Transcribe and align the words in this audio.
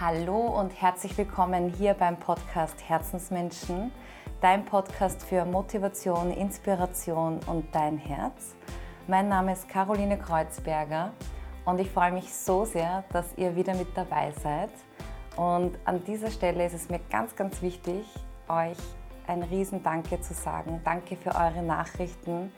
Hallo 0.00 0.36
und 0.36 0.80
herzlich 0.80 1.18
willkommen 1.18 1.70
hier 1.70 1.92
beim 1.92 2.20
Podcast 2.20 2.88
Herzensmenschen, 2.88 3.90
dein 4.40 4.64
Podcast 4.64 5.24
für 5.24 5.44
Motivation, 5.44 6.30
Inspiration 6.30 7.40
und 7.48 7.74
dein 7.74 7.98
Herz. 7.98 8.54
Mein 9.08 9.28
Name 9.28 9.54
ist 9.54 9.68
Caroline 9.68 10.16
Kreuzberger 10.16 11.10
und 11.64 11.80
ich 11.80 11.90
freue 11.90 12.12
mich 12.12 12.32
so 12.32 12.64
sehr, 12.64 13.02
dass 13.12 13.36
ihr 13.36 13.56
wieder 13.56 13.74
mit 13.74 13.88
dabei 13.96 14.32
seid. 14.40 14.70
Und 15.34 15.76
an 15.84 16.04
dieser 16.04 16.30
Stelle 16.30 16.64
ist 16.64 16.74
es 16.74 16.88
mir 16.88 17.00
ganz, 17.10 17.34
ganz 17.34 17.60
wichtig, 17.60 18.06
euch 18.46 18.78
ein 19.26 19.42
Riesendanke 19.42 20.20
zu 20.20 20.32
sagen. 20.32 20.80
Danke 20.84 21.16
für 21.16 21.34
eure 21.34 21.64
Nachrichten, 21.64 22.52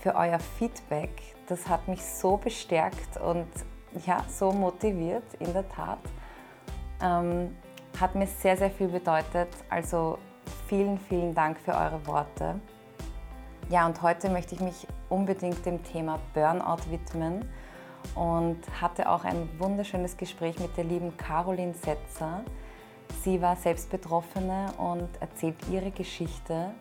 für 0.00 0.14
euer 0.14 0.38
Feedback. 0.38 1.20
Das 1.48 1.68
hat 1.68 1.88
mich 1.88 2.04
so 2.04 2.36
bestärkt 2.36 3.16
und 3.16 3.48
ja, 4.06 4.24
so 4.28 4.52
motiviert, 4.52 5.24
in 5.40 5.52
der 5.52 5.68
Tat. 5.68 5.98
Ähm, 7.04 7.54
hat 8.00 8.14
mir 8.14 8.26
sehr, 8.26 8.56
sehr 8.56 8.70
viel 8.70 8.88
bedeutet. 8.88 9.48
Also 9.68 10.18
vielen, 10.68 10.98
vielen 10.98 11.34
Dank 11.34 11.58
für 11.60 11.72
eure 11.72 12.04
Worte. 12.06 12.60
Ja, 13.70 13.86
und 13.86 14.02
heute 14.02 14.28
möchte 14.28 14.54
ich 14.54 14.60
mich 14.60 14.86
unbedingt 15.08 15.64
dem 15.64 15.82
Thema 15.84 16.18
Burnout 16.34 16.90
widmen 16.90 17.44
und 18.14 18.58
hatte 18.80 19.08
auch 19.08 19.24
ein 19.24 19.48
wunderschönes 19.58 20.16
Gespräch 20.16 20.58
mit 20.58 20.76
der 20.76 20.84
lieben 20.84 21.16
Caroline 21.16 21.74
Setzer. 21.74 22.42
Sie 23.22 23.40
war 23.40 23.56
selbst 23.56 23.90
Betroffene 23.90 24.66
und 24.76 25.08
erzählt 25.20 25.56
ihre 25.70 25.90
Geschichte 25.90 26.72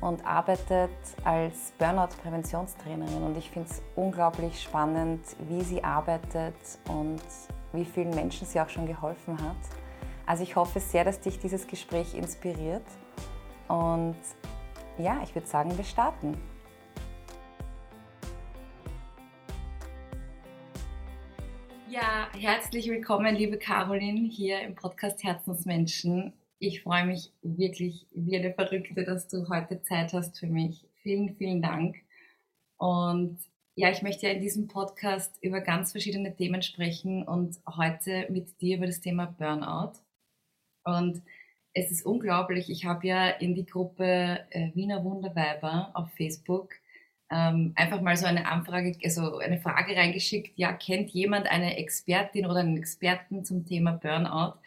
und 0.00 0.26
arbeitet 0.26 0.90
als 1.24 1.72
Burnout-Präventionstrainerin. 1.78 3.22
Und 3.22 3.38
ich 3.38 3.50
finde 3.50 3.70
es 3.70 3.80
unglaublich 3.96 4.62
spannend, 4.62 5.24
wie 5.48 5.62
sie 5.62 5.82
arbeitet 5.82 6.54
und 6.88 7.22
wie 7.74 7.84
vielen 7.84 8.10
Menschen 8.10 8.46
sie 8.46 8.60
auch 8.60 8.68
schon 8.68 8.86
geholfen 8.86 9.40
hat. 9.42 9.56
Also 10.26 10.42
ich 10.42 10.56
hoffe 10.56 10.80
sehr, 10.80 11.04
dass 11.04 11.20
dich 11.20 11.38
dieses 11.38 11.66
Gespräch 11.66 12.14
inspiriert. 12.14 12.86
Und 13.68 14.16
ja, 14.98 15.20
ich 15.22 15.34
würde 15.34 15.46
sagen, 15.46 15.76
wir 15.76 15.84
starten. 15.84 16.36
Ja, 21.90 22.28
herzlich 22.38 22.88
willkommen, 22.88 23.34
liebe 23.34 23.58
Caroline, 23.58 24.28
hier 24.28 24.60
im 24.62 24.74
Podcast 24.74 25.22
Herzensmenschen. 25.22 26.32
Ich 26.58 26.82
freue 26.82 27.06
mich 27.06 27.32
wirklich 27.42 28.06
wie 28.12 28.36
eine 28.36 28.52
Verrückte, 28.54 29.04
dass 29.04 29.28
du 29.28 29.48
heute 29.48 29.82
Zeit 29.82 30.12
hast 30.12 30.38
für 30.38 30.46
mich. 30.46 30.86
Vielen, 31.02 31.36
vielen 31.36 31.60
Dank. 31.60 31.96
Und 32.78 33.38
ja, 33.76 33.90
ich 33.90 34.02
möchte 34.02 34.26
ja 34.26 34.32
in 34.32 34.40
diesem 34.40 34.68
Podcast 34.68 35.36
über 35.42 35.60
ganz 35.60 35.92
verschiedene 35.92 36.34
Themen 36.34 36.62
sprechen 36.62 37.24
und 37.24 37.58
heute 37.66 38.26
mit 38.30 38.60
dir 38.60 38.76
über 38.76 38.86
das 38.86 39.00
Thema 39.00 39.26
Burnout. 39.26 39.98
Und 40.84 41.22
es 41.72 41.90
ist 41.90 42.06
unglaublich, 42.06 42.70
ich 42.70 42.84
habe 42.84 43.06
ja 43.06 43.28
in 43.28 43.54
die 43.54 43.66
Gruppe 43.66 44.46
äh, 44.50 44.70
Wiener 44.74 45.02
Wunderweiber 45.02 45.90
auf 45.94 46.08
Facebook 46.12 46.74
ähm, 47.30 47.72
einfach 47.74 48.00
mal 48.00 48.16
so 48.16 48.26
eine 48.26 48.46
Anfrage, 48.46 48.96
also 49.02 49.38
eine 49.38 49.60
Frage 49.60 49.96
reingeschickt, 49.96 50.56
ja, 50.56 50.72
kennt 50.72 51.10
jemand 51.10 51.48
eine 51.48 51.76
Expertin 51.76 52.46
oder 52.46 52.60
einen 52.60 52.76
Experten 52.76 53.44
zum 53.44 53.66
Thema 53.66 53.92
Burnout? 53.92 54.58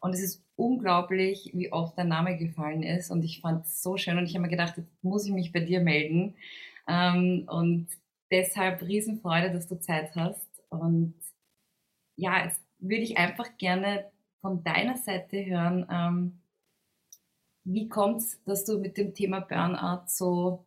Und 0.00 0.12
es 0.12 0.22
ist 0.22 0.42
unglaublich, 0.56 1.52
wie 1.54 1.72
oft 1.72 1.96
dein 1.98 2.08
Name 2.08 2.36
gefallen 2.36 2.82
ist. 2.82 3.10
Und 3.10 3.22
ich 3.24 3.40
fand 3.40 3.64
es 3.66 3.82
so 3.82 3.96
schön 3.96 4.18
und 4.18 4.24
ich 4.26 4.34
habe 4.34 4.42
mir 4.42 4.50
gedacht, 4.50 4.74
jetzt 4.76 5.04
muss 5.04 5.26
ich 5.26 5.32
mich 5.32 5.52
bei 5.52 5.60
dir 5.60 5.80
melden. 5.80 6.34
Ähm, 6.88 7.44
und 7.48 7.88
deshalb 8.30 8.82
Riesenfreude, 8.82 9.52
dass 9.52 9.68
du 9.68 9.78
Zeit 9.80 10.14
hast. 10.14 10.48
Und 10.68 11.14
ja, 12.16 12.44
jetzt 12.44 12.60
würde 12.78 13.02
ich 13.02 13.18
einfach 13.18 13.56
gerne 13.58 14.10
von 14.40 14.62
deiner 14.62 14.96
Seite 14.96 15.44
hören, 15.44 15.86
ähm, 15.90 16.42
wie 17.64 17.88
kommt 17.88 18.20
es, 18.20 18.42
dass 18.44 18.64
du 18.64 18.78
mit 18.78 18.96
dem 18.96 19.12
Thema 19.12 19.40
Burnout 19.40 20.04
so, 20.06 20.64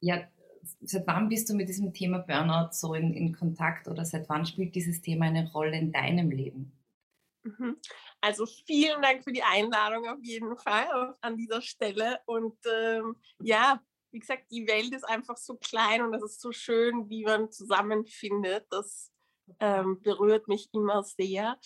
ja, 0.00 0.22
seit 0.82 1.06
wann 1.06 1.30
bist 1.30 1.48
du 1.48 1.54
mit 1.54 1.68
diesem 1.68 1.94
Thema 1.94 2.18
Burnout 2.18 2.72
so 2.72 2.94
in, 2.94 3.14
in 3.14 3.32
Kontakt 3.32 3.88
oder 3.88 4.04
seit 4.04 4.28
wann 4.28 4.44
spielt 4.44 4.74
dieses 4.74 5.00
Thema 5.00 5.26
eine 5.26 5.50
Rolle 5.50 5.78
in 5.78 5.92
deinem 5.92 6.30
Leben? 6.30 6.72
Mhm. 7.42 7.76
Also 8.20 8.44
vielen 8.44 9.00
Dank 9.00 9.24
für 9.24 9.32
die 9.32 9.42
Einladung 9.42 10.06
auf 10.06 10.18
jeden 10.22 10.56
Fall 10.58 11.14
an 11.22 11.36
dieser 11.38 11.62
Stelle. 11.62 12.20
Und 12.26 12.58
ähm, 12.70 13.16
ja, 13.42 13.82
wie 14.12 14.18
gesagt, 14.18 14.50
die 14.50 14.66
Welt 14.66 14.92
ist 14.92 15.04
einfach 15.04 15.36
so 15.36 15.56
klein 15.56 16.02
und 16.02 16.14
es 16.14 16.22
ist 16.22 16.40
so 16.40 16.52
schön, 16.52 17.08
wie 17.08 17.24
man 17.24 17.50
zusammenfindet. 17.50 18.66
Das 18.70 19.12
ähm, 19.58 20.00
berührt 20.02 20.48
mich 20.48 20.68
immer 20.72 21.02
sehr. 21.02 21.58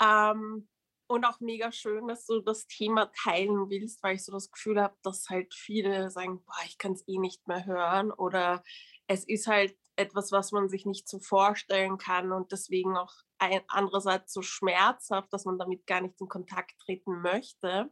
Ähm, 0.00 0.68
und 1.08 1.24
auch 1.24 1.40
mega 1.40 1.72
schön, 1.72 2.06
dass 2.06 2.26
du 2.26 2.40
das 2.40 2.66
Thema 2.66 3.10
teilen 3.24 3.70
willst, 3.70 4.02
weil 4.02 4.16
ich 4.16 4.24
so 4.24 4.32
das 4.32 4.50
Gefühl 4.50 4.80
habe, 4.80 4.94
dass 5.02 5.28
halt 5.30 5.54
viele 5.54 6.10
sagen, 6.10 6.44
boah, 6.44 6.64
ich 6.66 6.76
kann 6.76 6.92
es 6.92 7.08
eh 7.08 7.18
nicht 7.18 7.48
mehr 7.48 7.64
hören 7.64 8.12
oder 8.12 8.62
es 9.06 9.24
ist 9.24 9.46
halt 9.46 9.74
etwas, 9.96 10.32
was 10.32 10.52
man 10.52 10.68
sich 10.68 10.84
nicht 10.84 11.08
so 11.08 11.18
vorstellen 11.18 11.96
kann 11.96 12.30
und 12.30 12.52
deswegen 12.52 12.96
auch 12.96 13.12
ein, 13.38 13.62
andererseits 13.68 14.32
so 14.32 14.42
schmerzhaft, 14.42 15.32
dass 15.32 15.46
man 15.46 15.58
damit 15.58 15.86
gar 15.86 16.02
nicht 16.02 16.20
in 16.20 16.28
Kontakt 16.28 16.78
treten 16.84 17.22
möchte. 17.22 17.90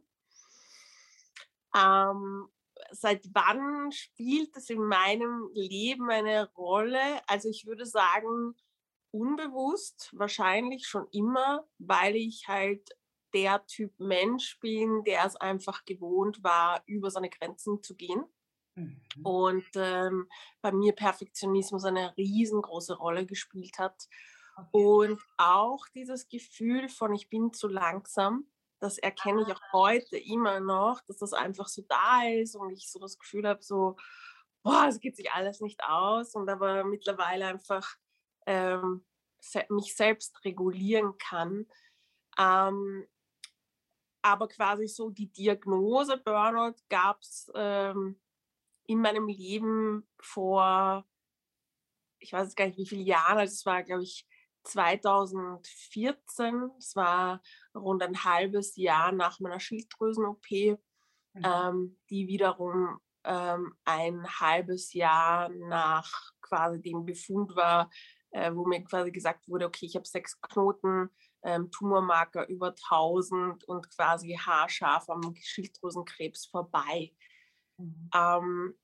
Ähm, 1.75 2.47
seit 2.91 3.25
wann 3.33 3.91
spielt 3.91 4.55
es 4.57 4.69
in 4.69 4.83
meinem 4.83 5.49
Leben 5.53 6.09
eine 6.09 6.51
Rolle? 6.53 7.21
Also 7.27 7.49
ich 7.49 7.65
würde 7.65 7.85
sagen, 7.85 8.55
unbewusst, 9.11 10.09
wahrscheinlich 10.13 10.87
schon 10.87 11.07
immer, 11.11 11.67
weil 11.77 12.15
ich 12.15 12.47
halt 12.47 12.89
der 13.33 13.65
Typ 13.65 13.99
Mensch 13.99 14.59
bin, 14.59 15.03
der 15.03 15.25
es 15.25 15.35
einfach 15.35 15.85
gewohnt 15.85 16.43
war, 16.43 16.81
über 16.85 17.11
seine 17.11 17.29
Grenzen 17.29 17.83
zu 17.83 17.95
gehen. 17.95 18.23
Mhm. 18.75 19.01
Und 19.23 19.67
ähm, 19.75 20.29
bei 20.61 20.71
mir 20.71 20.93
Perfektionismus 20.93 21.83
eine 21.85 22.15
riesengroße 22.17 22.95
Rolle 22.95 23.25
gespielt 23.25 23.79
hat. 23.79 24.07
Okay. 24.55 24.67
Und 24.71 25.21
auch 25.37 25.87
dieses 25.93 26.27
Gefühl 26.29 26.89
von, 26.89 27.13
ich 27.13 27.29
bin 27.29 27.53
zu 27.53 27.67
langsam, 27.67 28.47
das 28.79 28.97
erkenne 28.97 29.41
ich 29.41 29.53
auch 29.53 29.73
heute 29.73 30.17
immer 30.17 30.59
noch, 30.59 31.01
dass 31.07 31.17
das 31.17 31.33
einfach 31.33 31.67
so 31.67 31.83
da 31.87 32.23
ist 32.27 32.55
und 32.55 32.71
ich 32.71 32.91
so 32.91 32.99
das 32.99 33.17
Gefühl 33.17 33.47
habe, 33.47 33.63
so, 33.63 33.95
boah, 34.63 34.85
es 34.87 34.99
geht 34.99 35.15
sich 35.15 35.31
alles 35.31 35.61
nicht 35.61 35.83
aus 35.83 36.35
und 36.35 36.49
aber 36.49 36.83
mittlerweile 36.83 37.47
einfach 37.47 37.95
ähm, 38.45 39.05
mich 39.69 39.95
selbst 39.95 40.43
regulieren 40.45 41.17
kann. 41.17 41.65
Ähm, 42.37 43.07
aber 44.21 44.47
quasi 44.47 44.87
so 44.87 45.09
die 45.09 45.31
Diagnose 45.31 46.17
Burnout 46.17 46.75
gab 46.89 47.21
es 47.21 47.51
ähm, 47.55 48.19
in 48.85 48.99
meinem 48.99 49.27
Leben 49.27 50.07
vor, 50.19 51.05
ich 52.19 52.33
weiß 52.33 52.55
gar 52.55 52.65
nicht 52.65 52.77
wie 52.77 52.87
viele 52.87 53.03
Jahren, 53.03 53.37
also 53.37 53.53
es 53.53 53.65
war, 53.65 53.83
glaube 53.83 54.03
ich, 54.03 54.27
2014. 54.67 56.71
Es 56.77 56.95
war 56.95 57.41
rund 57.73 58.03
ein 58.03 58.23
halbes 58.23 58.75
Jahr 58.75 59.11
nach 59.11 59.39
meiner 59.39 59.59
Schilddrüsen-OP, 59.59 60.51
mhm. 60.51 60.77
ähm, 61.43 61.97
die 62.09 62.27
wiederum 62.27 62.99
ähm, 63.23 63.73
ein 63.85 64.27
halbes 64.39 64.93
Jahr 64.93 65.49
nach 65.49 66.31
quasi 66.41 66.81
dem 66.81 67.05
Befund 67.05 67.55
war, 67.55 67.89
äh, 68.31 68.53
wo 68.53 68.65
mir 68.65 68.83
quasi 68.83 69.11
gesagt 69.11 69.47
wurde, 69.47 69.65
okay, 69.65 69.85
ich 69.85 69.95
habe 69.95 70.07
sechs 70.07 70.39
Knoten, 70.41 71.09
ähm, 71.43 71.71
Tumormarker 71.71 72.47
über 72.47 72.69
1000 72.69 73.63
und 73.65 73.89
quasi 73.95 74.33
haarscharf 74.33 75.09
am 75.09 75.35
Schilddrüsenkrebs 75.35 76.47
vorbei. 76.47 77.13
Mhm. 77.77 78.09
Ähm, 78.13 78.79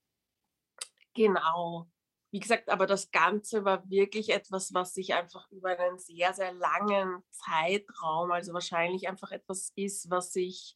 genau. 1.14 1.90
Wie 2.34 2.40
gesagt, 2.40 2.70
aber 2.70 2.88
das 2.88 3.12
Ganze 3.12 3.64
war 3.64 3.88
wirklich 3.92 4.32
etwas, 4.32 4.74
was 4.74 4.96
sich 4.96 5.14
einfach 5.14 5.52
über 5.52 5.78
einen 5.78 6.00
sehr, 6.00 6.34
sehr 6.34 6.52
langen 6.52 7.22
Zeitraum, 7.30 8.32
also 8.32 8.54
wahrscheinlich 8.54 9.08
einfach 9.08 9.30
etwas 9.30 9.72
ist, 9.76 10.10
was 10.10 10.36
ich 10.36 10.76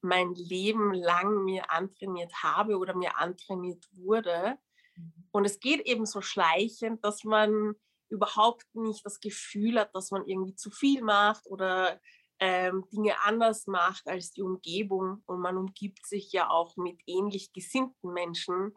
mein 0.00 0.34
Leben 0.34 0.92
lang 0.92 1.44
mir 1.44 1.70
antrainiert 1.70 2.32
habe 2.42 2.78
oder 2.78 2.96
mir 2.96 3.16
antrainiert 3.16 3.86
wurde. 3.92 4.58
Mhm. 4.96 5.28
Und 5.30 5.44
es 5.44 5.60
geht 5.60 5.82
eben 5.82 6.04
so 6.04 6.20
schleichend, 6.20 7.04
dass 7.04 7.22
man 7.22 7.76
überhaupt 8.08 8.66
nicht 8.74 9.06
das 9.06 9.20
Gefühl 9.20 9.78
hat, 9.78 9.94
dass 9.94 10.10
man 10.10 10.26
irgendwie 10.26 10.56
zu 10.56 10.72
viel 10.72 11.04
macht 11.04 11.46
oder 11.46 12.00
ähm, 12.40 12.88
Dinge 12.92 13.20
anders 13.22 13.68
macht 13.68 14.08
als 14.08 14.32
die 14.32 14.42
Umgebung. 14.42 15.22
Und 15.26 15.38
man 15.38 15.56
umgibt 15.56 16.04
sich 16.04 16.32
ja 16.32 16.50
auch 16.50 16.76
mit 16.76 17.00
ähnlich 17.06 17.52
gesinnten 17.52 18.12
Menschen. 18.12 18.74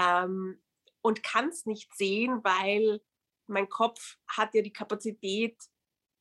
Ähm, 0.00 0.60
und 1.06 1.22
kann 1.22 1.50
es 1.50 1.66
nicht 1.66 1.94
sehen, 1.96 2.42
weil 2.42 3.00
mein 3.46 3.68
Kopf 3.68 4.16
hat 4.26 4.54
ja 4.54 4.62
die 4.62 4.72
Kapazität 4.72 5.56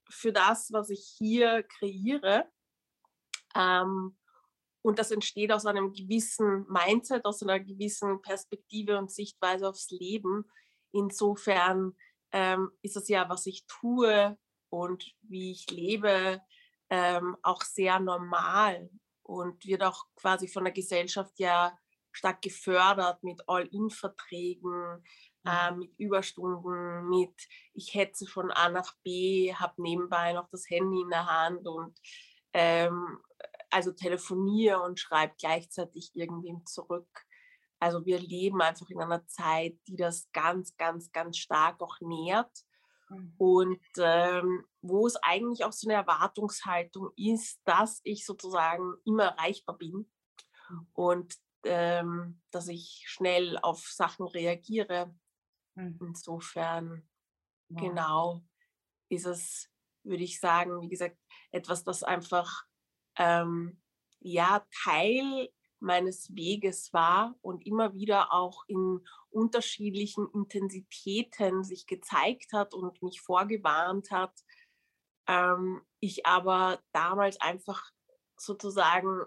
für 0.08 0.32
das, 0.32 0.72
was 0.72 0.92
ich 0.92 1.16
hier 1.18 1.64
kreiere. 1.64 2.48
Ähm, 3.56 4.16
und 4.84 5.00
das 5.00 5.10
entsteht 5.10 5.52
aus 5.52 5.66
einem 5.66 5.92
gewissen 5.92 6.68
Mindset, 6.70 7.26
aus 7.26 7.42
einer 7.42 7.60
gewissen 7.60 8.22
Perspektive 8.22 9.00
und 9.00 9.12
Sichtweise 9.12 9.68
aufs 9.68 9.90
Leben. 9.90 10.46
Insofern 10.92 11.96
ähm, 12.32 12.70
ist 12.84 12.96
es 12.96 13.08
ja, 13.08 13.28
was 13.28 13.48
ich 13.48 13.66
tue 13.66 14.38
und 14.70 15.16
wie 15.24 15.50
ich 15.50 15.68
lebe 15.72 16.44
ähm, 16.92 17.36
auch 17.42 17.64
sehr 17.64 18.00
normal 18.00 18.88
und 19.24 19.66
wird 19.66 19.82
auch 19.82 20.06
quasi 20.16 20.48
von 20.48 20.66
der 20.66 20.74
Gesellschaft 20.74 21.40
ja 21.40 21.76
stark 22.16 22.42
gefördert 22.42 23.24
mit 23.24 23.42
All-In-Verträgen, 23.48 25.04
äh, 25.46 25.72
mhm. 25.72 25.80
mit 25.80 26.00
Überstunden, 26.00 27.10
mit 27.10 27.36
ich 27.74 27.94
hetze 27.94 28.26
von 28.26 28.52
A 28.52 28.70
nach 28.70 28.94
B, 29.04 29.54
habe 29.54 29.82
nebenbei 29.82 30.34
noch 30.34 30.50
das 30.50 30.70
Handy 30.70 31.02
in 31.02 31.10
der 31.10 31.26
Hand 31.26 31.68
und 31.68 32.00
ähm, 32.54 33.20
also 33.70 33.92
telefoniere 33.92 34.82
und 34.82 35.00
schreibe 35.00 35.34
gleichzeitig 35.38 36.12
irgendwem 36.14 36.66
zurück. 36.66 37.26
Also 37.80 38.06
wir 38.06 38.20
leben 38.20 38.62
einfach 38.62 38.90
in 38.90 39.02
einer 39.02 39.28
Zeit, 39.28 39.78
die 39.88 39.98
das 39.98 40.30
ganz, 40.32 40.76
ganz, 40.78 41.12
ganz 41.12 41.38
stark 41.38 41.82
auch 41.82 42.00
nährt. 42.00 42.52
Mhm. 43.10 43.34
Und 43.38 43.82
ähm, 43.98 44.66
wo 44.82 45.06
es 45.06 45.18
eigentlich 45.18 45.66
auch 45.66 45.74
so 45.74 45.90
eine 45.90 45.98
Erwartungshaltung 45.98 47.10
ist, 47.18 47.60
dass 47.66 48.00
ich 48.04 48.26
sozusagen 48.26 48.94
immer 49.04 49.26
erreichbar 49.26 49.78
bin 49.78 50.10
mhm. 50.70 50.88
und 50.94 51.36
ähm, 51.66 52.42
dass 52.52 52.68
ich 52.68 53.04
schnell 53.08 53.58
auf 53.60 53.80
Sachen 53.80 54.28
reagiere. 54.28 55.14
Mhm. 55.76 55.98
Insofern, 56.02 57.08
wow. 57.70 57.82
genau, 57.82 58.42
ist 59.10 59.26
es, 59.26 59.70
würde 60.04 60.24
ich 60.24 60.40
sagen, 60.40 60.82
wie 60.82 60.90
gesagt, 60.90 61.18
etwas, 61.52 61.84
das 61.84 62.04
einfach 62.04 62.66
ähm, 63.18 63.82
ja 64.20 64.66
Teil 64.84 65.50
meines 65.80 66.34
Weges 66.36 66.94
war 66.94 67.36
und 67.42 67.66
immer 67.66 67.94
wieder 67.94 68.34
auch 68.34 68.64
in 68.68 69.06
unterschiedlichen 69.30 70.28
Intensitäten 70.34 71.64
sich 71.64 71.86
gezeigt 71.86 72.54
hat 72.54 72.74
und 72.74 73.02
mich 73.02 73.22
vorgewarnt 73.22 74.10
hat. 74.12 74.34
Ähm, 75.28 75.82
ich 76.00 76.26
aber 76.26 76.80
damals 76.92 77.40
einfach 77.42 77.92
sozusagen 78.38 79.22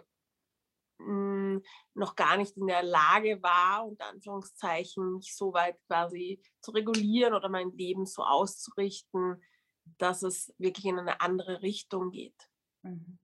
mh, 0.98 1.06
hm, 1.06 1.62
noch 1.94 2.16
gar 2.16 2.36
nicht 2.36 2.56
in 2.56 2.66
der 2.66 2.82
Lage 2.82 3.42
war, 3.42 3.86
unter 3.86 4.06
Anführungszeichen, 4.06 5.14
mich 5.14 5.34
so 5.34 5.52
weit 5.52 5.80
quasi 5.86 6.40
zu 6.60 6.70
regulieren 6.72 7.34
oder 7.34 7.48
mein 7.48 7.72
Leben 7.72 8.06
so 8.06 8.22
auszurichten, 8.22 9.42
dass 9.98 10.22
es 10.22 10.54
wirklich 10.58 10.84
in 10.84 10.98
eine 10.98 11.20
andere 11.20 11.62
Richtung 11.62 12.10
geht. 12.10 12.50
Mhm. 12.82 13.18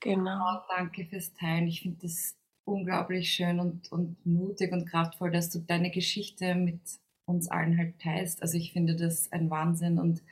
Genau. 0.00 0.58
Oh, 0.58 0.60
danke 0.68 1.06
fürs 1.06 1.34
Teilen. 1.34 1.66
Ich 1.66 1.82
finde 1.82 1.98
das 2.02 2.36
unglaublich 2.64 3.30
schön 3.30 3.58
und, 3.58 3.90
und 3.90 4.24
mutig 4.24 4.72
und 4.72 4.86
kraftvoll, 4.86 5.30
dass 5.30 5.50
du 5.50 5.58
deine 5.60 5.90
Geschichte 5.90 6.54
mit 6.54 6.80
uns 7.24 7.48
allen 7.48 7.76
halt 7.76 8.00
teilst. 8.00 8.42
Also 8.42 8.56
ich 8.58 8.72
finde 8.72 8.94
das 8.94 9.32
ein 9.32 9.50
Wahnsinn 9.50 9.98
und 9.98 10.22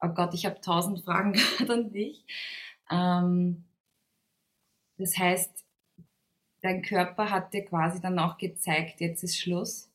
oh 0.00 0.08
Gott, 0.08 0.34
ich 0.34 0.44
habe 0.46 0.60
tausend 0.60 1.00
Fragen 1.04 1.32
gerade 1.32 1.72
an 1.72 1.92
dich. 1.92 2.24
Ähm, 2.90 3.64
das 4.98 5.16
heißt, 5.16 5.63
dein 6.64 6.82
Körper 6.82 7.30
hat 7.30 7.52
dir 7.54 7.64
quasi 7.64 8.00
dann 8.00 8.18
auch 8.18 8.38
gezeigt, 8.38 9.00
jetzt 9.00 9.22
ist 9.22 9.38
Schluss? 9.38 9.90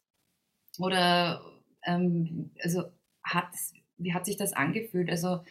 Oder 0.80 1.42
ähm, 1.86 2.52
also 2.64 2.84
hat, 3.24 3.50
wie 3.98 4.14
hat 4.14 4.26
sich 4.26 4.38
das 4.38 4.54
angefühlt? 4.54 5.10
Also 5.10 5.44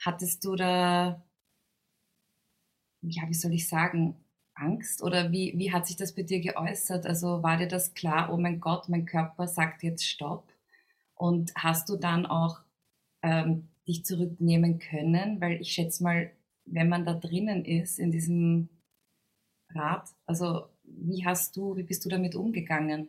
hattest 0.00 0.44
du 0.44 0.56
da 0.56 1.22
ja, 3.08 3.28
wie 3.28 3.34
soll 3.34 3.52
ich 3.52 3.68
sagen, 3.68 4.16
Angst 4.54 5.02
oder 5.02 5.32
wie, 5.32 5.54
wie 5.56 5.72
hat 5.72 5.86
sich 5.86 5.96
das 5.96 6.14
bei 6.14 6.22
dir 6.22 6.40
geäußert? 6.40 7.06
Also 7.06 7.42
war 7.42 7.58
dir 7.58 7.68
das 7.68 7.94
klar, 7.94 8.32
oh 8.32 8.36
mein 8.36 8.60
Gott, 8.60 8.88
mein 8.88 9.04
Körper 9.04 9.46
sagt 9.46 9.82
jetzt 9.82 10.06
Stopp? 10.06 10.52
Und 11.14 11.52
hast 11.56 11.88
du 11.88 11.96
dann 11.96 12.26
auch 12.26 12.60
ähm, 13.22 13.68
dich 13.86 14.04
zurücknehmen 14.04 14.78
können? 14.78 15.40
Weil 15.40 15.60
ich 15.60 15.72
schätze 15.72 16.02
mal, 16.02 16.30
wenn 16.64 16.88
man 16.88 17.04
da 17.04 17.14
drinnen 17.14 17.64
ist, 17.64 17.98
in 17.98 18.10
diesem 18.10 18.68
Rad, 19.78 20.08
also 20.26 20.68
wie 20.82 21.24
hast 21.24 21.56
du, 21.56 21.76
wie 21.76 21.82
bist 21.82 22.04
du 22.04 22.08
damit 22.08 22.34
umgegangen? 22.34 23.08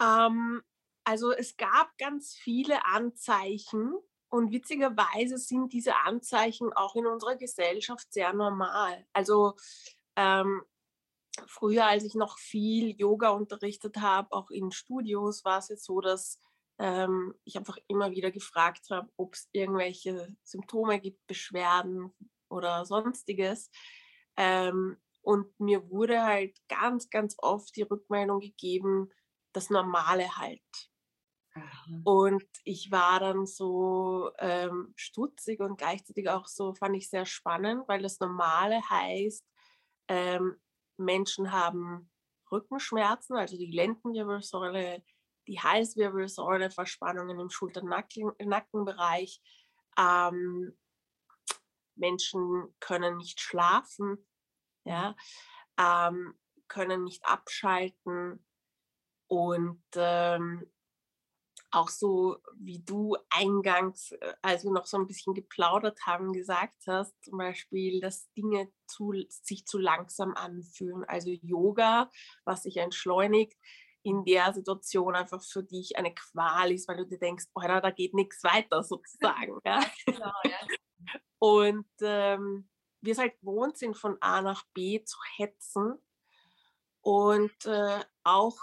Ähm, 0.00 0.62
also 1.04 1.32
es 1.32 1.56
gab 1.56 1.96
ganz 1.98 2.34
viele 2.34 2.84
Anzeichen, 2.84 3.94
und 4.28 4.52
witzigerweise 4.52 5.38
sind 5.38 5.72
diese 5.72 5.96
Anzeichen 5.96 6.72
auch 6.72 6.94
in 6.96 7.06
unserer 7.06 7.36
Gesellschaft 7.36 8.12
sehr 8.12 8.32
normal. 8.32 9.06
Also 9.12 9.54
ähm, 10.16 10.62
früher, 11.46 11.86
als 11.86 12.04
ich 12.04 12.14
noch 12.14 12.38
viel 12.38 12.90
Yoga 12.96 13.30
unterrichtet 13.30 13.98
habe, 13.98 14.32
auch 14.32 14.50
in 14.50 14.72
Studios, 14.72 15.44
war 15.44 15.58
es 15.58 15.68
jetzt 15.68 15.84
so, 15.84 16.00
dass 16.00 16.40
ähm, 16.78 17.34
ich 17.44 17.56
einfach 17.56 17.78
immer 17.88 18.10
wieder 18.10 18.30
gefragt 18.30 18.90
habe, 18.90 19.08
ob 19.16 19.34
es 19.34 19.48
irgendwelche 19.52 20.36
Symptome 20.42 21.00
gibt, 21.00 21.26
Beschwerden 21.26 22.12
oder 22.48 22.84
sonstiges. 22.84 23.70
Ähm, 24.36 24.96
und 25.22 25.58
mir 25.58 25.90
wurde 25.90 26.22
halt 26.22 26.56
ganz, 26.68 27.10
ganz 27.10 27.34
oft 27.38 27.74
die 27.76 27.82
Rückmeldung 27.82 28.40
gegeben, 28.40 29.10
das 29.52 29.70
Normale 29.70 30.36
halt. 30.36 30.62
Und 32.04 32.44
ich 32.64 32.90
war 32.90 33.18
dann 33.20 33.46
so 33.46 34.30
ähm, 34.38 34.92
stutzig 34.94 35.60
und 35.60 35.78
gleichzeitig 35.78 36.28
auch 36.28 36.46
so, 36.46 36.74
fand 36.74 36.96
ich 36.96 37.08
sehr 37.08 37.24
spannend, 37.24 37.88
weil 37.88 38.02
das 38.02 38.20
Normale 38.20 38.80
heißt, 38.88 39.44
ähm, 40.08 40.56
Menschen 40.98 41.52
haben 41.52 42.10
Rückenschmerzen, 42.52 43.36
also 43.36 43.56
die 43.56 43.70
Lendenwirbelsäule, 43.70 45.02
die 45.46 45.60
Halswirbelsäule, 45.60 46.70
Verspannungen 46.70 47.40
im 47.40 47.50
Schulter-Nackenbereich. 47.50 49.40
Ähm, 49.98 50.76
Menschen 51.96 52.74
können 52.80 53.16
nicht 53.16 53.40
schlafen, 53.40 54.26
ja, 54.84 55.16
ähm, 55.78 56.38
können 56.68 57.04
nicht 57.04 57.24
abschalten 57.26 58.44
und 59.28 59.82
ähm, 59.94 60.70
auch 61.70 61.88
so, 61.88 62.38
wie 62.58 62.82
du 62.82 63.16
eingangs, 63.28 64.12
äh, 64.12 64.34
als 64.42 64.64
wir 64.64 64.70
noch 64.70 64.86
so 64.86 64.96
ein 64.96 65.06
bisschen 65.06 65.34
geplaudert 65.34 65.98
haben, 66.06 66.32
gesagt 66.32 66.86
hast, 66.86 67.12
zum 67.22 67.38
Beispiel, 67.38 68.00
dass 68.00 68.32
Dinge 68.32 68.70
zu, 68.86 69.12
sich 69.28 69.66
zu 69.66 69.78
langsam 69.78 70.34
anfühlen. 70.34 71.04
Also 71.04 71.30
Yoga, 71.30 72.10
was 72.44 72.62
sich 72.62 72.76
entschleunigt, 72.78 73.54
in 74.02 74.24
der 74.24 74.52
Situation 74.54 75.16
einfach 75.16 75.42
für 75.42 75.64
dich 75.64 75.98
eine 75.98 76.14
Qual 76.14 76.70
ist, 76.70 76.88
weil 76.88 76.98
du 76.98 77.06
dir 77.06 77.18
denkst, 77.18 77.46
oh, 77.54 77.60
da 77.60 77.90
geht 77.90 78.14
nichts 78.14 78.42
weiter 78.44 78.82
sozusagen. 78.84 79.58
ja. 79.64 79.84
Genau, 80.06 80.32
ja. 80.44 80.58
Und 81.38 81.86
ähm, 82.00 82.68
wir 83.00 83.12
es 83.12 83.18
halt 83.18 83.38
gewohnt 83.40 83.76
sind, 83.78 83.96
von 83.96 84.16
A 84.20 84.42
nach 84.42 84.64
B 84.74 85.02
zu 85.04 85.18
hetzen 85.36 85.98
und 87.02 87.66
äh, 87.66 88.00
auch 88.24 88.58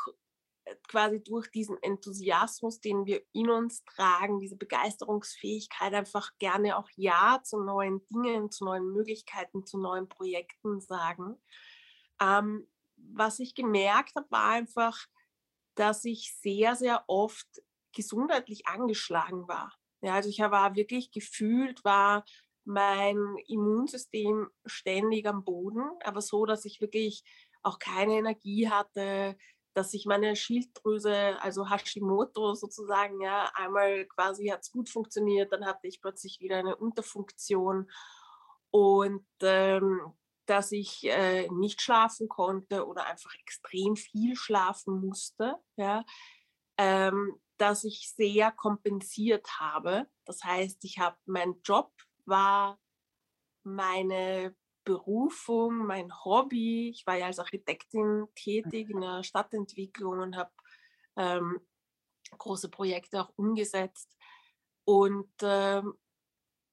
quasi 0.88 1.22
durch 1.24 1.50
diesen 1.52 1.82
Enthusiasmus, 1.82 2.80
den 2.80 3.06
wir 3.06 3.22
in 3.34 3.50
uns 3.50 3.84
tragen, 3.84 4.40
diese 4.40 4.56
Begeisterungsfähigkeit, 4.56 5.94
einfach 5.94 6.32
gerne 6.40 6.78
auch 6.78 6.90
Ja 6.96 7.42
zu 7.44 7.60
neuen 7.60 8.06
Dingen, 8.08 8.52
zu 8.52 8.66
neuen 8.66 8.92
Möglichkeiten, 8.92 9.66
zu 9.66 9.78
neuen 9.78 10.08
Projekten 10.08 10.80
sagen. 10.80 11.42
Ähm, 12.22 12.68
was 12.96 13.40
ich 13.40 13.56
gemerkt 13.56 14.16
habe, 14.16 14.30
war 14.30 14.52
einfach, 14.52 14.98
dass 15.76 16.06
ich 16.06 16.36
sehr, 16.40 16.76
sehr 16.76 17.04
oft 17.08 17.48
gesundheitlich 17.94 18.68
angeschlagen 18.68 19.48
war. 19.48 19.74
Ja, 20.02 20.16
also 20.16 20.30
ich 20.30 20.40
war 20.40 20.76
wirklich 20.76 21.12
gefühlt, 21.12 21.84
war 21.84 22.26
mein 22.66 23.38
Immunsystem 23.48 24.50
ständig 24.66 25.28
am 25.28 25.44
Boden, 25.44 25.84
aber 26.04 26.22
so, 26.22 26.46
dass 26.46 26.66
ich 26.66 26.82
wirklich 26.82 27.24
auch 27.62 27.80
keine 27.80 28.18
Energie 28.18 28.70
hatte, 28.70 29.38
dass 29.74 29.92
sich 29.92 30.06
meine 30.06 30.36
Schilddrüse, 30.36 31.42
also 31.42 31.70
Hashimoto 31.70 32.54
sozusagen, 32.54 33.22
ja, 33.22 33.52
einmal 33.56 34.06
quasi 34.06 34.48
hat 34.48 34.62
es 34.62 34.72
gut 34.72 34.90
funktioniert, 34.90 35.52
dann 35.52 35.66
hatte 35.66 35.88
ich 35.88 36.02
plötzlich 36.02 36.40
wieder 36.42 36.58
eine 36.58 36.76
Unterfunktion 36.76 37.90
und 38.70 39.26
ähm, 39.42 40.14
dass 40.46 40.72
ich 40.72 41.04
äh, 41.06 41.48
nicht 41.50 41.82
schlafen 41.82 42.28
konnte 42.28 42.86
oder 42.86 43.06
einfach 43.06 43.34
extrem 43.36 43.96
viel 43.96 44.36
schlafen 44.36 45.00
musste, 45.00 45.56
ja, 45.78 46.04
ähm, 46.78 47.40
dass 47.58 47.84
ich 47.84 48.12
sehr 48.16 48.52
kompensiert 48.52 49.60
habe. 49.60 50.08
Das 50.26 50.44
heißt, 50.44 50.84
ich 50.84 51.00
habe 51.00 51.18
mein 51.26 51.62
Job 51.64 51.92
war 52.26 52.80
meine 53.64 54.56
Berufung, 54.84 55.86
mein 55.86 56.12
Hobby. 56.26 56.90
Ich 56.90 57.06
war 57.06 57.18
ja 57.18 57.28
als 57.28 57.40
Architektin 57.40 58.28
tätig 58.36 58.90
in 58.90 59.02
der 59.02 59.24
Stadtentwicklung 59.24 60.20
und 60.20 60.36
habe 60.36 60.52
ähm, 61.16 61.60
große 62.38 62.70
Projekte 62.70 63.22
auch 63.22 63.32
umgesetzt. 63.36 64.10
Und 64.86 65.32
ähm, 65.42 65.94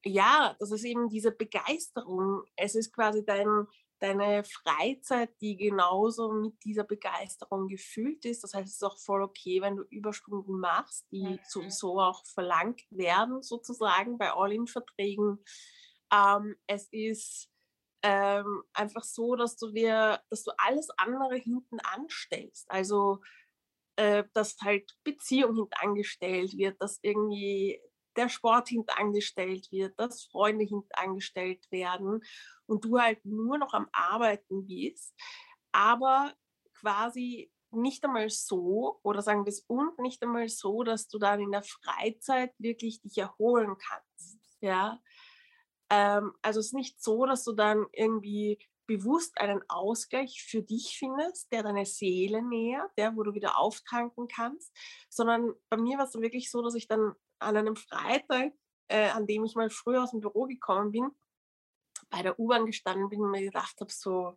ja, 0.05 0.57
das 0.59 0.73
ist 0.73 0.85
eben 0.85 1.09
diese 1.09 1.31
Begeisterung. 1.31 2.43
Es 2.57 2.75
ist 2.75 2.93
quasi 2.93 3.25
dein, 3.25 3.67
deine 4.01 4.45
Freizeit, 4.45 5.31
die 5.41 5.57
genauso 5.57 6.33
mit 6.33 6.55
dieser 6.65 6.85
Begeisterung 6.85 7.69
gefüllt 7.69 8.25
ist. 8.25 8.43
Das 8.43 8.55
heißt, 8.55 8.69
es 8.69 8.75
ist 8.77 8.85
auch 8.85 8.99
voll 8.99 9.23
okay, 9.23 9.61
wenn 9.61 9.77
du 9.77 9.83
Überstunden 9.91 10.59
machst, 10.59 11.07
die 11.13 11.25
mhm. 11.25 11.39
sowieso 11.47 12.01
auch 12.01 12.25
verlangt 12.27 12.83
werden, 12.91 13.43
sozusagen 13.43 14.19
bei 14.19 14.33
All-In-Verträgen. 14.33 15.45
Ähm, 16.13 16.57
es 16.67 16.89
ist 16.91 17.51
ähm, 18.03 18.63
einfach 18.73 19.05
so, 19.05 19.37
dass 19.37 19.57
du 19.57 19.71
dir, 19.71 20.21
dass 20.31 20.43
du 20.45 20.53
alles 20.57 20.89
andere 20.97 21.37
hinten 21.37 21.79
anstellst. 21.81 22.71
Also 22.71 23.21
äh, 23.97 24.25
dass 24.33 24.57
halt 24.63 24.97
Beziehung 25.05 25.55
hinten 25.57 25.75
angestellt 25.75 26.57
wird, 26.57 26.81
dass 26.81 27.01
irgendwie 27.03 27.83
der 28.21 28.29
Sport 28.29 28.69
hintangestellt 28.69 29.71
wird, 29.73 29.99
dass 29.99 30.25
Freunde 30.25 30.65
hintangestellt 30.65 31.67
werden 31.71 32.21
und 32.67 32.85
du 32.85 32.99
halt 32.99 33.25
nur 33.25 33.59
noch 33.59 33.73
am 33.73 33.89
Arbeiten 33.93 34.67
bist, 34.67 35.15
aber 35.73 36.35
quasi 36.79 37.51
nicht 37.73 38.05
einmal 38.05 38.29
so, 38.31 38.99
oder 39.03 39.23
sagen 39.23 39.45
wir 39.45 39.51
es 39.51 39.61
und 39.61 39.99
nicht 40.01 40.23
einmal 40.23 40.49
so, 40.49 40.83
dass 40.83 41.09
du 41.09 41.19
dann 41.19 41.41
in 41.41 41.53
der 41.53 41.63
Freizeit 41.63 42.53
wirklich 42.59 43.01
dich 43.01 43.17
erholen 43.19 43.77
kannst. 43.79 44.39
Ja. 44.61 45.01
Ähm, 45.89 46.33
also 46.43 46.61
es 46.61 46.67
ist 46.67 46.75
nicht 46.75 47.03
so, 47.03 47.27
dass 47.27 47.45
du 47.45 47.53
dann 47.53 47.87
irgendwie 47.93 48.59
bewusst 48.87 49.41
einen 49.41 49.63
Ausgleich 49.69 50.43
für 50.43 50.63
dich 50.63 50.97
findest, 50.99 51.53
der 51.53 51.63
deine 51.63 51.87
Seele 51.87 52.43
nährt, 52.43 52.91
der, 52.99 53.17
wo 53.17 53.23
du 53.23 53.35
wieder 53.35 53.57
auftanken 53.57 54.27
kannst, 54.27 54.77
sondern 55.09 55.55
bei 55.69 55.77
mir 55.77 55.97
war 55.97 56.07
es 56.07 56.11
dann 56.11 56.23
wirklich 56.23 56.51
so, 56.51 56.61
dass 56.61 56.75
ich 56.75 56.89
dann 56.89 57.15
an 57.41 57.57
einem 57.57 57.77
Freitag, 57.77 58.53
äh, 58.89 59.09
an 59.11 59.27
dem 59.27 59.45
ich 59.45 59.55
mal 59.55 59.71
früher 59.71 60.03
aus 60.03 60.13
dem 60.13 60.21
Büro 60.21 60.47
gekommen 60.47 60.93
bin, 60.93 61.11
bei 62.11 62.23
der 62.23 62.39
U-Bahn 62.39 62.67
gestanden 62.67 63.09
bin 63.09 63.21
und 63.21 63.31
mir 63.31 63.43
gedacht 63.43 63.77
habe, 63.81 63.91
so, 63.93 64.37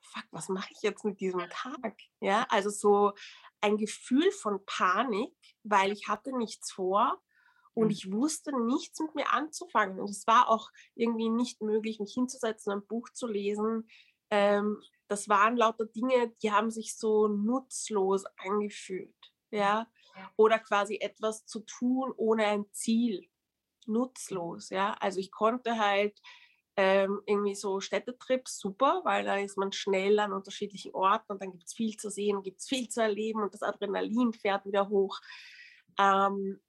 fuck, 0.00 0.24
was 0.30 0.48
mache 0.48 0.68
ich 0.72 0.82
jetzt 0.82 1.04
mit 1.04 1.20
diesem 1.20 1.40
Tag? 1.50 1.96
Ja, 2.20 2.46
also 2.48 2.70
so 2.70 3.12
ein 3.60 3.76
Gefühl 3.76 4.30
von 4.32 4.64
Panik, 4.66 5.32
weil 5.62 5.92
ich 5.92 6.08
hatte 6.08 6.36
nichts 6.36 6.72
vor 6.72 7.22
und 7.74 7.86
mhm. 7.86 7.90
ich 7.90 8.12
wusste 8.12 8.52
nichts 8.66 9.00
mit 9.00 9.14
mir 9.14 9.30
anzufangen. 9.30 10.00
Und 10.00 10.10
es 10.10 10.26
war 10.26 10.48
auch 10.48 10.70
irgendwie 10.94 11.28
nicht 11.28 11.62
möglich, 11.62 12.00
mich 12.00 12.14
hinzusetzen, 12.14 12.72
ein 12.72 12.86
Buch 12.86 13.08
zu 13.10 13.26
lesen. 13.26 13.88
Ähm, 14.30 14.82
das 15.08 15.28
waren 15.28 15.56
lauter 15.56 15.86
Dinge, 15.86 16.32
die 16.42 16.52
haben 16.52 16.70
sich 16.70 16.96
so 16.96 17.28
nutzlos 17.28 18.24
angefühlt. 18.36 19.14
Ja, 19.50 19.86
oder 20.36 20.58
quasi 20.58 20.98
etwas 21.00 21.46
zu 21.46 21.60
tun 21.60 22.12
ohne 22.16 22.46
ein 22.46 22.66
Ziel. 22.72 23.28
Nutzlos, 23.86 24.70
ja. 24.70 24.94
Also 25.00 25.18
ich 25.18 25.30
konnte 25.30 25.78
halt 25.78 26.20
ähm, 26.76 27.20
irgendwie 27.26 27.54
so 27.54 27.80
Städtetrips 27.80 28.58
super, 28.58 29.02
weil 29.04 29.24
da 29.24 29.36
ist 29.36 29.58
man 29.58 29.72
schnell 29.72 30.18
an 30.18 30.32
unterschiedlichen 30.32 30.94
Orten 30.94 31.32
und 31.32 31.42
dann 31.42 31.52
gibt 31.52 31.64
es 31.64 31.74
viel 31.74 31.96
zu 31.96 32.10
sehen, 32.10 32.42
gibt 32.42 32.60
es 32.60 32.68
viel 32.68 32.88
zu 32.88 33.02
erleben 33.02 33.42
und 33.42 33.52
das 33.52 33.62
Adrenalin 33.62 34.32
fährt 34.32 34.64
wieder 34.64 34.88
hoch. 34.88 35.20
Ähm, 35.98 36.60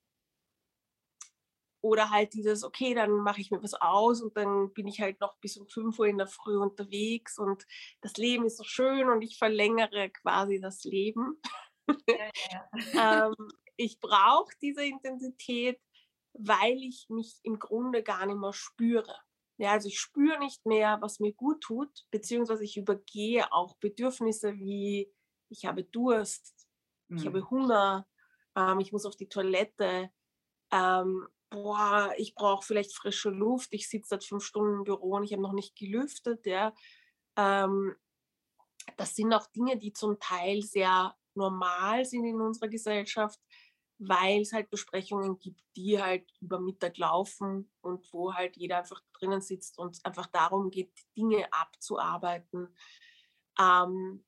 oder 1.81 2.09
halt 2.09 2.33
dieses, 2.33 2.63
okay, 2.63 2.93
dann 2.93 3.11
mache 3.11 3.41
ich 3.41 3.51
mir 3.51 3.61
was 3.61 3.73
aus 3.73 4.21
und 4.21 4.37
dann 4.37 4.73
bin 4.73 4.87
ich 4.87 5.01
halt 5.01 5.19
noch 5.19 5.35
bis 5.37 5.57
um 5.57 5.67
5 5.67 5.99
Uhr 5.99 6.07
in 6.07 6.17
der 6.17 6.27
Früh 6.27 6.57
unterwegs 6.57 7.37
und 7.37 7.65
das 8.01 8.15
Leben 8.15 8.45
ist 8.45 8.57
so 8.57 8.63
schön 8.63 9.09
und 9.09 9.21
ich 9.21 9.37
verlängere 9.37 10.09
quasi 10.09 10.61
das 10.61 10.85
Leben. 10.85 11.41
Ja, 12.93 13.27
ähm, 13.27 13.35
ich 13.75 13.99
brauche 13.99 14.51
diese 14.61 14.85
Intensität, 14.85 15.79
weil 16.33 16.77
ich 16.77 17.07
mich 17.09 17.39
im 17.43 17.59
Grunde 17.59 18.03
gar 18.03 18.25
nicht 18.25 18.37
mehr 18.37 18.53
spüre. 18.53 19.15
Ja, 19.57 19.71
also 19.71 19.87
ich 19.87 19.99
spüre 19.99 20.39
nicht 20.39 20.65
mehr, 20.65 20.97
was 21.01 21.19
mir 21.19 21.33
gut 21.33 21.61
tut, 21.61 22.05
beziehungsweise 22.11 22.63
ich 22.63 22.77
übergehe 22.77 23.51
auch 23.51 23.77
Bedürfnisse 23.77 24.53
wie 24.55 25.11
ich 25.49 25.65
habe 25.65 25.83
Durst, 25.83 26.67
mhm. 27.07 27.17
ich 27.17 27.25
habe 27.25 27.41
mhm. 27.41 27.49
Hunger, 27.49 28.07
ähm, 28.55 28.79
ich 28.79 28.91
muss 28.91 29.05
auf 29.05 29.15
die 29.15 29.29
Toilette, 29.29 30.09
ähm, 30.71 31.27
boah, 31.49 32.11
ich 32.17 32.33
brauche 32.33 32.65
vielleicht 32.65 32.95
frische 32.95 33.29
Luft, 33.29 33.73
ich 33.73 33.87
sitze 33.87 34.09
seit 34.09 34.23
fünf 34.23 34.43
Stunden 34.43 34.79
im 34.79 34.83
Büro 34.83 35.15
und 35.15 35.23
ich 35.23 35.33
habe 35.33 35.43
noch 35.43 35.53
nicht 35.53 35.75
gelüftet. 35.75 36.45
Ja. 36.47 36.73
Ähm, 37.37 37.95
das 38.97 39.15
sind 39.15 39.31
auch 39.33 39.47
Dinge, 39.47 39.77
die 39.77 39.93
zum 39.93 40.19
Teil 40.19 40.63
sehr 40.63 41.15
normal 41.35 42.05
sind 42.05 42.25
in 42.25 42.39
unserer 42.41 42.69
Gesellschaft, 42.69 43.39
weil 43.99 44.41
es 44.41 44.53
halt 44.53 44.69
Besprechungen 44.69 45.39
gibt, 45.39 45.61
die 45.75 46.01
halt 46.01 46.29
über 46.41 46.59
Mittag 46.59 46.97
laufen 46.97 47.71
und 47.81 48.11
wo 48.11 48.33
halt 48.33 48.57
jeder 48.57 48.79
einfach 48.79 49.01
drinnen 49.13 49.41
sitzt 49.41 49.77
und 49.77 49.95
es 49.95 50.05
einfach 50.05 50.27
darum 50.27 50.71
geht, 50.71 50.91
Dinge 51.15 51.47
abzuarbeiten. 51.51 52.75
Ähm, 53.59 54.25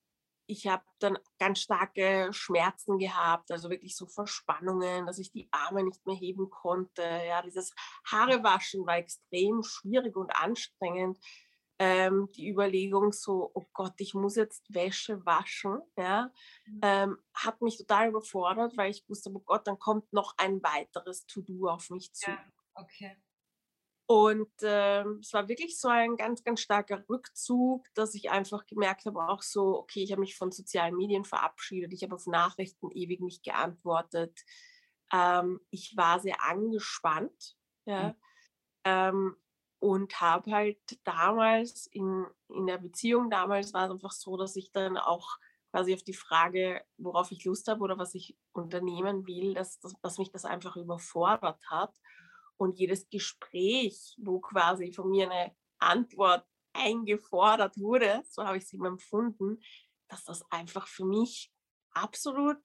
ich 0.47 0.67
habe 0.67 0.83
dann 0.99 1.17
ganz 1.39 1.59
starke 1.59 2.29
Schmerzen 2.31 2.99
gehabt, 2.99 3.51
also 3.51 3.69
wirklich 3.69 3.95
so 3.95 4.05
Verspannungen, 4.05 5.07
dass 5.07 5.17
ich 5.17 5.31
die 5.31 5.47
Arme 5.51 5.83
nicht 5.83 6.05
mehr 6.05 6.15
heben 6.15 6.49
konnte. 6.49 7.01
Ja, 7.01 7.41
dieses 7.41 7.73
Haarewaschen 8.05 8.85
war 8.85 8.97
extrem 8.97 9.63
schwierig 9.63 10.15
und 10.15 10.35
anstrengend 10.35 11.17
ähm, 11.77 12.29
die 12.35 12.49
Überlegung 12.49 13.11
so, 13.11 13.51
oh 13.53 13.65
Gott, 13.73 13.93
ich 13.97 14.13
muss 14.13 14.35
jetzt 14.35 14.73
Wäsche 14.73 15.25
waschen, 15.25 15.81
ja, 15.97 16.31
mhm. 16.65 16.79
ähm, 16.81 17.17
hat 17.33 17.61
mich 17.61 17.77
total 17.77 18.09
überfordert, 18.09 18.77
weil 18.77 18.91
ich 18.91 19.07
wusste, 19.09 19.31
oh 19.33 19.39
Gott, 19.39 19.67
dann 19.67 19.77
kommt 19.77 20.11
noch 20.13 20.35
ein 20.37 20.63
weiteres 20.63 21.25
To-Do 21.25 21.67
auf 21.67 21.89
mich 21.89 22.13
zu. 22.13 22.31
Ja, 22.31 22.45
okay. 22.75 23.17
Und 24.07 24.51
ähm, 24.61 25.19
es 25.21 25.33
war 25.33 25.47
wirklich 25.47 25.79
so 25.79 25.87
ein 25.87 26.15
ganz, 26.15 26.43
ganz 26.43 26.61
starker 26.61 27.03
Rückzug, 27.09 27.87
dass 27.95 28.13
ich 28.13 28.29
einfach 28.29 28.67
gemerkt 28.67 29.05
habe, 29.05 29.27
auch 29.27 29.41
so, 29.41 29.79
okay, 29.79 30.03
ich 30.03 30.11
habe 30.11 30.21
mich 30.21 30.37
von 30.37 30.51
sozialen 30.51 30.95
Medien 30.95 31.25
verabschiedet, 31.25 31.91
ich 31.91 32.03
habe 32.03 32.13
auf 32.13 32.27
Nachrichten 32.27 32.91
ewig 32.91 33.19
nicht 33.21 33.43
geantwortet. 33.43 34.45
Ähm, 35.11 35.59
ich 35.71 35.97
war 35.97 36.19
sehr 36.19 36.43
angespannt. 36.43 37.57
Ja. 37.85 38.09
Mhm. 38.09 38.15
Ähm, 38.83 39.35
und 39.79 40.19
habe 40.21 40.51
halt 40.51 40.79
damals 41.03 41.87
in, 41.87 42.25
in 42.49 42.67
der 42.67 42.77
Beziehung, 42.77 43.29
damals 43.29 43.73
war 43.73 43.85
es 43.85 43.91
einfach 43.91 44.11
so, 44.11 44.37
dass 44.37 44.55
ich 44.55 44.71
dann 44.71 44.97
auch 44.97 45.37
quasi 45.71 45.93
auf 45.93 46.03
die 46.03 46.13
Frage, 46.13 46.83
worauf 46.97 47.31
ich 47.31 47.43
Lust 47.43 47.67
habe 47.67 47.81
oder 47.81 47.97
was 47.97 48.15
ich 48.15 48.37
unternehmen 48.53 49.27
will, 49.27 49.53
dass, 49.53 49.79
dass, 49.79 49.93
dass 50.01 50.17
mich 50.17 50.31
das 50.31 50.45
einfach 50.45 50.77
überfordert 50.77 51.59
hat. 51.69 51.93
Und 52.57 52.79
jedes 52.79 53.09
Gespräch, 53.09 54.15
wo 54.17 54.39
quasi 54.39 54.93
von 54.93 55.09
mir 55.09 55.29
eine 55.29 55.53
Antwort 55.79 56.45
eingefordert 56.71 57.77
wurde, 57.77 58.23
so 58.29 58.45
habe 58.45 58.57
ich 58.57 58.63
es 58.63 58.73
immer 58.73 58.87
empfunden, 58.87 59.59
dass 60.07 60.23
das 60.23 60.49
einfach 60.49 60.87
für 60.87 61.05
mich 61.05 61.51
absolut 61.91 62.59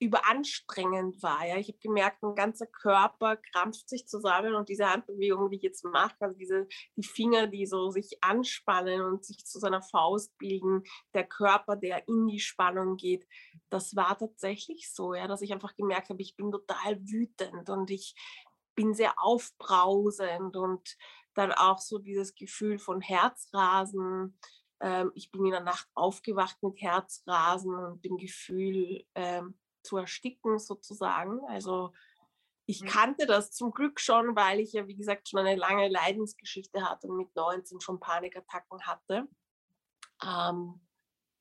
überanstrengend 0.00 1.22
war. 1.22 1.46
Ja. 1.46 1.56
Ich 1.56 1.68
habe 1.68 1.78
gemerkt, 1.78 2.22
mein 2.22 2.34
ganzer 2.34 2.66
Körper 2.66 3.36
krampft 3.36 3.88
sich 3.88 4.08
zusammen 4.08 4.54
und 4.54 4.68
diese 4.68 4.90
Handbewegung, 4.90 5.50
die 5.50 5.58
ich 5.58 5.62
jetzt 5.62 5.84
mache, 5.84 6.16
also 6.20 6.36
diese, 6.36 6.66
die 6.96 7.02
Finger, 7.02 7.46
die 7.46 7.66
so 7.66 7.90
sich 7.90 8.16
anspannen 8.22 9.02
und 9.02 9.24
sich 9.24 9.44
zu 9.44 9.58
seiner 9.58 9.82
Faust 9.82 10.36
bilden, 10.38 10.82
der 11.14 11.24
Körper, 11.24 11.76
der 11.76 12.08
in 12.08 12.26
die 12.26 12.40
Spannung 12.40 12.96
geht, 12.96 13.26
das 13.68 13.94
war 13.94 14.18
tatsächlich 14.18 14.92
so, 14.92 15.12
ja, 15.14 15.28
dass 15.28 15.42
ich 15.42 15.52
einfach 15.52 15.76
gemerkt 15.76 16.08
habe, 16.08 16.22
ich 16.22 16.34
bin 16.34 16.50
total 16.50 16.98
wütend 17.02 17.68
und 17.68 17.90
ich 17.90 18.14
bin 18.74 18.94
sehr 18.94 19.12
aufbrausend 19.18 20.56
und 20.56 20.96
dann 21.34 21.52
auch 21.52 21.78
so 21.78 21.98
dieses 21.98 22.34
Gefühl 22.34 22.78
von 22.78 23.02
Herzrasen, 23.02 24.38
ähm, 24.80 25.12
ich 25.14 25.30
bin 25.30 25.44
in 25.44 25.50
der 25.50 25.60
Nacht 25.60 25.88
aufgewacht 25.94 26.56
mit 26.62 26.80
Herzrasen 26.80 27.74
und 27.74 28.02
dem 28.02 28.16
Gefühl, 28.16 29.04
ähm, 29.14 29.58
zu 29.82 29.96
ersticken 29.96 30.58
sozusagen. 30.58 31.40
Also 31.46 31.92
ich 32.66 32.82
mhm. 32.82 32.86
kannte 32.86 33.26
das 33.26 33.50
zum 33.50 33.72
Glück 33.72 34.00
schon, 34.00 34.36
weil 34.36 34.60
ich 34.60 34.72
ja, 34.72 34.86
wie 34.86 34.96
gesagt, 34.96 35.28
schon 35.28 35.40
eine 35.40 35.56
lange 35.56 35.88
Leidensgeschichte 35.88 36.88
hatte 36.88 37.08
und 37.08 37.16
mit 37.16 37.34
19 37.34 37.80
schon 37.80 37.98
Panikattacken 37.98 38.86
hatte. 38.86 39.28
Ähm, 40.22 40.80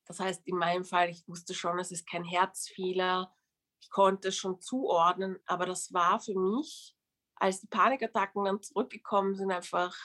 das 0.05 0.19
heißt, 0.19 0.47
in 0.47 0.57
meinem 0.57 0.85
Fall, 0.85 1.09
ich 1.09 1.27
wusste 1.27 1.53
schon, 1.53 1.77
es 1.77 1.91
ist 1.91 2.09
kein 2.09 2.23
Herzfehler. 2.23 3.31
Ich 3.79 3.91
konnte 3.91 4.29
es 4.29 4.37
schon 4.37 4.59
zuordnen, 4.59 5.39
aber 5.45 5.67
das 5.67 5.93
war 5.93 6.19
für 6.19 6.33
mich, 6.33 6.95
als 7.35 7.61
die 7.61 7.67
Panikattacken 7.67 8.43
dann 8.43 8.61
zurückgekommen 8.61 9.35
sind, 9.35 9.51
einfach 9.51 9.95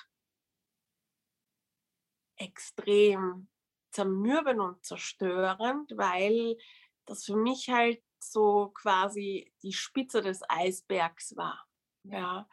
extrem 2.37 3.49
zermürbend 3.93 4.61
und 4.61 4.85
zerstörend, 4.85 5.91
weil 5.97 6.59
das 7.07 7.25
für 7.25 7.37
mich 7.37 7.71
halt 7.71 8.04
so 8.33 8.71
quasi 8.75 9.53
die 9.63 9.73
Spitze 9.73 10.23
des 10.23 10.43
Eisbergs 10.49 11.37
war. 11.37 11.67
Ja. 12.05 12.49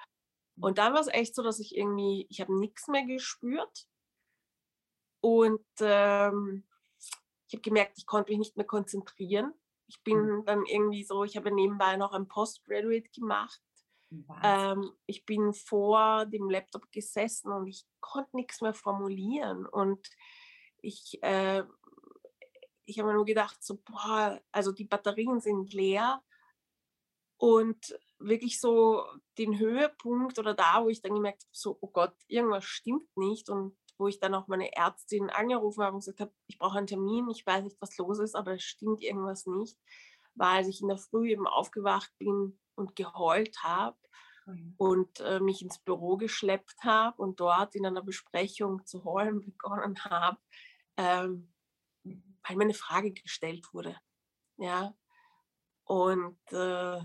Mhm. 0.56 0.64
Und 0.64 0.78
dann 0.78 0.94
war 0.94 1.02
es 1.02 1.08
echt 1.08 1.36
so, 1.36 1.44
dass 1.44 1.60
ich 1.60 1.76
irgendwie, 1.76 2.28
ich 2.30 2.42
habe 2.42 2.58
nichts 2.58 2.88
mehr 2.88 3.06
gespürt. 3.06 3.88
Und 5.22 5.66
ähm, 5.80 6.64
ich 7.48 7.54
habe 7.54 7.62
gemerkt, 7.62 7.98
ich 7.98 8.06
konnte 8.06 8.32
mich 8.32 8.40
nicht 8.40 8.58
mehr 8.58 8.66
konzentrieren. 8.66 9.54
Ich 9.88 10.02
bin 10.04 10.38
mhm. 10.38 10.46
dann 10.46 10.66
irgendwie 10.66 11.04
so, 11.04 11.24
ich 11.24 11.38
habe 11.38 11.52
nebenbei 11.52 11.98
noch 11.98 12.14
ein 12.14 12.28
Postgraduate 12.28 13.10
gemacht. 13.10 13.62
Ähm, 14.44 14.92
ich 15.06 15.26
bin 15.26 15.54
vor 15.54 16.26
dem 16.26 16.50
Laptop 16.50 16.92
gesessen 16.92 17.52
und 17.52 17.68
ich 17.68 17.86
konnte 18.00 18.36
nichts 18.36 18.62
mehr 18.62 18.74
formulieren. 18.74 19.66
Und 19.66 20.08
Ich, 20.84 21.22
äh, 21.22 21.64
ich 22.86 23.00
habe 23.00 23.10
mir 23.10 23.16
nur 23.16 23.26
gedacht, 23.26 23.64
so, 23.64 23.78
boah, 23.78 24.40
also 24.52 24.72
die 24.72 24.86
Batterien 24.86 25.40
sind 25.40 25.74
leer. 25.74 26.22
Und 27.38 27.98
wirklich 28.20 28.60
so 28.60 29.04
den 29.40 29.58
Höhepunkt 29.58 30.38
oder 30.38 30.54
da, 30.54 30.84
wo 30.84 30.90
ich 30.90 31.02
dann 31.02 31.16
gemerkt 31.16 31.44
habe, 31.44 31.52
so, 31.52 31.78
oh 31.82 31.88
Gott, 31.88 32.14
irgendwas 32.28 32.66
stimmt 32.66 33.08
nicht. 33.18 33.50
Und 33.50 33.76
wo 34.02 34.08
ich 34.08 34.20
dann 34.20 34.34
auch 34.34 34.48
meine 34.48 34.76
Ärztin 34.76 35.30
angerufen 35.30 35.84
habe 35.84 35.94
und 35.94 36.00
gesagt 36.00 36.20
habe, 36.20 36.34
ich 36.48 36.58
brauche 36.58 36.78
einen 36.78 36.88
Termin, 36.88 37.30
ich 37.30 37.46
weiß 37.46 37.64
nicht, 37.64 37.78
was 37.80 37.98
los 37.98 38.20
ist, 38.20 38.36
aber 38.36 38.56
es 38.56 38.64
stimmt 38.64 39.04
irgendwas 39.04 39.46
nicht, 39.46 39.78
war, 40.34 40.54
als 40.54 40.68
ich 40.68 40.82
in 40.82 40.88
der 40.88 40.98
Früh 40.98 41.30
eben 41.30 41.48
aufgewacht 41.48 42.12
bin 42.18 42.60
und 42.76 42.96
geheult 42.96 43.62
habe 43.64 43.98
mhm. 44.48 44.74
und 44.78 45.20
äh, 45.20 45.40
mich 45.40 45.62
ins 45.62 45.78
Büro 45.78 46.18
geschleppt 46.18 46.84
habe 46.84 47.22
und 47.22 47.40
dort 47.40 47.76
in 47.76 47.86
einer 47.86 48.02
Besprechung 48.02 48.86
zu 48.86 49.04
heulen 49.04 49.40
begonnen 49.46 50.04
habe, 50.04 50.38
ähm. 50.98 51.51
Weil 52.44 52.58
mir 52.58 52.64
eine 52.64 52.74
Frage 52.74 53.12
gestellt 53.12 53.68
wurde. 53.74 53.96
Ja. 54.58 54.94
Und 55.86 56.40
äh, 56.52 57.00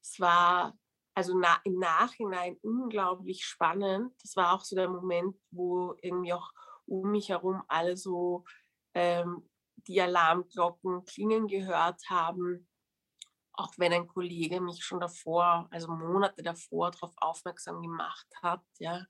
es 0.00 0.20
war 0.20 0.78
also 1.16 1.36
na, 1.38 1.58
im 1.64 1.78
Nachhinein 1.78 2.58
unglaublich 2.60 3.44
spannend. 3.44 4.12
Das 4.22 4.36
war 4.36 4.52
auch 4.52 4.64
so 4.64 4.76
der 4.76 4.88
Moment, 4.88 5.34
wo 5.50 5.94
irgendwie 6.02 6.34
auch 6.34 6.50
um 6.84 7.10
mich 7.10 7.30
herum 7.30 7.62
alle 7.68 7.96
so 7.96 8.44
ähm, 8.92 9.48
die 9.86 10.00
Alarmglocken 10.00 11.06
klingen 11.06 11.48
gehört 11.48 12.02
haben. 12.10 12.68
Auch 13.54 13.72
wenn 13.78 13.94
ein 13.94 14.06
Kollege 14.06 14.60
mich 14.60 14.84
schon 14.84 15.00
davor, 15.00 15.66
also 15.70 15.88
Monate 15.88 16.42
davor, 16.42 16.90
darauf 16.90 17.14
aufmerksam 17.16 17.80
gemacht 17.80 18.26
hat, 18.42 18.62
ja. 18.78 19.06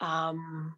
Ähm, 0.00 0.74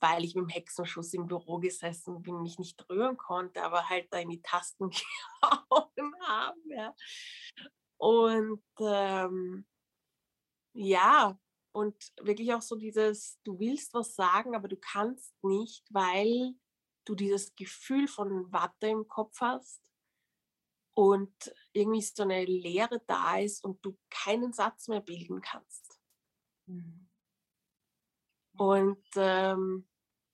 weil 0.00 0.24
ich 0.24 0.34
mit 0.34 0.44
dem 0.44 0.48
Hexenschuss 0.48 1.14
im 1.14 1.26
Büro 1.26 1.58
gesessen 1.58 2.22
bin, 2.22 2.42
mich 2.42 2.58
nicht 2.58 2.88
rühren 2.88 3.16
konnte, 3.16 3.62
aber 3.62 3.88
halt 3.88 4.12
da 4.12 4.18
in 4.18 4.30
die 4.30 4.42
Tasten 4.42 4.90
gehauen 5.40 6.14
habe. 6.22 6.58
Ja. 6.66 6.94
Und 7.96 8.62
ähm, 8.80 9.66
ja, 10.74 11.38
und 11.72 11.96
wirklich 12.20 12.52
auch 12.54 12.62
so 12.62 12.76
dieses, 12.76 13.40
du 13.44 13.58
willst 13.58 13.94
was 13.94 14.14
sagen, 14.14 14.54
aber 14.54 14.68
du 14.68 14.76
kannst 14.76 15.34
nicht, 15.42 15.84
weil 15.90 16.54
du 17.04 17.14
dieses 17.14 17.54
Gefühl 17.54 18.06
von 18.06 18.52
Watte 18.52 18.88
im 18.88 19.08
Kopf 19.08 19.40
hast 19.40 19.82
und 20.94 21.32
irgendwie 21.72 22.02
so 22.02 22.22
eine 22.22 22.44
Leere 22.44 23.00
da 23.06 23.38
ist 23.38 23.64
und 23.64 23.84
du 23.84 23.96
keinen 24.10 24.52
Satz 24.52 24.88
mehr 24.88 25.00
bilden 25.00 25.40
kannst. 25.40 26.00
Mhm. 26.66 27.08
Und 28.56 29.04
ähm, 29.16 29.87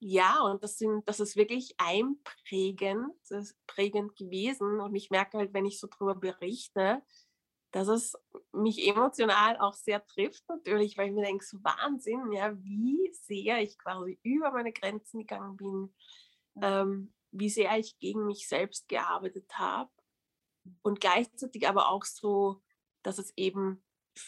ja, 0.06 0.42
und 0.42 0.62
das, 0.62 0.76
sind, 0.76 1.08
das 1.08 1.18
ist 1.18 1.34
wirklich 1.34 1.75
einprägend, 1.78 3.08
das 3.30 3.50
ist 3.50 3.66
prägend 3.66 4.14
gewesen. 4.16 4.78
Und 4.78 4.94
ich 4.94 5.08
merke 5.08 5.38
halt, 5.38 5.54
wenn 5.54 5.64
ich 5.64 5.80
so 5.80 5.87
darüber 5.87 6.14
berichte, 6.14 7.02
dass 7.70 7.88
es 7.88 8.14
mich 8.52 8.87
emotional 8.87 9.56
auch 9.56 9.73
sehr 9.73 10.04
trifft 10.04 10.46
natürlich, 10.46 10.99
weil 10.99 11.08
ich 11.08 11.14
mir 11.14 11.25
denke, 11.25 11.42
so 11.42 11.56
Wahnsinn, 11.64 12.32
ja, 12.32 12.54
wie 12.62 13.11
sehr 13.14 13.62
ich 13.62 13.78
quasi 13.78 14.20
über 14.23 14.52
meine 14.52 14.75
Grenzen 14.75 15.20
gegangen 15.20 15.56
bin, 15.56 15.94
ähm, 16.61 17.14
wie 17.30 17.49
sehr 17.49 17.78
ich 17.78 17.99
gegen 17.99 18.26
mich 18.26 18.46
selbst 18.46 18.87
gearbeitet 18.90 19.50
habe 19.54 19.90
und 20.82 21.00
gleichzeitig 21.00 21.66
aber 21.66 21.88
auch 21.88 22.04
so, 22.04 22.61
dass 23.02 23.16
es 23.16 23.32
eben 23.38 23.82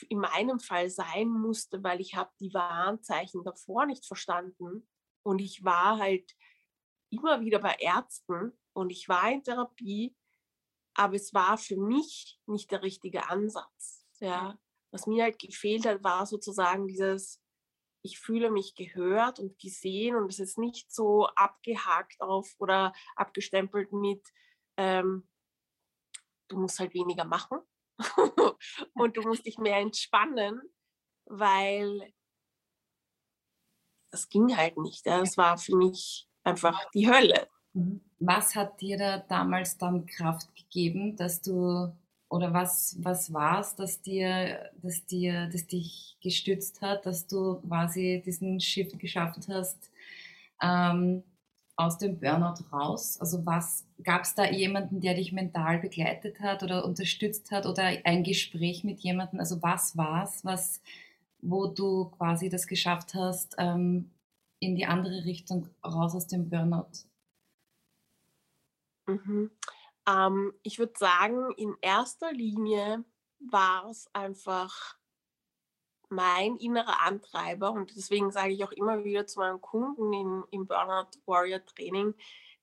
in 0.09 0.21
meinem 0.21 0.59
Fall 0.59 0.89
sein 0.89 1.29
musste, 1.29 1.85
weil 1.85 2.01
ich 2.01 2.15
habe 2.15 2.31
die 2.41 2.55
Warnzeichen 2.55 3.45
davor 3.45 3.85
nicht 3.85 4.07
verstanden 4.07 4.89
und 5.27 5.41
ich 5.41 5.65
war 5.65 5.99
halt 5.99 6.37
immer 7.11 7.41
wieder 7.41 7.59
bei 7.59 7.77
Ärzten 7.79 8.53
und 8.73 8.91
ich 8.91 9.09
war 9.09 9.31
in 9.31 9.43
Therapie 9.43 10.15
aber 10.97 11.15
es 11.15 11.35
war 11.35 11.59
für 11.59 11.77
mich 11.77 12.41
nicht 12.47 12.71
der 12.71 12.83
richtige 12.83 13.29
Ansatz. 13.29 14.07
Ja. 14.19 14.59
Was 14.91 15.07
mir 15.07 15.25
halt 15.25 15.39
gefehlt 15.39 15.85
hat, 15.85 16.03
war 16.03 16.25
sozusagen 16.25 16.89
dieses, 16.89 17.43
ich 18.03 18.19
fühle 18.19 18.51
mich 18.51 18.75
gehört 18.75 19.39
und 19.39 19.59
gesehen 19.59 20.17
und 20.17 20.33
es 20.33 20.41
ist 20.41 20.57
nicht 20.57 20.91
so 20.91 21.27
abgehakt 21.27 22.21
auf 22.21 22.55
oder 22.59 22.95
abgestempelt 23.15 23.93
mit, 23.93 24.27
ähm, 24.79 25.29
du 26.49 26.59
musst 26.59 26.79
halt 26.79 26.95
weniger 26.95 27.25
machen 27.25 27.59
und 28.95 29.19
du 29.19 29.23
musst 29.23 29.45
dich 29.45 29.59
mehr 29.59 29.77
entspannen, 29.77 30.63
weil 31.27 32.15
das 34.17 34.31
ging 34.31 34.57
halt 34.57 34.79
nicht. 34.79 35.07
Das 35.07 35.37
war 35.37 35.59
für 35.59 35.77
mich 35.77 36.27
einfach 36.43 36.91
die 36.93 37.09
Hölle. 37.09 37.49
Mhm. 37.75 38.01
Was 38.19 38.55
hat 38.55 38.81
dir 38.81 38.97
da 38.97 39.19
damals 39.19 39.77
dann 39.77 40.07
Kraft 40.07 40.49
gegeben, 40.57 41.17
dass 41.17 41.43
du 41.43 41.93
oder 42.29 42.53
was, 42.53 42.97
was 43.01 43.33
war 43.33 43.61
es, 43.61 43.77
dass 43.77 44.01
dir, 44.01 44.71
dass 44.83 45.05
dir, 45.05 45.49
das 45.53 45.67
dich 45.67 46.17
gestützt 46.23 46.81
hat, 46.81 47.07
dass 47.07 47.27
du 47.27 47.57
quasi 47.61 48.23
diesen 48.25 48.59
Shift 48.59 48.99
geschafft 48.99 49.47
hast 49.49 49.91
ähm, 50.61 51.23
aus 51.77 51.99
dem 51.99 52.19
Burnout 52.19 52.65
raus? 52.73 53.21
Also 53.21 53.45
was 53.45 53.87
gab 54.03 54.23
es 54.23 54.35
da 54.35 54.51
jemanden, 54.51 55.01
der 55.01 55.15
dich 55.15 55.31
mental 55.31 55.79
begleitet 55.79 56.41
hat 56.41 56.63
oder 56.63 56.87
unterstützt 56.87 57.51
hat 57.51 57.67
oder 57.67 57.85
ein 58.05 58.25
Gespräch 58.25 58.83
mit 58.83 59.01
jemandem? 59.01 59.39
Also 59.39 59.63
was 59.63 59.97
war 59.97 60.25
es, 60.25 60.45
was, 60.45 60.81
wo 61.49 61.69
du 61.69 62.07
quasi 62.11 62.49
das 62.49 62.67
geschafft 62.67 63.15
hast, 63.15 63.55
ähm, 63.59 64.11
in 64.59 64.75
die 64.75 64.87
andere 64.87 65.25
Richtung 65.25 65.69
raus 65.85 66.15
aus 66.15 66.27
dem 66.27 66.49
Burnout? 66.49 67.07
Mhm. 69.07 69.51
Ähm, 70.09 70.53
ich 70.63 70.79
würde 70.79 70.95
sagen, 70.99 71.53
in 71.57 71.77
erster 71.81 72.33
Linie 72.33 73.05
war 73.39 73.89
es 73.89 74.09
einfach 74.13 74.97
mein 76.09 76.57
innerer 76.57 77.03
Antreiber 77.03 77.73
und 77.73 77.95
deswegen 77.97 78.31
sage 78.31 78.53
ich 78.53 78.65
auch 78.65 78.73
immer 78.73 79.05
wieder 79.05 79.27
zu 79.27 79.41
meinen 79.41 79.61
Kunden 79.61 80.13
im, 80.13 80.45
im 80.51 80.67
Burnout 80.67 81.11
Warrior 81.27 81.65
Training, 81.65 82.15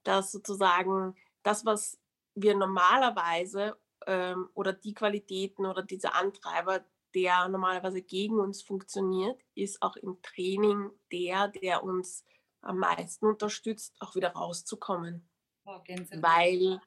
dass 0.03 0.31
sozusagen 0.31 1.15
das, 1.43 1.65
was 1.65 1.99
wir 2.35 2.55
normalerweise 2.55 3.77
ähm, 4.07 4.49
oder 4.53 4.73
die 4.73 4.93
Qualitäten 4.93 5.65
oder 5.65 5.83
dieser 5.83 6.15
Antreiber, 6.15 6.85
der 7.15 7.47
normalerweise 7.47 8.01
gegen 8.01 8.39
uns 8.39 8.61
funktioniert, 8.61 9.39
ist 9.55 9.81
auch 9.81 9.95
im 9.95 10.21
Training 10.21 10.89
der, 11.11 11.47
der 11.49 11.83
uns 11.83 12.25
am 12.61 12.79
meisten 12.79 13.25
unterstützt, 13.25 13.95
auch 13.99 14.15
wieder 14.15 14.29
rauszukommen. 14.29 15.29
Oh, 15.65 15.79
Weil 15.79 16.81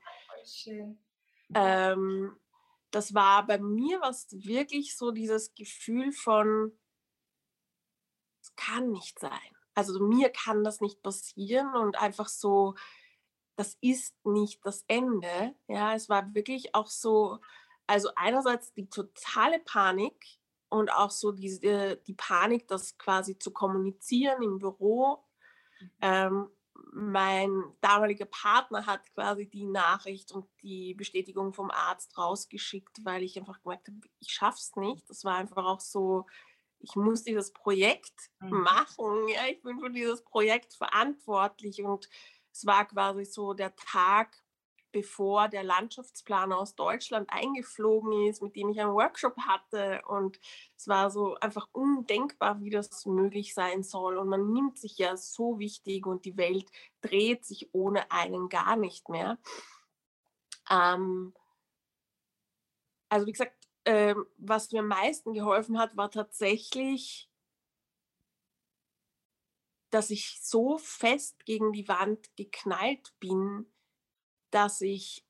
ähm, 1.55 2.37
das 2.91 3.15
war 3.15 3.47
bei 3.47 3.59
mir 3.59 4.01
was 4.01 4.27
wirklich 4.31 4.97
so 4.97 5.11
dieses 5.11 5.55
Gefühl 5.55 6.13
von, 6.13 6.79
es 8.43 8.55
kann 8.57 8.91
nicht 8.91 9.19
sein. 9.19 9.57
Also 9.75 10.01
mir 10.01 10.31
kann 10.31 10.65
das 10.65 10.81
nicht 10.81 11.03
passieren 11.03 11.75
und 11.75 11.97
einfach 11.97 12.29
so, 12.29 12.75
das 13.57 13.77
ist 13.81 14.15
nicht 14.25 14.65
das 14.65 14.85
Ende. 14.87 15.55
Ja, 15.69 15.95
es 15.95 16.09
war 16.09 16.35
wirklich 16.35 16.75
auch 16.75 16.87
so, 16.87 17.39
also 17.87 18.11
einerseits 18.17 18.73
die 18.73 18.89
totale 18.89 19.59
Panik 19.61 20.39
und 20.69 20.93
auch 20.93 21.11
so 21.11 21.33
diese, 21.33 21.97
die 22.07 22.15
Panik, 22.15 22.69
das 22.69 22.99
quasi 22.99 23.39
zu 23.39 23.53
kommunizieren 23.53 24.43
im 24.43 24.59
Büro. 24.59 25.25
Mhm. 25.81 25.91
Ähm, 26.01 26.51
mein 26.93 27.63
damaliger 27.81 28.27
Partner 28.27 28.87
hat 28.87 29.13
quasi 29.15 29.49
die 29.49 29.65
Nachricht 29.65 30.33
und 30.33 30.47
die 30.63 30.95
Bestätigung 30.95 31.53
vom 31.53 31.71
Arzt 31.71 32.17
rausgeschickt, 32.19 33.05
weil 33.05 33.23
ich 33.23 33.39
einfach 33.39 33.63
gemerkt 33.63 33.89
habe, 33.89 34.01
ich 34.19 34.33
schaff's 34.33 34.75
nicht. 34.77 35.09
Das 35.09 35.25
war 35.25 35.37
einfach 35.37 35.65
auch 35.65 35.81
so, 35.81 36.27
ich 36.81 36.95
muss 36.97 37.23
dieses 37.23 37.53
Projekt 37.53 38.31
mhm. 38.41 38.61
machen. 38.61 39.29
Ja, 39.29 39.47
ich 39.51 39.63
bin 39.63 39.81
für 39.81 39.91
dieses 39.91 40.23
Projekt 40.23 40.75
verantwortlich 40.75 41.83
und 41.83 42.09
es 42.53 42.67
war 42.67 42.87
quasi 42.87 43.25
so 43.25 43.55
der 43.55 43.75
Tag, 43.77 44.37
bevor 44.97 45.49
der 45.49 45.63
Landschaftsplaner 45.63 46.57
aus 46.57 46.75
Deutschland 46.75 47.29
eingeflogen 47.29 48.27
ist, 48.29 48.41
mit 48.41 48.57
dem 48.57 48.71
ich 48.71 48.81
einen 48.81 48.95
Workshop 48.95 49.37
hatte. 49.37 50.01
Und 50.09 50.41
es 50.75 50.89
war 50.89 51.11
so 51.11 51.35
einfach 51.35 51.69
undenkbar, 51.73 52.63
wie 52.63 52.71
das 52.71 53.05
möglich 53.05 53.53
sein 53.53 53.83
soll. 53.83 54.17
Und 54.17 54.31
man 54.31 54.55
nimmt 54.55 54.79
sich 54.79 54.97
ja 54.97 55.15
so 55.19 55.59
wichtig 55.59 56.07
und 56.07 56.25
die 56.25 56.39
Welt 56.39 56.71
dreht 57.03 57.45
sich 57.45 57.69
ohne 57.75 58.11
einen 58.11 58.49
gar 58.49 58.77
nicht 58.77 59.11
mehr. 59.11 59.37
Ähm, 60.71 61.35
also 63.11 63.27
wie 63.27 63.33
gesagt, 63.33 63.69
äh, 63.85 64.15
was 64.39 64.73
mir 64.73 64.81
am 64.81 64.89
meisten 64.89 65.35
geholfen 65.35 65.79
hat, 65.79 65.95
war 65.99 66.11
tatsächlich, 66.11 67.29
dass 69.91 70.09
ich 70.09 70.41
so 70.41 70.79
fest 70.79 71.45
gegen 71.45 71.75
die 71.75 71.87
Wand 71.87 72.35
geknallt 72.35 73.13
bin, 73.21 73.71
dass 74.51 74.81
ich 74.81 75.25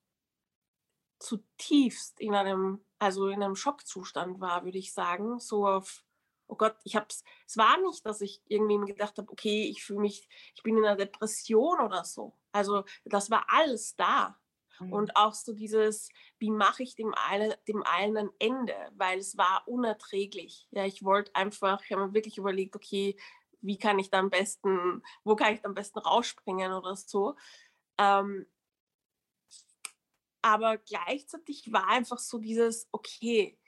zutiefst 1.19 2.21
in 2.21 2.35
einem, 2.35 2.85
also 2.99 3.29
in 3.29 3.43
einem 3.43 3.57
Schockzustand 3.57 4.41
war, 4.41 4.65
würde 4.65 4.79
ich 4.79 4.93
sagen, 4.93 5.39
so 5.41 5.67
auf 5.67 6.05
oh 6.49 6.57
Gott, 6.57 6.77
ich 6.85 6.97
habe 6.97 7.07
es, 7.09 7.25
es 7.47 7.57
war 7.57 7.77
nicht, 7.79 8.05
dass 8.07 8.21
ich 8.21 8.41
irgendwie 8.47 8.79
gedacht 8.93 9.19
habe, 9.19 9.31
okay, 9.31 9.65
ich 9.69 9.85
fühle 9.85 10.01
mich, 10.01 10.29
ich 10.55 10.63
bin 10.63 10.77
in 10.77 10.85
einer 10.85 10.97
Depression 10.97 11.81
oder 11.81 12.05
so. 12.05 12.35
Also 12.53 12.85
das 13.05 13.31
war 13.31 13.47
alles 13.49 13.97
da. 13.97 14.39
Mhm. 14.79 14.93
Und 14.93 15.17
auch 15.17 15.33
so 15.33 15.53
dieses, 15.53 16.09
wie 16.39 16.51
mache 16.51 16.83
ich 16.83 16.95
dem, 16.95 17.15
alle, 17.15 17.59
dem 17.69 17.83
allen 17.83 18.17
ein 18.17 18.31
Ende, 18.39 18.75
weil 18.95 19.19
es 19.19 19.37
war 19.37 19.67
unerträglich. 19.67 20.69
Ja, 20.71 20.85
ich 20.85 21.03
wollte 21.03 21.35
einfach, 21.35 21.83
ich 21.83 21.93
habe 21.93 22.07
mir 22.07 22.15
wirklich 22.15 22.39
überlegt, 22.39 22.77
okay, 22.77 23.17
wie 23.61 23.79
kann 23.79 23.99
ich 23.99 24.11
da 24.11 24.19
am 24.19 24.31
besten, 24.31 25.03
wo 25.25 25.35
kann 25.35 25.55
ich 25.55 25.63
da 25.63 25.69
am 25.69 25.75
besten 25.75 25.99
rausspringen 25.99 26.73
oder 26.73 26.95
so. 26.95 27.37
Ähm, 27.99 28.47
aber 30.47 30.79
gleichzeitig 30.79 31.73
war 31.73 31.89
einfach 31.89 32.21
so 32.21 32.39
dieses, 32.39 32.89
okay, 32.93 33.59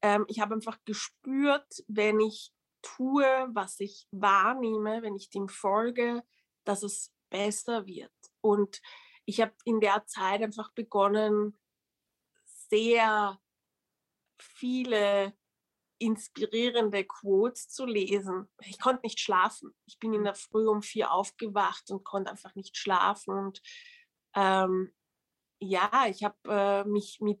ähm, 0.00 0.24
ich 0.28 0.38
habe 0.38 0.54
einfach 0.54 0.78
gespürt, 0.84 1.84
wenn 1.88 2.20
ich 2.20 2.52
tue, 2.82 3.26
was 3.52 3.80
ich 3.80 4.06
wahrnehme, 4.12 5.02
wenn 5.02 5.16
ich 5.16 5.30
dem 5.30 5.48
folge, 5.48 6.22
dass 6.62 6.84
es 6.84 7.12
besser 7.30 7.86
wird. 7.86 8.12
Und 8.40 8.80
ich 9.24 9.40
habe 9.40 9.54
in 9.64 9.80
der 9.80 10.06
Zeit 10.06 10.40
einfach 10.40 10.72
begonnen, 10.72 11.58
sehr 12.44 13.40
viele 14.38 15.36
inspirierende 15.98 17.04
Quotes 17.04 17.70
zu 17.70 17.86
lesen. 17.86 18.48
Ich 18.60 18.78
konnte 18.78 19.02
nicht 19.02 19.18
schlafen. 19.18 19.74
Ich 19.86 19.98
bin 19.98 20.12
in 20.12 20.22
der 20.22 20.36
Früh 20.36 20.68
um 20.68 20.80
vier 20.80 21.10
aufgewacht 21.10 21.90
und 21.90 22.04
konnte 22.04 22.30
einfach 22.30 22.54
nicht 22.54 22.76
schlafen. 22.76 23.36
Und 23.36 23.62
ähm, 24.36 24.94
ja, 25.60 26.06
ich 26.08 26.24
habe 26.24 26.36
äh, 26.48 26.84
mich 26.84 27.20
mit 27.20 27.40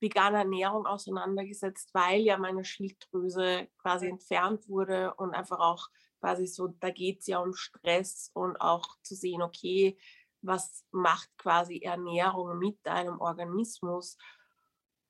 veganer 0.00 0.38
Ernährung 0.38 0.86
auseinandergesetzt, 0.86 1.90
weil 1.94 2.20
ja 2.20 2.36
meine 2.36 2.64
Schilddrüse 2.64 3.68
quasi 3.78 4.08
entfernt 4.08 4.68
wurde 4.68 5.14
und 5.14 5.32
einfach 5.34 5.60
auch 5.60 5.88
quasi 6.20 6.46
so, 6.46 6.68
da 6.68 6.90
geht 6.90 7.20
es 7.20 7.26
ja 7.28 7.38
um 7.38 7.54
Stress 7.54 8.30
und 8.34 8.60
auch 8.60 8.96
zu 9.02 9.14
sehen, 9.14 9.42
okay, 9.42 9.96
was 10.42 10.84
macht 10.90 11.30
quasi 11.38 11.78
Ernährung 11.78 12.58
mit 12.58 12.78
deinem 12.84 13.20
Organismus 13.20 14.18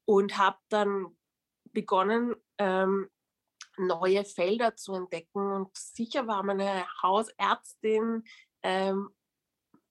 und 0.05 0.37
habe 0.37 0.59
dann 0.69 1.17
begonnen, 1.73 2.35
ähm, 2.59 3.09
neue 3.79 4.25
Felder 4.25 4.77
zu 4.77 4.93
entdecken 4.95 5.53
und 5.53 5.75
sicher 5.77 6.27
war 6.27 6.43
meine 6.43 6.87
Hausärztin 7.03 8.25
ähm, 8.63 9.11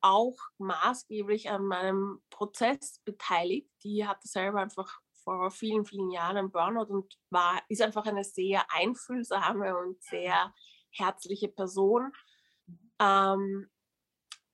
auch 0.01 0.37
maßgeblich 0.57 1.49
an 1.49 1.65
meinem 1.65 2.21
Prozess 2.29 2.99
beteiligt. 3.05 3.69
Die 3.83 4.05
hatte 4.07 4.27
selber 4.27 4.59
einfach 4.59 4.99
vor 5.23 5.51
vielen, 5.51 5.85
vielen 5.85 6.11
Jahren 6.11 6.37
einen 6.37 6.51
Burnout 6.51 6.91
und 6.91 7.17
war, 7.29 7.61
ist 7.69 7.81
einfach 7.81 8.05
eine 8.05 8.23
sehr 8.23 8.65
einfühlsame 8.71 9.77
und 9.77 10.01
sehr 10.01 10.53
herzliche 10.91 11.47
Person. 11.47 12.11
Ähm, 12.99 13.69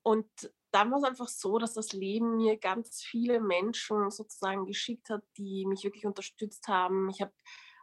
und 0.03 0.29
dann 0.71 0.91
war 0.91 0.99
es 0.99 1.03
einfach 1.05 1.27
so, 1.27 1.57
dass 1.57 1.73
das 1.73 1.93
Leben 1.93 2.37
mir 2.37 2.57
ganz 2.57 3.01
viele 3.01 3.39
Menschen 3.39 4.11
sozusagen 4.11 4.65
geschickt 4.65 5.09
hat, 5.09 5.23
die 5.37 5.65
mich 5.65 5.83
wirklich 5.83 6.05
unterstützt 6.05 6.67
haben. 6.67 7.09
Ich 7.09 7.21
habe 7.21 7.33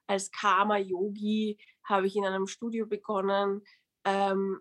als 0.07 0.31
Karma-Yogi 0.31 1.59
habe 1.83 2.07
ich 2.07 2.17
in 2.17 2.25
einem 2.25 2.47
Studio 2.47 2.87
begonnen, 2.87 3.63
ähm, 4.05 4.61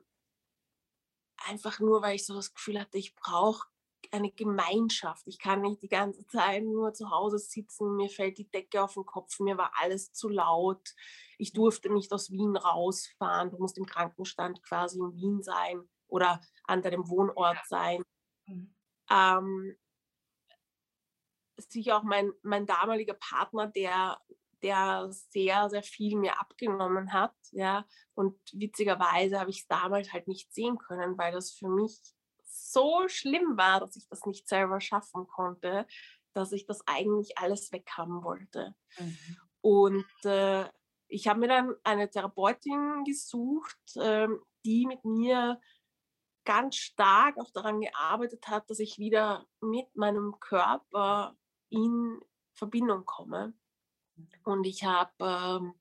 einfach 1.48 1.80
nur, 1.80 2.02
weil 2.02 2.16
ich 2.16 2.26
so 2.26 2.34
das 2.34 2.54
Gefühl 2.54 2.80
hatte, 2.80 2.98
ich 2.98 3.16
brauche 3.16 3.68
eine 4.12 4.32
Gemeinschaft. 4.32 5.28
Ich 5.28 5.40
kann 5.40 5.62
nicht 5.62 5.82
die 5.82 5.90
ganze 5.90 6.26
Zeit 6.28 6.64
nur 6.64 6.94
zu 6.94 7.10
Hause 7.10 7.40
sitzen, 7.40 7.96
mir 7.96 8.10
fällt 8.10 8.38
die 8.38 8.50
Decke 8.50 8.84
auf 8.84 8.94
den 8.94 9.06
Kopf, 9.06 9.40
mir 9.40 9.58
war 9.58 9.72
alles 9.76 10.14
zu 10.14 10.30
laut. 10.30 10.94
Ich 11.38 11.54
durfte 11.54 11.92
nicht 11.92 12.12
aus 12.14 12.30
Wien 12.30 12.56
rausfahren. 12.56 13.50
Du 13.50 13.58
musst 13.58 13.78
im 13.78 13.86
Krankenstand 13.86 14.62
quasi 14.64 15.00
in 15.00 15.14
Wien 15.14 15.42
sein 15.42 15.90
oder 16.08 16.40
an 16.66 16.82
deinem 16.82 17.10
Wohnort 17.10 17.58
sein. 17.66 18.04
Mhm. 18.46 18.76
Ähm, 19.10 19.78
sicher 21.58 21.98
auch 21.98 22.04
mein, 22.04 22.32
mein 22.44 22.66
damaliger 22.66 23.16
Partner, 23.16 23.68
der 23.68 24.20
der 24.64 25.10
sehr, 25.12 25.70
sehr 25.70 25.84
viel 25.84 26.18
mir 26.18 26.40
abgenommen 26.40 27.14
hat. 27.14 27.36
Ja. 27.52 27.86
Und 28.16 28.40
witzigerweise 28.54 29.40
habe 29.40 29.50
ich 29.50 29.62
es 29.62 29.68
damals 29.68 30.14
halt 30.14 30.28
nicht 30.28 30.54
sehen 30.54 30.78
können, 30.78 31.18
weil 31.18 31.34
das 31.34 31.52
für 31.52 31.68
mich 31.68 32.00
so 32.46 33.08
schlimm 33.08 33.58
war, 33.58 33.80
dass 33.80 33.96
ich 33.96 34.08
das 34.08 34.26
nicht 34.26 34.48
selber 34.48 34.80
schaffen 34.80 35.28
konnte, 35.28 35.86
dass 36.34 36.52
ich 36.52 36.66
das 36.66 36.82
eigentlich 36.88 37.38
alles 37.38 37.72
weghaben 37.72 38.24
wollte. 38.24 38.76
Mhm. 38.98 39.38
Und 39.62 40.26
äh, 40.26 40.66
ich 41.08 41.28
habe 41.28 41.40
mir 41.40 41.48
dann 41.48 41.76
eine 41.84 42.10
Therapeutin 42.10 43.04
gesucht, 43.06 43.78
äh, 43.96 44.28
die 44.66 44.86
mit 44.88 45.04
mir 45.06 45.60
ganz 46.46 46.76
stark 46.76 47.38
auch 47.38 47.52
daran 47.52 47.82
gearbeitet 47.82 48.48
hat, 48.48 48.70
dass 48.70 48.80
ich 48.80 48.98
wieder 48.98 49.46
mit 49.62 49.96
meinem 49.96 50.40
Körper 50.40 51.38
in 51.70 52.20
Verbindung 52.54 53.06
komme. 53.06 53.54
Und 54.44 54.66
ich 54.66 54.84
habe 54.84 55.12
ähm, 55.20 55.74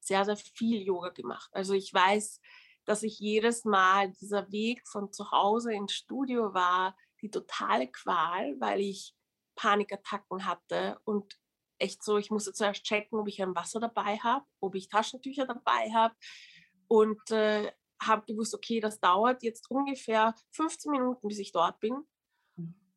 sehr, 0.00 0.24
sehr 0.24 0.36
viel 0.36 0.82
Yoga 0.82 1.10
gemacht. 1.10 1.50
Also 1.52 1.74
ich 1.74 1.92
weiß, 1.92 2.40
dass 2.84 3.02
ich 3.02 3.18
jedes 3.18 3.64
Mal 3.64 4.12
dieser 4.12 4.50
Weg 4.52 4.86
von 4.86 5.12
zu 5.12 5.30
Hause 5.30 5.72
ins 5.72 5.92
Studio 5.92 6.52
war, 6.54 6.96
die 7.22 7.30
totale 7.30 7.88
Qual, 7.88 8.54
weil 8.60 8.80
ich 8.80 9.14
Panikattacken 9.56 10.44
hatte 10.44 10.98
und 11.04 11.38
echt 11.78 12.02
so, 12.02 12.18
ich 12.18 12.30
musste 12.30 12.52
zuerst 12.52 12.84
checken, 12.84 13.18
ob 13.18 13.28
ich 13.28 13.42
ein 13.42 13.54
Wasser 13.54 13.80
dabei 13.80 14.18
habe, 14.18 14.44
ob 14.60 14.74
ich 14.74 14.88
Taschentücher 14.88 15.46
dabei 15.46 15.90
habe 15.92 16.14
und 16.88 17.30
äh, 17.30 17.72
habe 18.02 18.26
gewusst, 18.26 18.54
okay, 18.54 18.80
das 18.80 19.00
dauert 19.00 19.42
jetzt 19.42 19.70
ungefähr 19.70 20.34
15 20.52 20.90
Minuten, 20.90 21.28
bis 21.28 21.38
ich 21.38 21.52
dort 21.52 21.80
bin. 21.80 22.04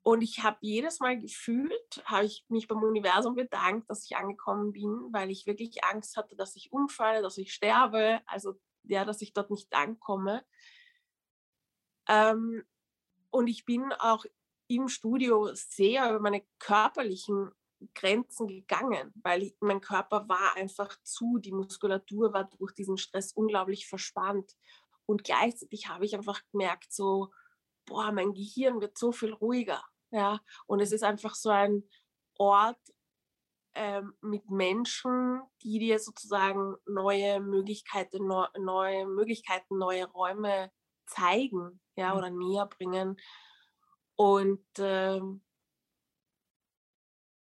Und 0.07 0.21
ich 0.21 0.41
habe 0.41 0.55
jedes 0.61 1.01
Mal 1.01 1.19
gefühlt, 1.19 2.01
habe 2.05 2.23
ich 2.23 2.45
mich 2.47 2.69
beim 2.69 2.81
Universum 2.81 3.35
bedankt, 3.35 3.89
dass 3.89 4.05
ich 4.05 4.15
angekommen 4.15 4.71
bin, 4.71 5.09
weil 5.11 5.29
ich 5.29 5.45
wirklich 5.47 5.83
Angst 5.83 6.15
hatte, 6.15 6.37
dass 6.37 6.55
ich 6.55 6.71
umfalle, 6.71 7.21
dass 7.21 7.37
ich 7.37 7.53
sterbe, 7.53 8.21
also 8.25 8.57
ja, 8.83 9.03
dass 9.03 9.21
ich 9.21 9.33
dort 9.33 9.51
nicht 9.51 9.73
ankomme. 9.73 10.45
Ähm, 12.07 12.63
und 13.31 13.47
ich 13.47 13.65
bin 13.65 13.91
auch 13.99 14.23
im 14.69 14.87
Studio 14.87 15.49
sehr 15.53 16.09
über 16.11 16.21
meine 16.21 16.41
körperlichen 16.59 17.51
Grenzen 17.93 18.47
gegangen, 18.47 19.11
weil 19.15 19.43
ich, 19.43 19.57
mein 19.59 19.81
Körper 19.81 20.29
war 20.29 20.55
einfach 20.55 20.95
zu, 21.03 21.37
die 21.37 21.51
Muskulatur 21.51 22.31
war 22.31 22.45
durch 22.45 22.71
diesen 22.71 22.97
Stress 22.97 23.33
unglaublich 23.33 23.89
verspannt. 23.89 24.55
Und 25.05 25.25
gleichzeitig 25.25 25.89
habe 25.89 26.05
ich 26.05 26.15
einfach 26.15 26.41
gemerkt, 26.53 26.93
so, 26.93 27.33
boah, 27.85 28.13
mein 28.13 28.31
Gehirn 28.33 28.79
wird 28.79 28.97
so 28.97 29.11
viel 29.11 29.33
ruhiger. 29.33 29.83
Ja, 30.11 30.39
und 30.67 30.79
es 30.79 30.91
ist 30.91 31.03
einfach 31.03 31.35
so 31.35 31.49
ein 31.49 31.83
Ort 32.37 32.79
ähm, 33.75 34.13
mit 34.21 34.49
Menschen, 34.49 35.41
die 35.61 35.79
dir 35.79 35.99
sozusagen 35.99 36.75
neue 36.85 37.39
Möglichkeiten, 37.39 38.25
neu, 38.25 38.47
neue 38.57 39.05
Möglichkeiten, 39.05 39.77
neue 39.77 40.05
Räume 40.05 40.71
zeigen, 41.05 41.79
ja, 41.95 42.11
mhm. 42.11 42.17
oder 42.17 42.29
näher 42.29 42.65
bringen. 42.65 43.17
Und 44.15 44.65
ähm, 44.79 45.43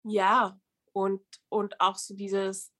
ja, 0.04 0.60
und, 0.94 1.24
und 1.50 1.80
auch 1.82 1.96
so 1.96 2.16
dieses, 2.16 2.72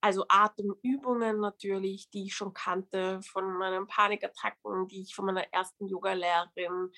also 0.00 0.24
Atemübungen 0.28 1.38
natürlich, 1.40 2.10
die 2.10 2.24
ich 2.24 2.34
schon 2.34 2.52
kannte 2.52 3.20
von 3.22 3.58
meinen 3.58 3.86
Panikattacken, 3.86 4.88
die 4.88 5.02
ich 5.02 5.14
von 5.14 5.26
meiner 5.26 5.46
ersten 5.52 5.86
Yogalehrerin 5.86 6.90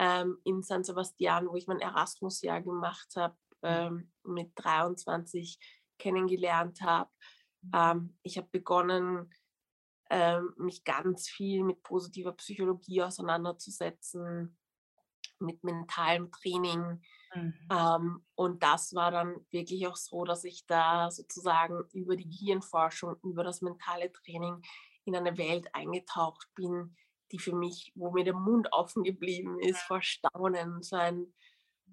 ähm, 0.00 0.38
in 0.44 0.62
San 0.62 0.82
Sebastian, 0.82 1.46
wo 1.46 1.56
ich 1.56 1.66
mein 1.66 1.78
Erasmus-Jahr 1.78 2.62
gemacht 2.62 3.12
habe, 3.16 3.36
mhm. 3.62 3.68
ähm, 3.68 4.12
mit 4.24 4.52
23 4.56 5.58
kennengelernt 5.98 6.80
habe. 6.80 7.10
Mhm. 7.60 7.70
Ähm, 7.74 8.18
ich 8.22 8.38
habe 8.38 8.48
begonnen, 8.50 9.30
ähm, 10.08 10.54
mich 10.56 10.84
ganz 10.84 11.28
viel 11.28 11.62
mit 11.62 11.82
positiver 11.82 12.32
Psychologie 12.32 13.02
auseinanderzusetzen, 13.02 14.58
mit 15.38 15.62
mentalem 15.62 16.32
Training. 16.32 17.02
Mhm. 17.34 17.54
Ähm, 17.70 18.26
und 18.34 18.62
das 18.62 18.94
war 18.94 19.10
dann 19.10 19.36
wirklich 19.50 19.86
auch 19.86 19.96
so, 19.96 20.24
dass 20.24 20.44
ich 20.44 20.66
da 20.66 21.10
sozusagen 21.10 21.84
über 21.92 22.16
die 22.16 22.28
Gehirnforschung, 22.28 23.16
über 23.22 23.44
das 23.44 23.60
mentale 23.60 24.10
Training 24.10 24.62
in 25.04 25.14
eine 25.14 25.36
Welt 25.36 25.74
eingetaucht 25.74 26.48
bin, 26.54 26.96
die 27.32 27.38
für 27.38 27.54
mich, 27.54 27.92
wo 27.94 28.10
mir 28.10 28.24
der 28.24 28.34
Mund 28.34 28.68
offen 28.72 29.02
geblieben 29.02 29.58
ist 29.60 29.80
vor 29.80 30.02
Staunen. 30.02 30.82
So 30.82 30.96
ein 30.96 31.32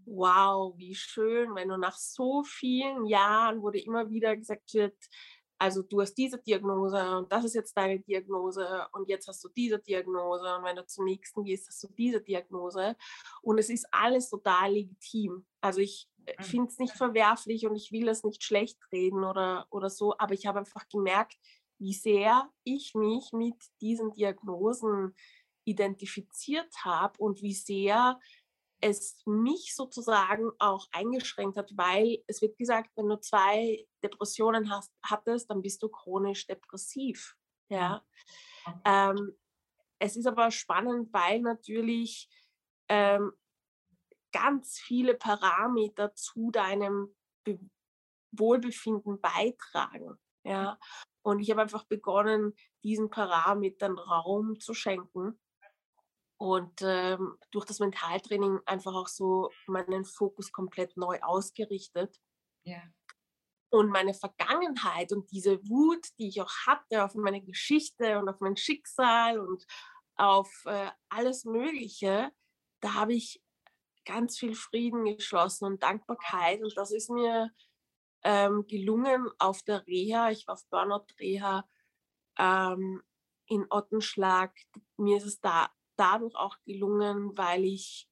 Wow, 0.09 0.73
wie 0.77 0.95
schön, 0.95 1.53
wenn 1.55 1.67
du 1.67 1.77
nach 1.77 1.97
so 1.97 2.41
vielen 2.43 3.05
Jahren, 3.05 3.61
wo 3.61 3.71
dir 3.71 3.85
immer 3.85 4.09
wieder 4.09 4.37
gesagt 4.37 4.73
wird, 4.73 4.95
also 5.59 5.81
du 5.81 6.01
hast 6.01 6.13
diese 6.13 6.37
Diagnose 6.37 7.17
und 7.17 7.31
das 7.31 7.45
ist 7.45 7.55
jetzt 7.55 7.75
deine 7.75 7.99
Diagnose 7.99 8.87
und 8.93 9.09
jetzt 9.09 9.27
hast 9.27 9.43
du 9.43 9.49
diese 9.49 9.79
Diagnose 9.79 10.55
und 10.55 10.63
wenn 10.63 10.75
du 10.75 10.85
zum 10.85 11.05
nächsten 11.05 11.43
gehst, 11.43 11.67
hast 11.67 11.83
du 11.83 11.87
diese 11.97 12.21
Diagnose 12.21 12.95
und 13.41 13.57
es 13.57 13.69
ist 13.69 13.87
alles 13.91 14.29
total 14.29 14.73
legitim. 14.73 15.45
Also 15.61 15.81
ich 15.81 16.07
äh, 16.25 16.35
mhm. 16.37 16.43
finde 16.43 16.67
es 16.67 16.77
nicht 16.77 16.93
verwerflich 16.93 17.65
und 17.65 17.75
ich 17.75 17.91
will 17.91 18.07
es 18.07 18.23
nicht 18.23 18.43
schlecht 18.43 18.77
reden 18.91 19.23
oder, 19.23 19.67
oder 19.71 19.89
so, 19.89 20.15
aber 20.17 20.33
ich 20.33 20.45
habe 20.45 20.59
einfach 20.59 20.87
gemerkt, 20.89 21.37
wie 21.79 21.93
sehr 21.93 22.49
ich 22.63 22.95
mich 22.95 23.31
mit 23.33 23.55
diesen 23.81 24.11
Diagnosen 24.13 25.15
identifiziert 25.65 26.73
habe 26.83 27.17
und 27.19 27.41
wie 27.41 27.53
sehr 27.53 28.19
es 28.79 29.21
mich 29.25 29.75
sozusagen 29.75 30.51
auch 30.59 30.87
eingeschränkt 30.91 31.57
hat, 31.57 31.71
weil 31.75 32.23
es 32.27 32.41
wird 32.41 32.57
gesagt, 32.57 32.91
wenn 32.95 33.09
du 33.09 33.19
zwei 33.19 33.85
Depressionen 34.03 34.69
hast, 34.69 34.93
hattest, 35.03 35.49
dann 35.49 35.61
bist 35.61 35.81
du 35.81 35.89
chronisch 35.89 36.45
depressiv. 36.45 37.35
Ja. 37.69 38.05
Mhm. 38.67 38.81
Ähm, 38.85 39.37
es 39.99 40.15
ist 40.15 40.27
aber 40.27 40.51
spannend, 40.51 41.11
weil 41.11 41.41
natürlich 41.41 42.29
ähm, 42.87 43.31
ganz 44.31 44.77
viele 44.77 45.15
Parameter 45.15 46.13
zu 46.13 46.51
deinem 46.51 47.15
Be 47.43 47.59
Wohlbefinden 48.31 49.19
beitragen. 49.21 50.19
Ja. 50.43 50.77
Und 51.27 51.41
ich 51.41 51.51
habe 51.51 51.61
einfach 51.61 51.83
begonnen, 51.83 52.53
diesen 52.85 53.09
Parametern 53.09 53.99
Raum 53.99 54.61
zu 54.61 54.73
schenken 54.73 55.37
und 56.37 56.81
ähm, 56.81 57.37
durch 57.51 57.65
das 57.65 57.79
Mentaltraining 57.79 58.61
einfach 58.65 58.93
auch 58.93 59.09
so 59.09 59.51
meinen 59.65 60.05
Fokus 60.05 60.53
komplett 60.53 60.95
neu 60.95 61.19
ausgerichtet. 61.21 62.17
Ja. 62.63 62.81
Und 63.69 63.89
meine 63.89 64.13
Vergangenheit 64.13 65.11
und 65.11 65.29
diese 65.29 65.59
Wut, 65.67 66.07
die 66.17 66.29
ich 66.29 66.41
auch 66.41 66.53
hatte 66.65 67.03
auf 67.03 67.13
meine 67.15 67.41
Geschichte 67.41 68.19
und 68.19 68.29
auf 68.29 68.39
mein 68.39 68.55
Schicksal 68.55 69.37
und 69.37 69.65
auf 70.15 70.49
äh, 70.63 70.91
alles 71.09 71.43
Mögliche, 71.43 72.31
da 72.79 72.93
habe 72.93 73.15
ich 73.15 73.43
ganz 74.05 74.37
viel 74.37 74.55
Frieden 74.55 75.03
geschlossen 75.03 75.65
und 75.65 75.83
Dankbarkeit. 75.83 76.63
Und 76.63 76.77
das 76.77 76.93
ist 76.93 77.09
mir 77.09 77.51
ähm, 78.29 78.67
gelungen 78.67 79.29
auf 79.39 79.63
der 79.63 79.87
Reha. 79.87 80.31
Ich 80.31 80.47
war 80.47 80.55
auf 80.55 80.67
Burnout-Reha 80.67 81.65
ähm, 82.37 83.01
in 83.45 83.65
Ottenschlag. 83.69 84.53
Mir 84.97 85.15
ist 85.15 85.25
es 85.25 85.39
da 85.39 85.69
dadurch 85.95 86.35
auch 86.35 86.57
gelungen, 86.65 87.37
weil 87.37 87.63
ich 87.63 88.09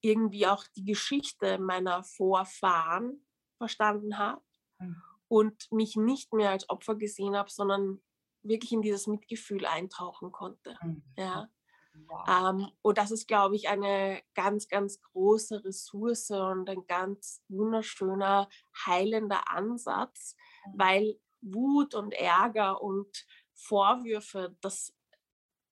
irgendwie 0.00 0.46
auch 0.46 0.64
die 0.76 0.84
Geschichte 0.84 1.58
meiner 1.58 2.02
Vorfahren 2.04 3.26
verstanden 3.58 4.16
habe 4.16 4.42
mhm. 4.78 5.02
und 5.28 5.70
mich 5.70 5.96
nicht 5.96 6.32
mehr 6.32 6.50
als 6.50 6.68
Opfer 6.70 6.94
gesehen 6.94 7.36
habe, 7.36 7.50
sondern 7.50 8.02
wirklich 8.42 8.72
in 8.72 8.80
dieses 8.80 9.06
Mitgefühl 9.06 9.66
eintauchen 9.66 10.32
konnte. 10.32 10.78
Mhm. 10.82 11.02
Ja. 11.18 11.50
Wow. 11.94 12.24
Ähm, 12.28 12.70
und 12.82 12.98
das 12.98 13.10
ist, 13.10 13.28
glaube 13.28 13.56
ich, 13.56 13.68
eine 13.68 14.22
ganz, 14.34 14.68
ganz 14.68 15.00
große 15.02 15.64
Ressource 15.64 16.30
und 16.30 16.68
ein 16.68 16.86
ganz 16.86 17.42
wunderschöner, 17.48 18.48
heilender 18.86 19.50
Ansatz, 19.50 20.36
mhm. 20.66 20.78
weil 20.78 21.20
Wut 21.40 21.94
und 21.94 22.12
Ärger 22.14 22.82
und 22.82 23.26
Vorwürfe, 23.54 24.56
das 24.60 24.92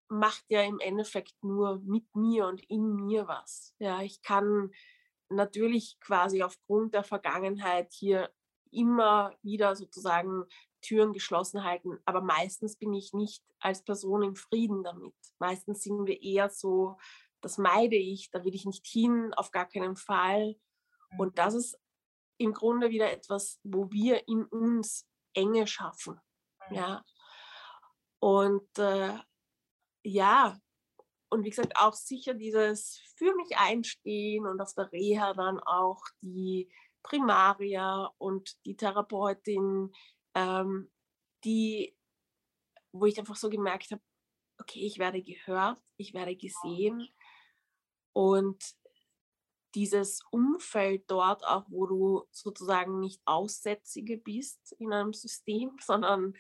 macht 0.09 0.45
ja 0.49 0.63
im 0.63 0.79
Endeffekt 0.79 1.43
nur 1.43 1.81
mit 1.81 2.15
mir 2.15 2.47
und 2.47 2.61
in 2.69 2.95
mir 2.97 3.27
was. 3.27 3.75
Ja, 3.79 4.03
ich 4.03 4.23
kann 4.23 4.71
natürlich 5.31 5.99
quasi 6.01 6.43
aufgrund 6.43 6.95
der 6.95 7.03
Vergangenheit 7.03 7.93
hier 7.93 8.31
immer 8.71 9.35
wieder 9.43 9.75
sozusagen 9.75 10.45
Türen 10.83 11.13
geschlossen 11.13 11.65
halten, 11.65 11.99
aber 12.05 12.21
meistens 12.21 12.77
bin 12.77 12.93
ich 12.93 13.13
nicht 13.13 13.43
als 13.61 13.83
Person 13.83 14.23
im 14.23 14.37
Frieden 14.37 14.85
damit. 14.85 15.15
Meistens 15.39 15.83
sind 15.83 16.07
wir 16.07 16.21
eher 16.23 16.51
so, 16.51 16.99
das 17.41 17.59
meide 17.59 17.97
ich, 17.97 18.31
da 18.31 18.45
will 18.45 18.55
ich 18.55 18.67
nicht 18.67 18.87
hin, 18.87 19.33
auf 19.35 19.51
gar 19.51 19.69
keinen 19.69 19.97
Fall. 19.97 20.57
Und 21.19 21.39
das 21.39 21.55
mhm. 21.55 21.61
ist 21.61 21.81
im 22.39 22.53
Grunde 22.53 22.91
wieder 22.91 23.11
etwas, 23.11 23.61
wo 23.63 23.91
wir 23.91 24.29
in 24.29 24.45
uns 24.45 25.07
Enge 25.35 25.67
schaffen. 25.67 26.21
Mhm. 26.69 26.77
Ja. 26.77 27.05
Und 28.19 28.79
äh, 28.79 29.15
ja, 30.05 30.59
und 31.33 31.45
wie 31.45 31.51
gesagt, 31.51 31.77
auch 31.77 31.95
sicher 31.95 32.35
dieses 32.35 33.01
für 33.17 33.35
mich 33.37 33.57
einstehen 33.57 34.47
und 34.47 34.61
auf 34.61 34.75
der 34.75 34.93
Reha 34.93 35.33
dann 35.33 35.61
auch 35.61 36.03
die 36.21 36.71
Primaria 37.03 38.13
und 38.19 38.65
die 38.67 38.77
Therapeutin, 38.77 39.93
ähm, 40.35 40.91
die, 41.45 41.97
wo 42.93 43.07
ich 43.07 43.19
einfach 43.19 43.37
so 43.37 43.51
gemerkt 43.51 43.91
habe, 43.91 44.03
okay, 44.59 44.81
ich 44.81 44.99
werde 44.99 45.23
gehört, 45.23 45.81
ich 45.97 46.15
werde 46.15 46.37
gesehen 46.37 47.09
und 48.13 48.63
dieses 49.75 50.21
Umfeld 50.31 51.11
dort 51.11 51.45
auch, 51.47 51.65
wo 51.69 51.87
du 51.87 52.25
sozusagen 52.31 53.01
nicht 53.01 53.23
Aussätzige 53.25 54.19
bist 54.19 54.73
in 54.79 54.93
einem 54.93 55.13
System, 55.13 55.77
sondern 55.81 56.35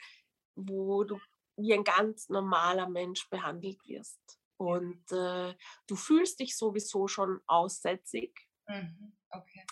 wo 0.54 1.04
du 1.04 1.18
wie 1.56 1.74
ein 1.74 1.84
ganz 1.84 2.28
normaler 2.28 2.88
Mensch 2.88 3.28
behandelt 3.28 3.78
wirst. 3.86 4.20
Und 4.56 5.10
äh, 5.12 5.54
du 5.86 5.96
fühlst 5.96 6.40
dich 6.40 6.56
sowieso 6.56 7.08
schon 7.08 7.40
aussätzig. 7.46 8.48
Mhm. 8.68 9.16
Okay. 9.30 9.66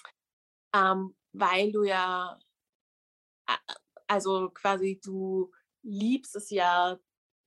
Ähm, 0.74 1.16
weil 1.33 1.72
du 1.72 1.85
ja, 1.85 2.38
also 4.11 4.51
quasi 4.51 5.01
du 5.03 5.53
liebst 5.83 6.35
es 6.35 6.51
ja 6.51 6.99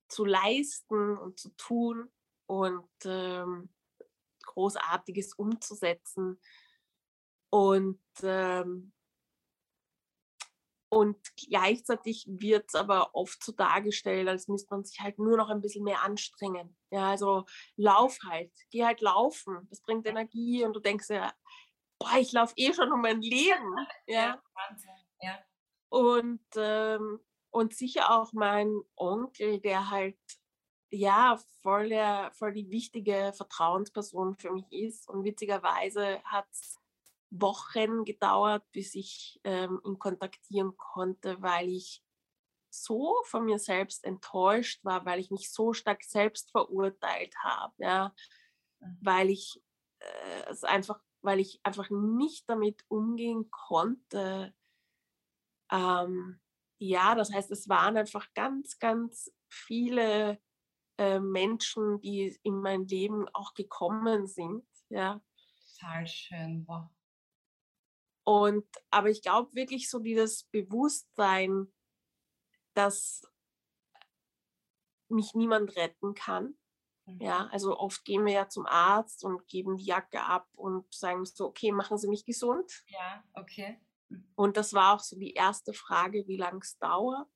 zu 0.08 0.24
leisten 0.24 1.18
und 1.18 1.38
zu 1.38 1.50
tun 1.56 2.10
und 2.46 2.88
ähm, 3.04 3.68
Großartiges 4.42 5.34
umzusetzen. 5.34 6.40
Und 7.50 8.00
ähm, 8.22 8.92
und 10.88 11.18
gleichzeitig 11.36 12.24
wird 12.28 12.66
es 12.68 12.76
aber 12.76 13.14
oft 13.14 13.42
so 13.42 13.52
dargestellt, 13.52 14.28
als 14.28 14.48
müsste 14.48 14.72
man 14.72 14.84
sich 14.84 15.00
halt 15.00 15.18
nur 15.18 15.36
noch 15.36 15.50
ein 15.50 15.60
bisschen 15.60 15.84
mehr 15.84 16.02
anstrengen. 16.02 16.76
Ja, 16.90 17.10
also 17.10 17.44
lauf 17.76 18.16
halt, 18.24 18.52
geh 18.70 18.84
halt 18.84 19.00
laufen, 19.00 19.66
das 19.68 19.82
bringt 19.82 20.06
Energie 20.06 20.64
und 20.64 20.72
du 20.72 20.80
denkst 20.80 21.10
ja, 21.10 21.34
boah, 21.98 22.16
ich 22.18 22.32
laufe 22.32 22.54
eh 22.56 22.72
schon 22.72 22.90
um 22.92 23.02
mein 23.02 23.20
Leben. 23.20 23.74
Ja, 24.06 24.26
ja 24.26 24.42
Wahnsinn, 24.54 24.90
ja. 25.20 25.44
Und, 25.94 26.44
ähm, 26.56 27.20
und 27.50 27.72
sicher 27.72 28.18
auch 28.18 28.32
mein 28.32 28.80
Onkel, 28.96 29.60
der 29.60 29.90
halt 29.90 30.18
ja 30.90 31.38
voll, 31.62 31.88
der, 31.88 32.32
voll 32.32 32.52
die 32.52 32.68
wichtige 32.68 33.32
Vertrauensperson 33.32 34.34
für 34.34 34.50
mich 34.50 34.72
ist. 34.72 35.08
Und 35.08 35.22
witzigerweise 35.22 36.20
hat 36.24 36.46
es 36.50 36.80
Wochen 37.30 38.04
gedauert, 38.04 38.64
bis 38.72 38.96
ich 38.96 39.40
ähm, 39.44 39.80
ihn 39.84 39.98
kontaktieren 40.00 40.76
konnte, 40.76 41.40
weil 41.40 41.68
ich 41.68 42.02
so 42.70 43.22
von 43.26 43.44
mir 43.44 43.60
selbst 43.60 44.04
enttäuscht 44.04 44.84
war, 44.84 45.04
weil 45.04 45.20
ich 45.20 45.30
mich 45.30 45.52
so 45.52 45.72
stark 45.72 46.02
selbst 46.02 46.50
verurteilt 46.50 47.36
habe, 47.44 47.74
ja, 47.78 48.12
mhm. 48.80 48.98
weil 49.00 49.30
ich 49.30 49.62
äh, 50.00 50.50
es 50.50 50.64
einfach, 50.64 51.00
weil 51.22 51.38
ich 51.38 51.60
einfach 51.62 51.88
nicht 51.90 52.48
damit 52.48 52.84
umgehen 52.88 53.48
konnte. 53.50 54.54
Ähm, 55.74 56.40
ja, 56.78 57.14
das 57.14 57.32
heißt, 57.32 57.50
es 57.50 57.68
waren 57.68 57.96
einfach 57.96 58.32
ganz, 58.34 58.78
ganz 58.78 59.32
viele 59.48 60.40
äh, 60.98 61.18
Menschen, 61.18 62.00
die 62.00 62.38
in 62.42 62.60
mein 62.60 62.86
Leben 62.86 63.28
auch 63.30 63.54
gekommen 63.54 64.26
sind, 64.26 64.64
ja. 64.88 65.20
Total 65.78 66.06
schön, 66.06 66.64
wow. 66.68 66.88
Und 68.24 68.66
aber 68.90 69.10
ich 69.10 69.22
glaube 69.22 69.54
wirklich 69.54 69.90
so 69.90 69.98
dieses 69.98 70.44
Bewusstsein, 70.44 71.72
dass 72.74 73.22
mich 75.08 75.34
niemand 75.34 75.76
retten 75.76 76.14
kann. 76.14 76.56
Mhm. 77.06 77.20
Ja, 77.20 77.48
also 77.48 77.78
oft 77.78 78.04
gehen 78.04 78.24
wir 78.24 78.32
ja 78.32 78.48
zum 78.48 78.66
Arzt 78.66 79.24
und 79.24 79.46
geben 79.46 79.76
die 79.76 79.84
Jacke 79.84 80.22
ab 80.22 80.48
und 80.54 80.92
sagen 80.94 81.24
so, 81.26 81.46
okay, 81.46 81.70
machen 81.70 81.98
Sie 81.98 82.08
mich 82.08 82.24
gesund. 82.24 82.84
Ja, 82.86 83.22
okay. 83.34 83.78
Mhm. 84.08 84.28
Und 84.34 84.56
das 84.56 84.72
war 84.72 84.94
auch 84.94 85.00
so 85.00 85.16
die 85.18 85.34
erste 85.34 85.72
Frage, 85.72 86.26
wie 86.26 86.36
lange 86.36 86.60
es 86.60 86.78
dauert. 86.78 87.28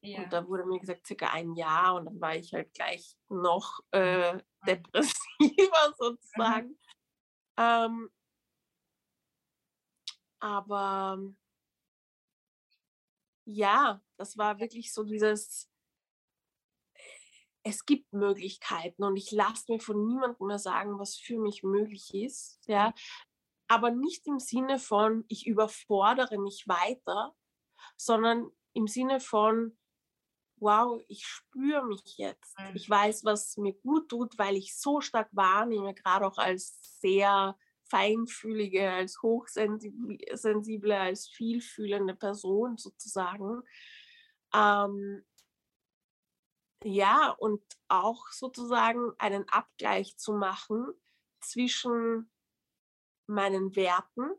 Ja. 0.00 0.22
Und 0.22 0.32
da 0.32 0.46
wurde 0.46 0.64
mir 0.66 0.78
gesagt, 0.78 1.06
circa 1.06 1.30
ein 1.30 1.54
Jahr 1.54 1.96
und 1.96 2.04
dann 2.06 2.20
war 2.20 2.36
ich 2.36 2.52
halt 2.52 2.72
gleich 2.74 3.16
noch 3.28 3.80
äh, 3.92 4.34
mhm. 4.34 4.42
depressiver 4.66 5.94
sozusagen. 5.98 6.68
Mhm. 6.68 6.78
Ähm, 7.58 8.10
aber 10.38 11.18
ja, 13.46 14.02
das 14.16 14.36
war 14.36 14.60
wirklich 14.60 14.92
so 14.92 15.04
dieses, 15.04 15.68
es 17.62 17.84
gibt 17.84 18.12
Möglichkeiten 18.12 19.02
und 19.02 19.16
ich 19.16 19.32
lasse 19.32 19.64
mir 19.72 19.80
von 19.80 20.06
niemandem 20.06 20.46
mehr 20.46 20.58
sagen, 20.58 20.98
was 20.98 21.16
für 21.16 21.38
mich 21.38 21.62
möglich 21.62 22.14
ist. 22.14 22.60
Ja, 22.66 22.92
aber 23.68 23.90
nicht 23.90 24.26
im 24.26 24.38
Sinne 24.38 24.78
von, 24.78 25.24
ich 25.28 25.46
überfordere 25.46 26.38
mich 26.38 26.66
weiter, 26.68 27.34
sondern 27.96 28.50
im 28.72 28.86
Sinne 28.86 29.20
von, 29.20 29.76
wow, 30.58 31.02
ich 31.08 31.26
spüre 31.26 31.84
mich 31.84 32.16
jetzt. 32.16 32.58
Mhm. 32.58 32.76
Ich 32.76 32.88
weiß, 32.88 33.24
was 33.24 33.56
mir 33.56 33.74
gut 33.74 34.08
tut, 34.08 34.38
weil 34.38 34.56
ich 34.56 34.76
so 34.78 35.00
stark 35.00 35.28
wahrnehme, 35.32 35.94
gerade 35.94 36.26
auch 36.26 36.38
als 36.38 36.78
sehr 37.00 37.58
feinfühlige, 37.84 38.90
als 38.90 39.22
hochsensible, 39.22 40.98
als 40.98 41.28
vielfühlende 41.28 42.14
Person 42.14 42.76
sozusagen, 42.76 43.62
Ähm, 44.54 45.24
ja, 46.84 47.30
und 47.30 47.62
auch 47.88 48.28
sozusagen 48.28 49.12
einen 49.18 49.48
Abgleich 49.48 50.16
zu 50.16 50.32
machen 50.32 50.86
zwischen 51.40 52.30
meinen 53.26 53.74
Werten. 53.76 54.30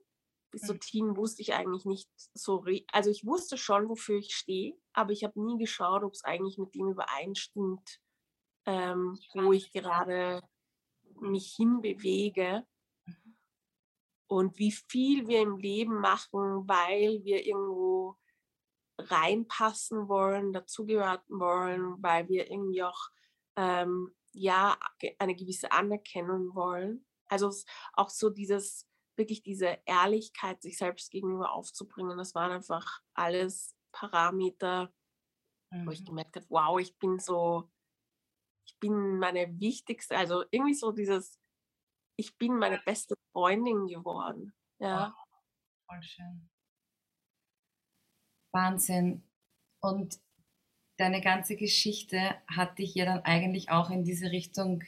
Bis 0.51 0.61
so 0.61 0.73
Teen 0.73 1.09
mhm. 1.09 1.17
wusste 1.17 1.41
ich 1.41 1.53
eigentlich 1.53 1.85
nicht 1.85 2.09
so, 2.33 2.63
also 2.91 3.09
ich 3.09 3.25
wusste 3.25 3.57
schon, 3.57 3.89
wofür 3.89 4.17
ich 4.17 4.33
stehe, 4.33 4.77
aber 4.93 5.11
ich 5.11 5.23
habe 5.23 5.41
nie 5.41 5.57
geschaut, 5.57 6.03
ob 6.03 6.13
es 6.13 6.23
eigentlich 6.23 6.57
mit 6.57 6.73
dem 6.73 6.89
übereinstimmt, 6.89 7.99
ähm, 8.65 9.19
wo 9.33 9.51
ich 9.51 9.71
gerade 9.71 10.41
mich 11.19 11.53
hinbewege 11.55 12.65
mhm. 13.05 13.37
und 14.27 14.57
wie 14.57 14.71
viel 14.71 15.27
wir 15.27 15.41
im 15.41 15.57
Leben 15.57 15.99
machen, 15.99 16.67
weil 16.67 17.23
wir 17.23 17.45
irgendwo 17.45 18.17
reinpassen 18.99 20.07
wollen, 20.07 20.53
dazugehören 20.53 21.21
wollen, 21.27 22.01
weil 22.01 22.27
wir 22.29 22.49
irgendwie 22.49 22.83
auch 22.83 23.09
ähm, 23.55 24.15
ja 24.33 24.77
eine 25.19 25.35
gewisse 25.35 25.71
Anerkennung 25.71 26.55
wollen. 26.55 27.06
Also 27.29 27.51
auch 27.93 28.09
so 28.09 28.29
dieses 28.29 28.87
wirklich 29.17 29.41
diese 29.41 29.79
Ehrlichkeit 29.85 30.61
sich 30.61 30.77
selbst 30.77 31.11
gegenüber 31.11 31.51
aufzubringen, 31.51 32.17
das 32.17 32.35
waren 32.35 32.51
einfach 32.51 33.01
alles 33.15 33.75
Parameter, 33.91 34.93
mhm. 35.71 35.87
wo 35.87 35.91
ich 35.91 36.01
mhm. 36.01 36.05
gemerkt 36.05 36.35
habe, 36.35 36.45
wow, 36.49 36.79
ich 36.79 36.97
bin 36.97 37.19
so, 37.19 37.69
ich 38.67 38.77
bin 38.79 39.17
meine 39.17 39.59
wichtigste, 39.59 40.15
also 40.15 40.43
irgendwie 40.51 40.75
so 40.75 40.91
dieses, 40.91 41.39
ich 42.17 42.37
bin 42.37 42.57
meine 42.57 42.79
beste 42.85 43.15
Freundin 43.31 43.87
geworden. 43.87 44.53
Ja. 44.79 45.15
Oh, 45.17 45.37
voll 45.89 46.03
schön. 46.03 46.49
Wahnsinn. 48.53 49.23
Und 49.81 50.19
deine 50.97 51.21
ganze 51.21 51.55
Geschichte 51.55 52.41
hat 52.47 52.79
dich 52.79 52.95
ja 52.95 53.05
dann 53.05 53.19
eigentlich 53.19 53.69
auch 53.69 53.89
in 53.89 54.03
diese 54.03 54.31
Richtung 54.31 54.83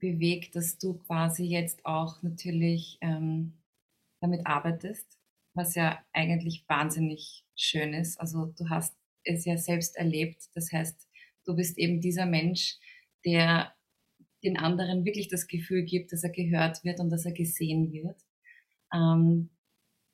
bewegt, 0.00 0.56
dass 0.56 0.78
du 0.78 0.94
quasi 0.94 1.44
jetzt 1.44 1.84
auch 1.86 2.22
natürlich 2.22 2.98
ähm, 3.00 3.52
damit 4.20 4.46
arbeitest, 4.46 5.18
was 5.54 5.74
ja 5.74 6.02
eigentlich 6.12 6.64
wahnsinnig 6.68 7.44
schön 7.56 7.94
ist. 7.94 8.20
Also 8.20 8.46
du 8.58 8.68
hast 8.68 8.96
es 9.24 9.44
ja 9.44 9.56
selbst 9.56 9.96
erlebt. 9.96 10.48
Das 10.54 10.72
heißt, 10.72 11.08
du 11.44 11.54
bist 11.54 11.78
eben 11.78 12.00
dieser 12.00 12.26
Mensch, 12.26 12.78
der 13.24 13.74
den 14.42 14.56
anderen 14.56 15.04
wirklich 15.04 15.28
das 15.28 15.46
Gefühl 15.46 15.82
gibt, 15.84 16.12
dass 16.12 16.24
er 16.24 16.30
gehört 16.30 16.82
wird 16.84 17.00
und 17.00 17.10
dass 17.10 17.26
er 17.26 17.32
gesehen 17.32 17.92
wird. 17.92 18.16
Ähm, 18.92 19.50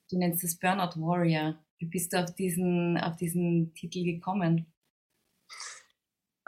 du 0.09 0.17
nennst 0.17 0.43
es 0.43 0.59
Burnout 0.59 0.99
Warrior. 0.99 1.57
Wie 1.79 1.85
bist 1.85 2.11
du 2.11 2.21
auf 2.21 2.35
diesen, 2.35 2.97
auf 2.97 3.15
diesen 3.15 3.73
Titel 3.73 4.03
gekommen? 4.03 4.73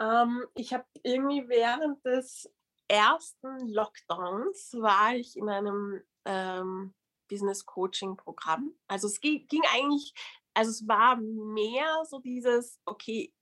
Ähm, 0.00 0.44
ich 0.54 0.72
habe 0.72 0.84
irgendwie 1.02 1.48
während 1.48 2.04
des 2.04 2.50
ersten 2.90 3.68
Lockdowns 3.68 4.74
war 4.74 5.14
ich 5.14 5.36
in 5.36 5.48
einem 5.48 6.02
ähm, 6.24 6.94
Business 7.28 7.64
Coaching 7.64 8.16
Programm. 8.16 8.74
Also 8.88 9.06
es 9.06 9.20
ging, 9.20 9.46
ging 9.46 9.62
eigentlich, 9.72 10.12
also 10.54 10.70
es 10.70 10.86
war 10.88 11.16
mehr 11.16 12.04
so 12.04 12.18
dieses, 12.18 12.80
okay, 12.84 13.32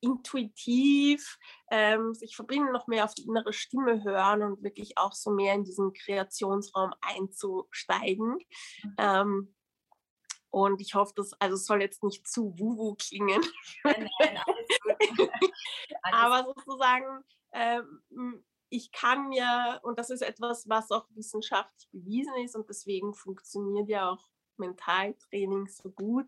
intuitiv 0.00 1.38
ähm, 1.70 2.14
sich 2.14 2.36
verbinden, 2.36 2.72
noch 2.72 2.86
mehr 2.86 3.04
auf 3.04 3.14
die 3.14 3.24
innere 3.24 3.52
Stimme 3.52 4.04
hören 4.04 4.42
und 4.42 4.62
wirklich 4.62 4.96
auch 4.98 5.12
so 5.12 5.30
mehr 5.30 5.54
in 5.54 5.64
diesen 5.64 5.92
Kreationsraum 5.92 6.92
einzusteigen. 7.00 8.38
Mhm. 8.82 8.94
Ähm, 8.98 9.54
und 10.50 10.80
ich 10.80 10.94
hoffe, 10.94 11.12
dass, 11.16 11.32
also 11.40 11.56
es 11.56 11.66
soll 11.66 11.82
jetzt 11.82 12.04
nicht 12.04 12.28
zu 12.28 12.56
wuhu 12.58 12.94
klingen. 12.94 13.42
Nein, 13.82 14.08
nein, 14.20 14.40
alles 14.46 15.16
gut. 15.16 15.30
Aber 16.02 16.44
sozusagen, 16.44 17.24
ähm, 17.52 18.44
ich 18.74 18.90
kann 18.90 19.28
mir, 19.28 19.78
und 19.84 20.00
das 20.00 20.10
ist 20.10 20.22
etwas, 20.22 20.68
was 20.68 20.90
auch 20.90 21.06
wissenschaftlich 21.10 21.88
bewiesen 21.92 22.34
ist, 22.44 22.56
und 22.56 22.68
deswegen 22.68 23.14
funktioniert 23.14 23.88
ja 23.88 24.10
auch 24.10 24.28
Mentaltraining 24.56 25.68
so 25.68 25.90
gut, 25.90 26.26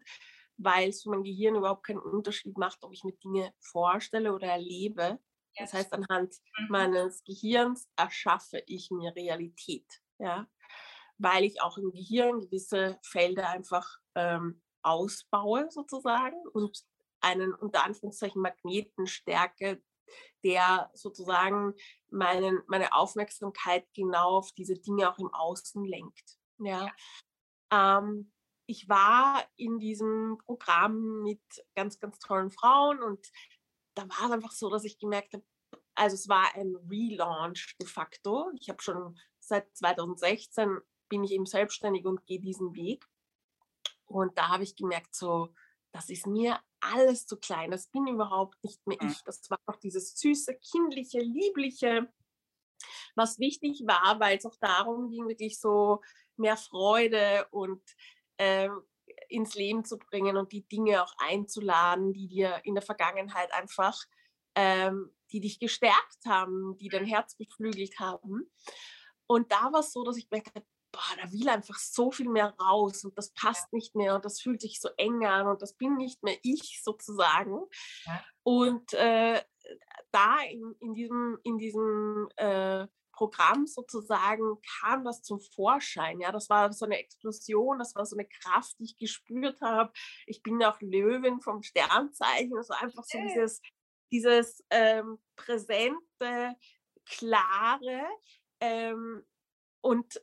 weil 0.56 0.90
es 0.90 1.02
für 1.02 1.10
mein 1.10 1.24
Gehirn 1.24 1.56
überhaupt 1.56 1.86
keinen 1.86 1.98
Unterschied 1.98 2.56
macht, 2.56 2.84
ob 2.84 2.92
ich 2.92 3.02
mir 3.02 3.16
Dinge 3.16 3.52
vorstelle 3.58 4.32
oder 4.32 4.46
erlebe. 4.46 5.18
Das 5.58 5.72
heißt, 5.72 5.92
anhand 5.92 6.36
mhm. 6.58 6.66
meines 6.68 7.24
Gehirns 7.24 7.88
erschaffe 7.96 8.62
ich 8.66 8.90
mir 8.90 9.14
Realität. 9.16 10.02
Ja? 10.18 10.48
Weil 11.18 11.44
ich 11.44 11.60
auch 11.62 11.78
im 11.78 11.90
Gehirn 11.90 12.40
gewisse 12.40 12.98
Felder 13.02 13.48
einfach 13.48 13.98
ähm, 14.14 14.62
ausbaue 14.82 15.68
sozusagen 15.70 16.36
und 16.52 16.84
einen 17.20 17.52
unter 17.54 17.84
Anführungszeichen 17.84 18.40
Magneten 18.40 19.06
stärke, 19.08 19.82
der 20.44 20.90
sozusagen 20.94 21.74
meinen, 22.10 22.62
meine 22.66 22.92
Aufmerksamkeit 22.92 23.86
genau 23.94 24.38
auf 24.38 24.52
diese 24.52 24.74
Dinge 24.74 25.10
auch 25.10 25.18
im 25.18 25.32
Außen 25.32 25.84
lenkt. 25.84 26.38
Ja. 26.58 26.90
Ähm, 27.70 28.32
ich 28.66 28.88
war 28.88 29.44
in 29.56 29.78
diesem 29.78 30.38
Programm 30.44 31.22
mit 31.22 31.40
ganz, 31.74 31.98
ganz 31.98 32.18
tollen 32.18 32.50
Frauen 32.50 33.02
und 33.02 33.26
da 33.94 34.08
war 34.08 34.26
es 34.26 34.32
einfach 34.32 34.52
so, 34.52 34.68
dass 34.70 34.84
ich 34.84 34.98
gemerkt 34.98 35.34
habe, 35.34 35.44
also 35.94 36.14
es 36.14 36.28
war 36.28 36.54
ein 36.54 36.76
Relaunch 36.90 37.76
de 37.80 37.88
facto. 37.88 38.50
Ich 38.60 38.68
habe 38.68 38.82
schon 38.82 39.18
seit 39.38 39.74
2016 39.76 40.78
bin 41.08 41.24
ich 41.24 41.32
eben 41.32 41.46
selbstständig 41.46 42.04
und 42.04 42.26
gehe 42.26 42.40
diesen 42.40 42.74
Weg. 42.74 43.06
Und 44.06 44.36
da 44.36 44.48
habe 44.48 44.62
ich 44.62 44.76
gemerkt, 44.76 45.14
so, 45.14 45.54
das 45.96 46.10
ist 46.10 46.26
mir 46.26 46.60
alles 46.80 47.26
zu 47.26 47.38
klein. 47.38 47.70
Das 47.70 47.88
bin 47.88 48.06
überhaupt 48.06 48.62
nicht 48.62 48.86
mehr 48.86 48.98
mhm. 49.00 49.08
ich. 49.08 49.22
Das 49.24 49.48
war 49.50 49.58
auch 49.66 49.76
dieses 49.76 50.14
süße, 50.18 50.58
kindliche, 50.58 51.20
liebliche, 51.20 52.12
was 53.14 53.38
wichtig 53.38 53.84
war, 53.86 54.20
weil 54.20 54.36
es 54.36 54.44
auch 54.44 54.56
darum 54.60 55.08
ging, 55.08 55.26
wirklich 55.26 55.58
so 55.58 56.02
mehr 56.36 56.58
Freude 56.58 57.46
und 57.50 57.82
äh, 58.36 58.68
ins 59.30 59.54
Leben 59.54 59.86
zu 59.86 59.96
bringen 59.96 60.36
und 60.36 60.52
die 60.52 60.68
Dinge 60.68 61.02
auch 61.02 61.14
einzuladen, 61.16 62.12
die 62.12 62.28
dir 62.28 62.60
in 62.64 62.74
der 62.74 62.82
Vergangenheit 62.82 63.50
einfach, 63.54 63.98
ähm, 64.54 65.16
die 65.32 65.40
dich 65.40 65.58
gestärkt 65.58 66.26
haben, 66.26 66.76
die 66.76 66.90
dein 66.90 67.06
Herz 67.06 67.36
beflügelt 67.36 67.98
haben. 67.98 68.52
Und 69.26 69.50
da 69.50 69.72
war 69.72 69.80
es 69.80 69.92
so, 69.92 70.04
dass 70.04 70.18
ich 70.18 70.30
merkte, 70.30 70.62
boah, 70.96 71.16
da 71.22 71.30
will 71.30 71.48
einfach 71.48 71.78
so 71.78 72.10
viel 72.10 72.28
mehr 72.28 72.54
raus 72.58 73.04
und 73.04 73.16
das 73.18 73.32
passt 73.32 73.72
nicht 73.72 73.94
mehr 73.94 74.14
und 74.14 74.24
das 74.24 74.40
fühlt 74.40 74.60
sich 74.60 74.80
so 74.80 74.88
eng 74.96 75.26
an 75.26 75.46
und 75.46 75.60
das 75.60 75.74
bin 75.74 75.96
nicht 75.96 76.22
mehr 76.22 76.38
ich 76.42 76.82
sozusagen. 76.82 77.60
Ja. 78.06 78.24
Und 78.42 78.92
äh, 78.94 79.42
da 80.10 80.40
in, 80.48 80.74
in 80.80 80.94
diesem, 80.94 81.38
in 81.42 81.58
diesem 81.58 82.28
äh, 82.36 82.86
Programm 83.12 83.66
sozusagen 83.66 84.58
kam 84.80 85.04
das 85.04 85.22
zum 85.22 85.40
Vorschein. 85.40 86.20
Ja, 86.20 86.32
das 86.32 86.48
war 86.48 86.72
so 86.72 86.84
eine 86.84 86.98
Explosion, 86.98 87.78
das 87.78 87.94
war 87.94 88.06
so 88.06 88.16
eine 88.16 88.28
Kraft, 88.28 88.78
die 88.78 88.84
ich 88.84 88.96
gespürt 88.96 89.60
habe. 89.60 89.92
Ich 90.26 90.42
bin 90.42 90.62
auch 90.62 90.80
Löwin 90.80 91.40
vom 91.40 91.62
Sternzeichen, 91.62 92.56
also 92.56 92.74
einfach 92.74 93.04
so 93.04 93.18
dieses, 93.18 93.60
dieses 94.12 94.64
ähm, 94.70 95.18
präsente, 95.34 96.56
klare 97.06 98.04
ähm, 98.60 99.24
und 99.80 100.20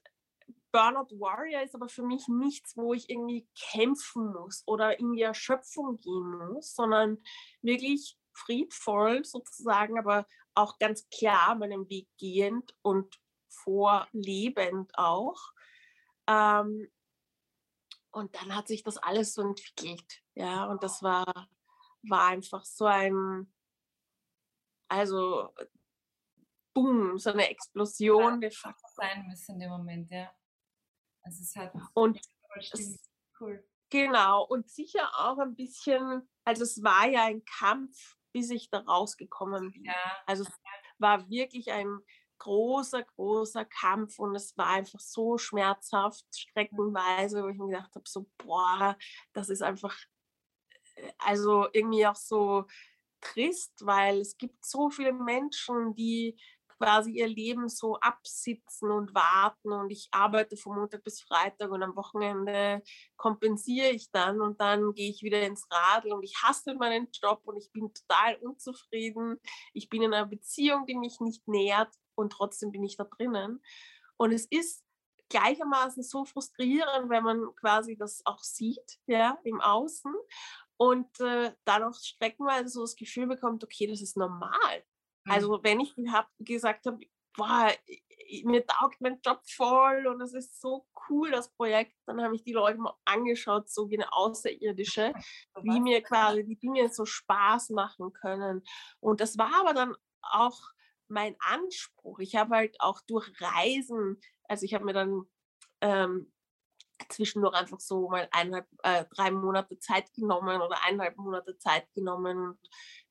Burnout 0.74 1.20
Warrior 1.20 1.62
ist 1.62 1.76
aber 1.76 1.88
für 1.88 2.02
mich 2.02 2.28
nichts, 2.28 2.76
wo 2.76 2.96
ich 2.96 3.08
irgendwie 3.08 3.48
kämpfen 3.56 4.34
muss 4.34 4.64
oder 4.66 5.00
in 5.00 5.14
die 5.14 5.22
Erschöpfung 5.22 6.00
gehen 6.00 6.36
muss, 6.52 6.74
sondern 6.74 7.24
wirklich 7.62 8.18
friedvoll 8.34 9.24
sozusagen, 9.24 10.00
aber 10.00 10.26
auch 10.56 10.80
ganz 10.80 11.08
klar 11.10 11.54
meinen 11.56 11.88
Weg 11.90 12.10
gehend 12.18 12.76
und 12.82 13.22
vorlebend 13.48 14.92
auch. 14.98 15.40
Ähm, 16.28 16.92
und 18.12 18.36
dann 18.36 18.56
hat 18.56 18.68
sich 18.68 18.82
das 18.84 18.98
alles 18.98 19.36
so 19.36 19.44
entwickelt. 19.44 20.24
Ja, 20.34 20.66
und 20.66 20.82
das 20.82 21.04
war, 21.04 21.48
war 22.02 22.28
einfach 22.28 22.66
so 22.66 22.86
ein, 22.86 23.54
also, 24.88 25.54
boom, 26.74 27.20
so 27.20 27.32
eine 27.32 27.50
Explosion 27.50 28.42
de 28.42 28.50
facto. 28.50 28.88
Sein 28.96 29.28
müssen 29.28 29.54
in 29.54 29.60
dem 29.60 29.70
Moment, 29.70 30.10
ja. 30.10 30.32
Also 31.24 31.42
es 31.42 31.56
hat 31.56 31.74
und 31.94 32.20
es, 32.72 33.00
cool. 33.40 33.66
Genau, 33.90 34.46
und 34.46 34.70
sicher 34.70 35.10
auch 35.18 35.38
ein 35.38 35.56
bisschen, 35.56 36.28
also 36.46 36.64
es 36.64 36.84
war 36.84 37.08
ja 37.08 37.26
ein 37.26 37.44
Kampf, 37.46 38.18
bis 38.32 38.50
ich 38.50 38.70
da 38.70 38.80
rausgekommen 38.80 39.72
bin. 39.72 39.86
Ja. 39.86 39.94
Also 40.26 40.44
es 40.44 40.52
war 40.98 41.30
wirklich 41.30 41.72
ein 41.72 42.00
großer, 42.40 43.04
großer 43.04 43.66
Kampf 43.66 44.20
und 44.20 44.36
es 44.36 44.58
war 44.58 44.68
einfach 44.68 45.00
so 45.00 45.38
schmerzhaft, 45.38 46.26
streckenweise, 46.36 47.44
wo 47.44 47.48
ich 47.48 47.58
mir 47.58 47.68
gedacht 47.68 47.96
habe, 47.96 48.04
so, 48.08 48.30
boah, 48.38 48.98
das 49.32 49.50
ist 49.50 49.62
einfach, 49.62 49.98
äh, 50.96 51.12
also 51.20 51.68
irgendwie 51.72 52.06
auch 52.06 52.16
so 52.16 52.66
trist, 53.22 53.74
weil 53.86 54.20
es 54.20 54.38
gibt 54.38 54.66
so 54.66 54.90
viele 54.90 55.14
Menschen, 55.14 55.96
die 55.96 56.38
quasi 56.78 57.12
ihr 57.12 57.28
Leben 57.28 57.70
so 57.70 57.98
absitzen 58.00 58.92
und 58.92 59.14
warten 59.14 59.72
und 59.72 59.90
ich 59.90 60.08
arbeite 60.12 60.58
von 60.58 60.78
Montag 60.78 61.04
bis 61.04 61.22
Freitag 61.22 61.72
und 61.72 61.84
am 61.84 61.96
Wochenende 61.96 62.82
kompensiere 63.18 63.90
ich 63.90 64.12
dann 64.12 64.42
und 64.42 64.60
dann 64.60 64.94
gehe 64.94 65.10
ich 65.10 65.22
wieder 65.24 65.42
ins 65.42 65.68
Radl 65.72 66.14
und 66.14 66.24
ich 66.24 66.36
hasse 66.44 66.76
meinen 66.76 67.08
Job 67.22 67.42
und 67.46 67.58
ich 67.58 67.72
bin 67.72 67.92
total 67.94 68.36
unzufrieden. 68.38 69.40
Ich 69.74 69.90
bin 69.90 70.02
in 70.02 70.14
einer 70.14 70.28
Beziehung, 70.28 70.86
die 70.86 70.96
mich 70.96 71.20
nicht 71.20 71.48
nährt 71.48 71.94
und 72.16 72.32
trotzdem 72.32 72.72
bin 72.72 72.84
ich 72.84 72.98
da 72.98 73.06
drinnen. 73.06 73.62
Und 74.18 74.32
es 74.32 74.46
ist 74.46 74.84
gleichermaßen 75.30 76.04
so 76.04 76.26
frustrierend, 76.26 77.10
wenn 77.10 77.24
man 77.24 77.56
quasi 77.60 77.98
das 77.98 78.22
auch 78.26 78.44
sieht, 78.44 79.00
ja, 79.08 79.38
im 79.44 79.62
Außen 79.62 80.14
und 80.78 81.20
äh, 81.20 81.54
dann 81.66 81.84
auch 81.84 81.94
streckenweise 81.94 82.70
so 82.70 82.82
das 82.82 82.96
Gefühl 82.96 83.28
bekommt, 83.28 83.64
okay, 83.64 83.88
das 83.88 84.02
ist 84.02 84.18
normal. 84.18 84.84
Mhm. 85.26 85.32
Also 85.32 85.64
wenn 85.64 85.80
ich 85.80 85.96
hab, 86.12 86.30
gesagt 86.40 86.86
habe, 86.86 87.00
boah, 87.36 87.72
mir 88.44 88.66
taugt 88.66 89.02
mein 89.02 89.20
Job 89.24 89.42
voll 89.46 90.08
und 90.08 90.22
es 90.22 90.34
ist 90.34 90.62
so 90.62 90.86
cool, 91.10 91.32
das 91.32 91.52
Projekt, 91.54 91.94
dann 92.06 92.22
habe 92.22 92.36
ich 92.36 92.44
die 92.44 92.54
Leute 92.54 92.80
mal 92.80 92.96
angeschaut, 93.06 93.70
so 93.70 93.90
wie 93.90 93.98
eine 93.98 94.12
Außerirdische, 94.12 95.14
wie 95.62 95.80
mir 95.80 96.02
quasi 96.02 96.44
die 96.44 96.58
Dinge 96.58 96.90
so 96.90 97.06
Spaß 97.06 97.70
machen 97.72 98.14
können. 98.14 98.64
Und 99.00 99.20
das 99.20 99.38
war 99.38 99.54
aber 99.60 99.74
dann 99.74 99.96
auch 100.22 100.60
mein 101.08 101.36
Anspruch. 101.40 102.20
Ich 102.20 102.36
habe 102.36 102.56
halt 102.56 102.76
auch 102.80 103.02
durch 103.08 103.30
Reisen, 103.40 104.20
also 104.48 104.66
ich 104.66 104.74
habe 104.74 104.86
mir 104.86 104.94
dann 104.94 105.24
ähm, 105.82 106.33
zwischendurch 107.12 107.56
einfach 107.56 107.80
so 107.80 108.10
mal 108.10 108.28
eineinhalb, 108.32 108.68
äh, 108.84 109.06
drei 109.14 109.32
Monate 109.32 109.80
Zeit 109.80 110.14
genommen 110.14 110.62
oder 110.62 110.84
eineinhalb 110.84 111.18
Monate 111.18 111.58
Zeit 111.58 111.92
genommen 111.94 112.38
und 112.38 112.60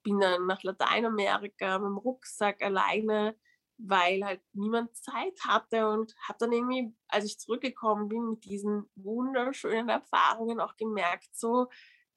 bin 0.02 0.20
dann 0.20 0.46
nach 0.46 0.62
Lateinamerika 0.62 1.78
mit 1.78 1.88
dem 1.88 1.98
Rucksack 1.98 2.62
alleine, 2.62 3.36
weil 3.78 4.24
halt 4.24 4.40
niemand 4.52 4.96
Zeit 4.96 5.38
hatte 5.46 5.88
und 5.88 6.14
habe 6.28 6.38
dann 6.40 6.52
irgendwie, 6.52 6.94
als 7.08 7.24
ich 7.24 7.38
zurückgekommen 7.38 8.08
bin 8.08 8.30
mit 8.30 8.44
diesen 8.44 8.90
wunderschönen 8.94 9.88
Erfahrungen 9.88 10.60
auch 10.60 10.76
gemerkt, 10.76 11.30
so 11.32 11.68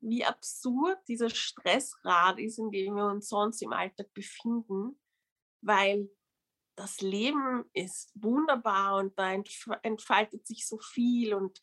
wie 0.01 0.23
absurd 0.23 0.99
dieser 1.07 1.29
Stressrad 1.29 2.39
ist, 2.39 2.59
in 2.59 2.71
dem 2.71 2.95
wir 2.95 3.05
uns 3.05 3.27
sonst 3.27 3.61
im 3.61 3.73
Alltag 3.73 4.13
befinden, 4.13 4.99
weil 5.61 6.09
das 6.75 7.01
Leben 7.01 7.65
ist 7.73 8.11
wunderbar 8.15 8.97
und 8.97 9.17
da 9.17 9.31
entfaltet 9.81 10.45
sich 10.45 10.67
so 10.67 10.77
viel 10.77 11.33
und 11.33 11.61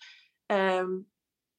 ähm, 0.49 1.11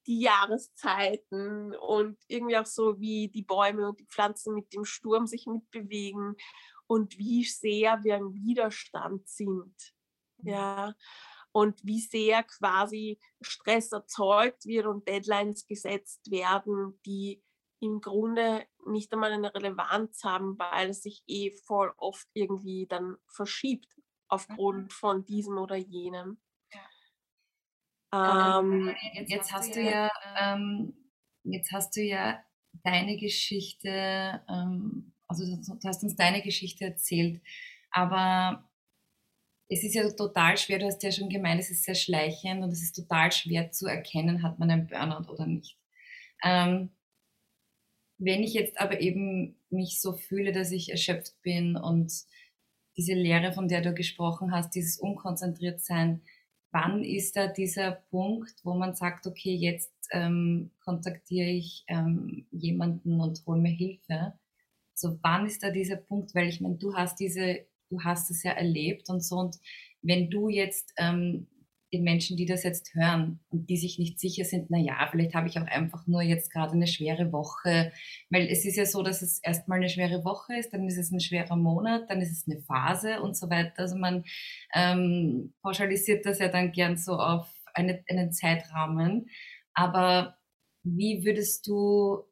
die 0.07 0.21
Jahreszeiten 0.21 1.75
und 1.75 2.17
irgendwie 2.27 2.57
auch 2.57 2.65
so, 2.65 2.99
wie 2.99 3.29
die 3.29 3.43
Bäume 3.43 3.87
und 3.89 3.99
die 3.99 4.07
Pflanzen 4.07 4.53
mit 4.53 4.73
dem 4.73 4.85
Sturm 4.85 5.27
sich 5.27 5.45
mitbewegen 5.45 6.35
und 6.87 7.17
wie 7.17 7.45
sehr 7.45 8.03
wir 8.03 8.17
im 8.17 8.33
Widerstand 8.33 9.27
sind. 9.27 9.75
Mhm. 10.37 10.49
Ja. 10.49 10.95
Und 11.51 11.79
wie 11.85 11.99
sehr 11.99 12.43
quasi 12.43 13.19
Stress 13.41 13.91
erzeugt 13.91 14.65
wird 14.65 14.87
und 14.87 15.07
Deadlines 15.07 15.67
gesetzt 15.67 16.31
werden, 16.31 16.99
die 17.05 17.43
im 17.83 17.99
Grunde 17.99 18.65
nicht 18.87 19.11
einmal 19.11 19.33
eine 19.33 19.53
Relevanz 19.53 20.23
haben, 20.23 20.57
weil 20.57 20.89
es 20.89 21.03
sich 21.03 21.21
eh 21.27 21.51
voll 21.51 21.93
oft 21.97 22.27
irgendwie 22.33 22.87
dann 22.87 23.17
verschiebt 23.27 23.93
aufgrund 24.29 24.85
mhm. 24.85 24.89
von 24.89 25.25
diesem 25.25 25.57
oder 25.57 25.75
jenem. 25.75 26.37
Ja. 28.13 28.59
Ähm, 28.59 28.95
jetzt, 29.13 29.31
jetzt, 29.31 29.51
hast 29.51 29.75
du 29.75 29.81
ja, 29.81 30.09
ähm, 30.39 30.93
jetzt 31.43 31.71
hast 31.73 31.95
du 31.95 32.01
ja 32.01 32.41
deine 32.83 33.17
Geschichte, 33.17 34.41
ähm, 34.49 35.13
also 35.27 35.43
du 35.45 35.87
hast 35.87 36.03
uns 36.03 36.15
deine 36.15 36.41
Geschichte 36.41 36.85
erzählt, 36.85 37.41
aber 37.91 38.69
es 39.67 39.83
ist 39.83 39.95
ja 39.95 40.09
total 40.11 40.57
schwer, 40.57 40.79
du 40.79 40.85
hast 40.85 41.03
ja 41.03 41.11
schon 41.11 41.29
gemeint, 41.29 41.59
es 41.59 41.71
ist 41.71 41.83
sehr 41.83 41.95
schleichend 41.95 42.63
und 42.63 42.71
es 42.71 42.81
ist 42.81 42.95
total 42.95 43.31
schwer 43.31 43.71
zu 43.71 43.87
erkennen, 43.87 44.41
hat 44.41 44.57
man 44.59 44.71
einen 44.71 44.87
Burnout 44.87 45.29
oder 45.31 45.45
nicht. 45.45 45.77
Ähm, 46.43 46.91
wenn 48.23 48.43
ich 48.43 48.53
jetzt 48.53 48.79
aber 48.79 49.01
eben 49.01 49.55
mich 49.69 49.99
so 50.01 50.13
fühle, 50.13 50.51
dass 50.51 50.71
ich 50.71 50.91
erschöpft 50.91 51.41
bin 51.41 51.75
und 51.75 52.11
diese 52.95 53.13
Lehre, 53.13 53.53
von 53.53 53.67
der 53.67 53.81
du 53.81 53.93
gesprochen 53.93 54.51
hast, 54.51 54.75
dieses 54.75 54.97
unkonzentriert 54.97 55.81
sein, 55.81 56.21
wann 56.71 57.03
ist 57.03 57.35
da 57.35 57.47
dieser 57.47 57.91
Punkt, 57.91 58.53
wo 58.63 58.73
man 58.73 58.95
sagt, 58.95 59.27
okay, 59.27 59.55
jetzt 59.55 59.93
ähm, 60.11 60.71
kontaktiere 60.83 61.49
ich 61.49 61.83
ähm, 61.87 62.45
jemanden 62.51 63.19
und 63.19 63.45
hole 63.45 63.61
mir 63.61 63.71
Hilfe? 63.71 64.33
So, 64.93 65.17
wann 65.21 65.45
ist 65.45 65.63
da 65.63 65.69
dieser 65.69 65.97
Punkt? 65.97 66.35
Weil 66.35 66.49
ich 66.49 66.61
meine, 66.61 66.75
du 66.75 66.95
hast 66.95 67.19
diese, 67.19 67.65
du 67.89 68.03
hast 68.03 68.31
es 68.31 68.43
ja 68.43 68.51
erlebt 68.51 69.09
und 69.09 69.23
so. 69.23 69.37
Und 69.37 69.57
wenn 70.01 70.29
du 70.29 70.49
jetzt 70.49 70.93
ähm, 70.97 71.47
den 71.93 72.03
Menschen, 72.03 72.35
die 72.35 72.45
das 72.45 72.63
jetzt 72.63 72.93
hören 72.95 73.39
und 73.49 73.69
die 73.69 73.77
sich 73.77 73.99
nicht 73.99 74.19
sicher 74.19 74.43
sind, 74.43 74.69
na 74.69 74.77
ja, 74.77 75.07
vielleicht 75.09 75.35
habe 75.35 75.47
ich 75.47 75.57
auch 75.59 75.65
einfach 75.67 76.07
nur 76.07 76.21
jetzt 76.21 76.51
gerade 76.51 76.73
eine 76.73 76.87
schwere 76.87 77.31
Woche, 77.31 77.91
weil 78.29 78.47
es 78.47 78.65
ist 78.65 78.75
ja 78.75 78.85
so, 78.85 79.03
dass 79.03 79.21
es 79.21 79.39
erstmal 79.39 79.77
eine 79.77 79.89
schwere 79.89 80.25
Woche 80.25 80.55
ist, 80.55 80.73
dann 80.73 80.87
ist 80.87 80.97
es 80.97 81.11
ein 81.11 81.19
schwerer 81.19 81.55
Monat, 81.55 82.09
dann 82.09 82.21
ist 82.21 82.31
es 82.31 82.47
eine 82.47 82.61
Phase 82.61 83.21
und 83.21 83.37
so 83.37 83.49
weiter. 83.49 83.73
Also 83.77 83.95
man 83.95 84.23
ähm, 84.73 85.53
pauschalisiert 85.61 86.25
das 86.25 86.39
ja 86.39 86.49
dann 86.49 86.71
gern 86.71 86.97
so 86.97 87.13
auf 87.13 87.47
eine, 87.73 88.03
einen 88.09 88.31
Zeitrahmen. 88.31 89.29
Aber 89.73 90.37
wie 90.83 91.23
würdest 91.23 91.67
du, 91.67 92.23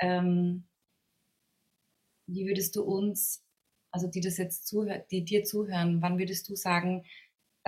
ähm, 0.00 0.68
wie 2.26 2.46
würdest 2.46 2.76
du 2.76 2.82
uns, 2.82 3.44
also 3.90 4.06
die 4.06 4.20
das 4.20 4.36
jetzt 4.36 4.66
zuhören, 4.66 5.02
die 5.10 5.24
dir 5.24 5.44
zuhören, 5.44 6.02
wann 6.02 6.18
würdest 6.18 6.48
du 6.48 6.54
sagen, 6.54 7.04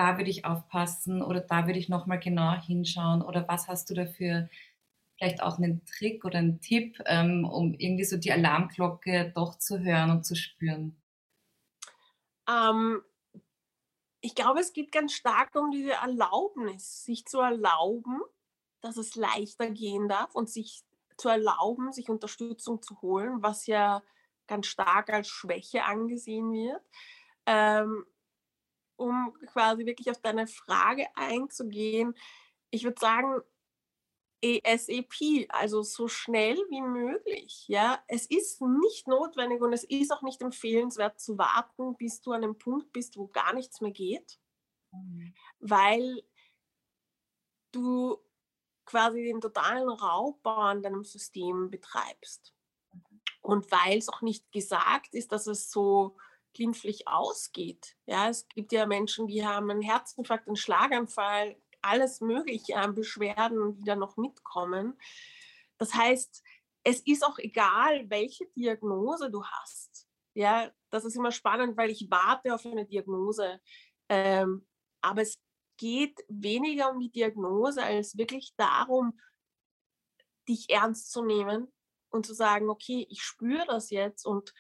da 0.01 0.17
würde 0.17 0.31
ich 0.31 0.47
aufpassen 0.47 1.21
oder 1.21 1.43
da 1.43 1.67
würde 1.67 1.79
ich 1.79 1.91
nochmal 1.91 2.19
genau 2.19 2.55
hinschauen 2.55 3.21
oder 3.21 3.47
was 3.49 3.69
hast 3.69 3.91
du 3.91 3.95
dafür 3.95 4.49
vielleicht 5.19 5.43
auch 5.43 5.59
einen 5.59 5.85
Trick 5.85 6.25
oder 6.25 6.39
einen 6.39 6.63
Tipp, 6.63 6.99
ähm, 7.05 7.45
um 7.45 7.75
irgendwie 7.75 8.05
so 8.05 8.17
die 8.17 8.33
Alarmglocke 8.33 9.31
doch 9.35 9.59
zu 9.59 9.81
hören 9.81 10.11
und 10.11 10.25
zu 10.25 10.37
spüren? 10.37 10.99
Ähm, 12.49 13.03
ich 14.23 14.35
glaube, 14.35 14.61
es 14.61 14.73
geht 14.73 14.91
ganz 14.91 15.13
stark 15.13 15.55
um 15.55 15.71
diese 15.71 15.93
Erlaubnis, 15.93 17.05
sich 17.05 17.27
zu 17.27 17.41
erlauben, 17.41 18.23
dass 18.81 18.97
es 18.97 19.17
leichter 19.17 19.69
gehen 19.71 20.09
darf 20.09 20.35
und 20.35 20.49
sich 20.49 20.81
zu 21.19 21.29
erlauben, 21.29 21.93
sich 21.93 22.09
Unterstützung 22.09 22.81
zu 22.81 23.03
holen, 23.03 23.43
was 23.43 23.67
ja 23.67 24.03
ganz 24.47 24.67
stark 24.67 25.13
als 25.13 25.29
Schwäche 25.29 25.85
angesehen 25.85 26.51
wird. 26.53 26.81
Ähm, 27.45 28.07
um 29.01 29.35
quasi 29.47 29.87
wirklich 29.87 30.11
auf 30.11 30.21
deine 30.21 30.47
Frage 30.47 31.07
einzugehen, 31.15 32.15
ich 32.71 32.85
würde 32.85 33.01
sagen, 33.01 33.41
ASAP, 34.43 35.47
also 35.49 35.83
so 35.83 36.09
schnell 36.09 36.57
wie 36.71 36.81
möglich. 36.81 37.65
Ja, 37.69 38.03
es 38.07 38.27
ist 38.27 38.63
nicht 38.63 39.07
notwendig 39.07 39.61
und 39.61 39.73
es 39.73 39.85
ist 39.85 40.13
auch 40.13 40.23
nicht 40.23 40.41
empfehlenswert 40.41 41.21
zu 41.21 41.37
warten, 41.37 41.97
bis 41.97 42.21
du 42.21 42.33
an 42.33 42.45
einem 42.45 42.59
Punkt 42.59 42.93
bist, 42.93 43.17
wo 43.17 43.27
gar 43.29 43.53
nichts 43.53 43.81
mehr 43.81 43.91
geht, 43.91 44.39
mhm. 44.93 45.35
weil 45.59 46.23
du 47.73 48.19
quasi 48.87 49.25
den 49.25 49.41
totalen 49.41 49.89
Raubbau 49.89 50.57
an 50.57 50.83
deinem 50.83 51.05
System 51.05 51.71
betreibst. 51.71 52.55
Mhm. 52.93 53.21
Und 53.43 53.71
weil 53.71 53.99
es 53.99 54.09
auch 54.09 54.23
nicht 54.23 54.51
gesagt 54.53 55.15
ist, 55.15 55.33
dass 55.33 55.47
es 55.47 55.71
so 55.71 56.17
glimpflich 56.55 57.07
ausgeht. 57.09 57.97
Ja, 58.07 58.29
es 58.29 58.47
gibt 58.49 58.73
ja 58.73 58.87
Menschen, 58.87 59.27
die 59.27 59.47
haben 59.47 59.71
einen 59.71 59.83
Herzinfarkt, 59.83 60.47
einen 60.47 60.57
Schlaganfall, 60.57 61.57
alles 61.83 62.21
mögliche 62.21 62.77
an 62.77 62.95
Beschwerden, 62.95 63.77
die 63.77 63.85
da 63.85 63.97
noch 63.97 64.17
mitkommen. 64.17 64.99
Das 65.79 65.95
heißt, 65.95 66.43
es 66.85 67.01
ist 67.01 67.25
auch 67.25 67.39
egal, 67.39 68.09
welche 68.11 68.47
Diagnose 68.57 69.31
du 69.31 69.45
hast. 69.45 70.07
Ja, 70.35 70.71
das 70.91 71.05
ist 71.05 71.17
immer 71.17 71.33
spannend, 71.33 71.77
weil 71.77 71.91
ich 71.91 72.11
warte 72.11 72.55
auf 72.55 72.65
eine 72.65 72.87
Diagnose. 72.87 73.61
Ähm, 74.09 74.67
aber 75.03 75.23
es 75.23 75.39
geht 75.77 76.25
weniger 76.29 76.91
um 76.91 77.01
die 77.01 77.11
Diagnose 77.11 77.83
als 77.83 78.17
wirklich 78.17 78.55
darum, 78.57 79.19
dich 80.49 80.69
ernst 80.69 81.11
zu 81.11 81.25
nehmen 81.25 81.73
und 82.11 82.27
zu 82.27 82.35
sagen, 82.35 82.69
okay, 82.69 83.07
ich 83.09 83.23
spüre 83.23 83.65
das 83.67 83.91
jetzt 83.91 84.27
und 84.27 84.53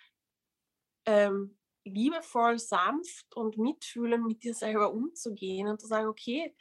ähm, 1.07 1.59
liebevoll, 1.85 2.59
sanft 2.59 3.35
und 3.35 3.59
mitfühlend 3.59 4.27
mit 4.27 4.43
dir 4.43 4.55
selber 4.55 4.93
umzugehen 4.93 5.69
und 5.69 5.81
zu 5.81 5.87
sagen, 5.87 6.09
okay, 6.09 6.55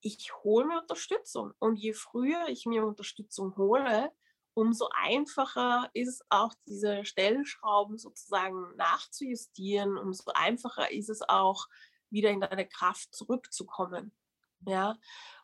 ich 0.00 0.32
hole 0.44 0.66
mir 0.66 0.80
Unterstützung. 0.80 1.52
Und 1.58 1.76
je 1.76 1.92
früher 1.92 2.48
ich 2.48 2.66
mir 2.66 2.86
Unterstützung 2.86 3.56
hole, 3.56 4.12
umso 4.54 4.88
einfacher 4.92 5.90
ist 5.92 6.08
es 6.08 6.20
auch, 6.30 6.54
diese 6.66 7.04
Stellschrauben 7.04 7.98
sozusagen 7.98 8.74
nachzujustieren, 8.76 9.98
umso 9.98 10.30
einfacher 10.34 10.90
ist 10.90 11.10
es 11.10 11.22
auch, 11.22 11.66
wieder 12.08 12.30
in 12.30 12.40
deine 12.40 12.66
Kraft 12.66 13.14
zurückzukommen. 13.14 14.12
Ja, 14.60 14.96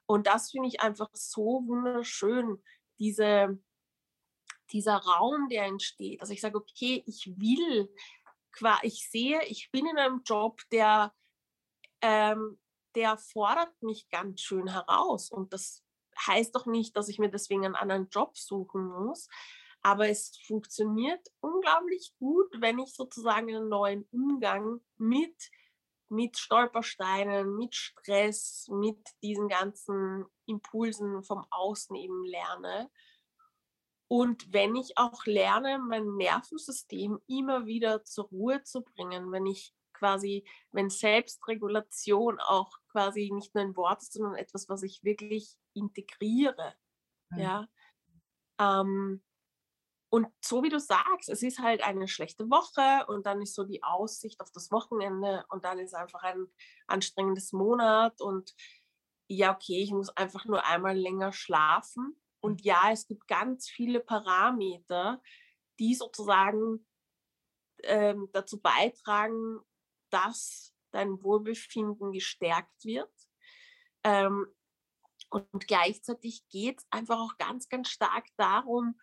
und 0.07 0.27
das 0.27 0.51
finde 0.51 0.69
ich 0.69 0.81
einfach 0.81 1.11
so 1.13 1.63
wunderschön, 1.67 2.63
diese, 2.99 3.59
dieser 4.71 4.97
Raum, 4.97 5.49
der 5.49 5.65
entsteht. 5.65 6.21
Also 6.21 6.33
ich 6.33 6.41
sage, 6.41 6.57
okay, 6.57 7.03
ich 7.07 7.33
will 7.37 7.93
ich 8.83 9.09
sehe, 9.11 9.43
ich 9.45 9.71
bin 9.71 9.87
in 9.87 9.99
einem 9.99 10.23
Job, 10.25 10.61
der, 10.71 11.15
ähm, 12.01 12.59
der 12.95 13.17
fordert 13.19 13.83
mich 13.83 14.09
ganz 14.09 14.41
schön 14.41 14.69
heraus. 14.69 15.31
Und 15.31 15.53
das 15.53 15.83
heißt 16.27 16.55
doch 16.55 16.67
nicht, 16.67 16.97
dass 16.97 17.09
ich 17.09 17.19
mir 17.19 17.31
deswegen 17.31 17.65
einen 17.65 17.75
anderen 17.75 18.09
Job 18.11 18.37
suchen 18.37 18.85
muss. 18.87 19.29
Aber 19.83 20.09
es 20.09 20.39
funktioniert 20.47 21.27
unglaublich 21.41 22.15
gut, 22.19 22.49
wenn 22.61 22.79
ich 22.79 22.95
sozusagen 22.95 23.49
einen 23.49 23.69
neuen 23.69 24.07
Umgang 24.13 24.81
mit, 24.97 25.51
mit 26.09 26.39
Stolpersteinen, 26.39 27.57
mit 27.57 27.75
Stress, 27.75 28.69
mit 28.71 28.99
diesen 29.23 29.49
ganzen 29.49 30.25
Impulsen 30.47 31.25
vom 31.25 31.45
Außen 31.51 31.97
eben 31.97 32.25
lerne. 32.25 32.91
Und 34.13 34.53
wenn 34.53 34.77
ich 34.77 34.99
auch 34.99 35.25
lerne, 35.25 35.79
mein 35.79 36.17
Nervensystem 36.17 37.19
immer 37.29 37.65
wieder 37.65 38.05
zur 38.05 38.27
Ruhe 38.27 38.63
zu 38.63 38.83
bringen, 38.83 39.33
wenn 39.33 39.47
ich 39.47 39.75
quasi, 39.95 40.47
wenn 40.71 40.91
Selbstregulation 40.91 42.39
auch 42.39 42.77
quasi 42.91 43.31
nicht 43.33 43.55
nur 43.55 43.65
ein 43.65 43.75
Wort 43.75 44.03
ist, 44.03 44.13
sondern 44.13 44.35
etwas, 44.35 44.69
was 44.69 44.83
ich 44.83 45.03
wirklich 45.03 45.57
integriere. 45.73 46.75
Mhm. 47.31 47.39
Ja. 47.39 47.69
Ähm, 48.61 49.23
und 50.11 50.29
so 50.45 50.63
wie 50.63 50.69
du 50.69 50.79
sagst, 50.79 51.31
es 51.31 51.43
ist 51.43 51.61
halt 51.61 51.83
eine 51.83 52.07
schlechte 52.07 52.51
Woche 52.51 53.07
und 53.07 53.25
dann 53.25 53.41
ist 53.41 53.55
so 53.55 53.65
die 53.65 53.83
Aussicht 53.83 54.43
auf 54.43 54.51
das 54.53 54.71
Wochenende 54.71 55.47
und 55.49 55.65
dann 55.65 55.79
ist 55.79 55.95
einfach 55.95 56.23
ein 56.23 56.49
anstrengendes 56.87 57.55
Monat 57.55 58.21
und 58.21 58.55
ja, 59.27 59.55
okay, 59.55 59.83
ich 59.83 59.91
muss 59.91 60.11
einfach 60.11 60.45
nur 60.45 60.67
einmal 60.67 60.99
länger 60.99 61.33
schlafen. 61.33 62.22
Und 62.43 62.65
ja, 62.65 62.91
es 62.91 63.07
gibt 63.07 63.29
ganz 63.29 63.69
viele 63.69 64.01
Parameter, 64.01 65.23
die 65.79 65.95
sozusagen 65.95 66.85
ähm, 67.85 68.29
dazu 68.33 68.61
beitragen, 68.61 69.61
dass 70.11 70.75
dein 70.91 71.23
Wohlbefinden 71.23 72.13
gestärkt 72.13 72.85
wird. 72.85 73.13
Ähm, 74.05 74.47
und 75.31 75.67
gleichzeitig 75.67 76.47
geht 76.49 76.81
es 76.81 76.87
einfach 76.91 77.19
auch 77.19 77.39
ganz, 77.39 77.69
ganz 77.69 77.89
stark 77.89 78.27
darum, 78.37 79.01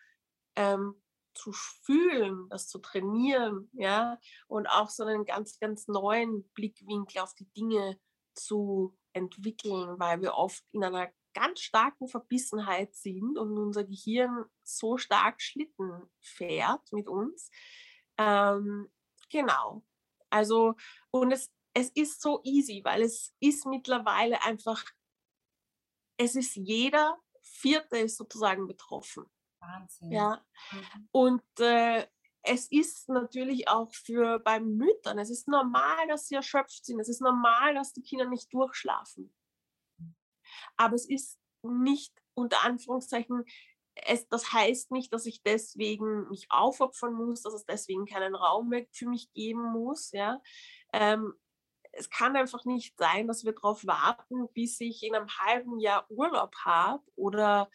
ähm, 0.56 1.02
zu 1.34 1.54
fühlen, 1.54 2.50
das 2.50 2.68
zu 2.68 2.80
trainieren, 2.80 3.70
ja, 3.74 4.20
und 4.48 4.68
auch 4.68 4.90
so 4.90 5.06
einen 5.06 5.26
ganz, 5.26 5.58
ganz 5.60 5.88
neuen 5.88 6.48
Blickwinkel 6.50 7.22
auf 7.22 7.34
die 7.36 7.50
Dinge 7.52 8.00
zu 8.34 8.98
entwickeln, 9.14 9.98
weil 10.00 10.22
wir 10.22 10.34
oft 10.34 10.64
in 10.72 10.84
einer 10.84 11.12
ganz 11.34 11.62
starken 11.62 12.08
Verbissenheit 12.08 12.96
sind 12.96 13.38
und 13.38 13.58
unser 13.58 13.84
Gehirn 13.84 14.46
so 14.64 14.98
stark 14.98 15.42
Schlitten 15.42 16.10
fährt 16.20 16.92
mit 16.92 17.08
uns. 17.08 17.50
Ähm, 18.18 18.92
genau. 19.30 19.84
Also, 20.30 20.76
und 21.12 21.32
es, 21.32 21.52
es 21.74 21.90
ist 21.90 22.22
so 22.22 22.42
easy, 22.44 22.82
weil 22.84 23.02
es 23.02 23.36
ist 23.40 23.66
mittlerweile 23.66 24.44
einfach, 24.44 24.84
es 26.18 26.36
ist 26.36 26.56
jeder 26.56 27.18
Vierte 27.42 27.98
ist 27.98 28.18
sozusagen 28.18 28.68
betroffen. 28.68 29.26
Wahnsinn. 29.60 30.12
Ja. 30.12 30.44
Mhm. 30.72 31.10
Und 31.12 31.60
äh, 31.60 32.08
es 32.42 32.72
ist 32.72 33.10
natürlich 33.10 33.68
auch 33.68 33.94
für 33.94 34.40
bei 34.40 34.60
Müttern, 34.60 35.20
es 35.20 35.30
ist 35.30 35.48
normal, 35.48 36.08
dass 36.08 36.28
sie 36.28 36.36
erschöpft 36.36 36.86
sind. 36.86 37.00
Es 37.00 37.10
ist 37.10 37.22
normal, 37.22 37.74
dass 37.76 37.94
die 37.94 38.02
Kinder 38.02 38.26
nicht 38.26 38.54
durchschlafen. 38.54 39.34
Aber 40.78 40.96
es 40.96 41.08
ist 41.08 41.40
nicht 41.64 42.14
unter 42.34 42.64
Anführungszeichen, 42.64 43.46
es, 44.06 44.28
das 44.30 44.54
heißt 44.54 44.92
nicht, 44.92 45.14
dass 45.14 45.26
ich 45.26 45.44
deswegen 45.44 46.30
mich 46.30 46.48
aufopfern 46.50 47.14
muss, 47.14 47.42
dass 47.42 47.54
es 47.54 47.66
deswegen 47.66 48.06
keinen 48.06 48.36
Raum 48.36 48.70
mehr 48.70 48.86
für 48.92 49.08
mich 49.08 49.32
geben 49.34 49.72
muss. 49.72 50.12
Ja? 50.12 50.42
Ähm, 50.94 51.34
es 51.92 52.10
kann 52.10 52.36
einfach 52.36 52.66
nicht 52.66 52.98
sein, 52.98 53.28
dass 53.28 53.44
wir 53.44 53.54
darauf 53.54 53.86
warten, 53.86 54.48
bis 54.54 54.80
ich 54.80 55.04
in 55.04 55.16
einem 55.16 55.28
halben 55.40 55.80
Jahr 55.80 56.10
Urlaub 56.10 56.56
habe 56.64 57.04
oder 57.16 57.70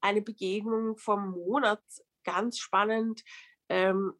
eine 0.00 0.22
Begegnung 0.22 0.96
vom 0.96 1.30
Monat, 1.30 1.82
ganz 2.24 2.58
spannend. 2.58 3.22
Ähm, 3.68 4.14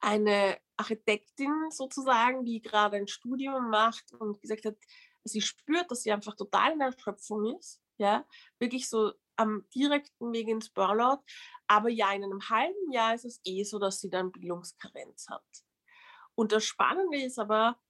eine 0.00 0.58
Architektin 0.76 1.70
sozusagen, 1.70 2.44
die 2.44 2.60
gerade 2.60 2.96
ein 2.96 3.06
Studium 3.06 3.70
macht 3.70 4.12
und 4.14 4.40
gesagt 4.40 4.64
hat, 4.64 4.76
sie 5.24 5.40
spürt, 5.40 5.90
dass 5.90 6.02
sie 6.02 6.12
einfach 6.12 6.34
total 6.36 6.72
in 6.72 6.78
der 6.78 6.88
Erschöpfung 6.88 7.56
ist, 7.58 7.80
ja, 7.98 8.26
wirklich 8.58 8.88
so 8.88 9.12
am 9.36 9.66
direkten 9.74 10.32
Weg 10.32 10.48
ins 10.48 10.70
Burnout, 10.70 11.22
aber 11.66 11.88
ja, 11.88 12.12
in 12.12 12.24
einem 12.24 12.48
halben 12.48 12.92
Jahr 12.92 13.14
ist 13.14 13.24
es 13.24 13.40
eh 13.44 13.64
so, 13.64 13.78
dass 13.78 14.00
sie 14.00 14.10
dann 14.10 14.32
Bildungskarenz 14.32 15.26
hat. 15.28 15.44
Und 16.34 16.52
das 16.52 16.64
Spannende 16.64 17.22
ist 17.22 17.38
aber, 17.38 17.80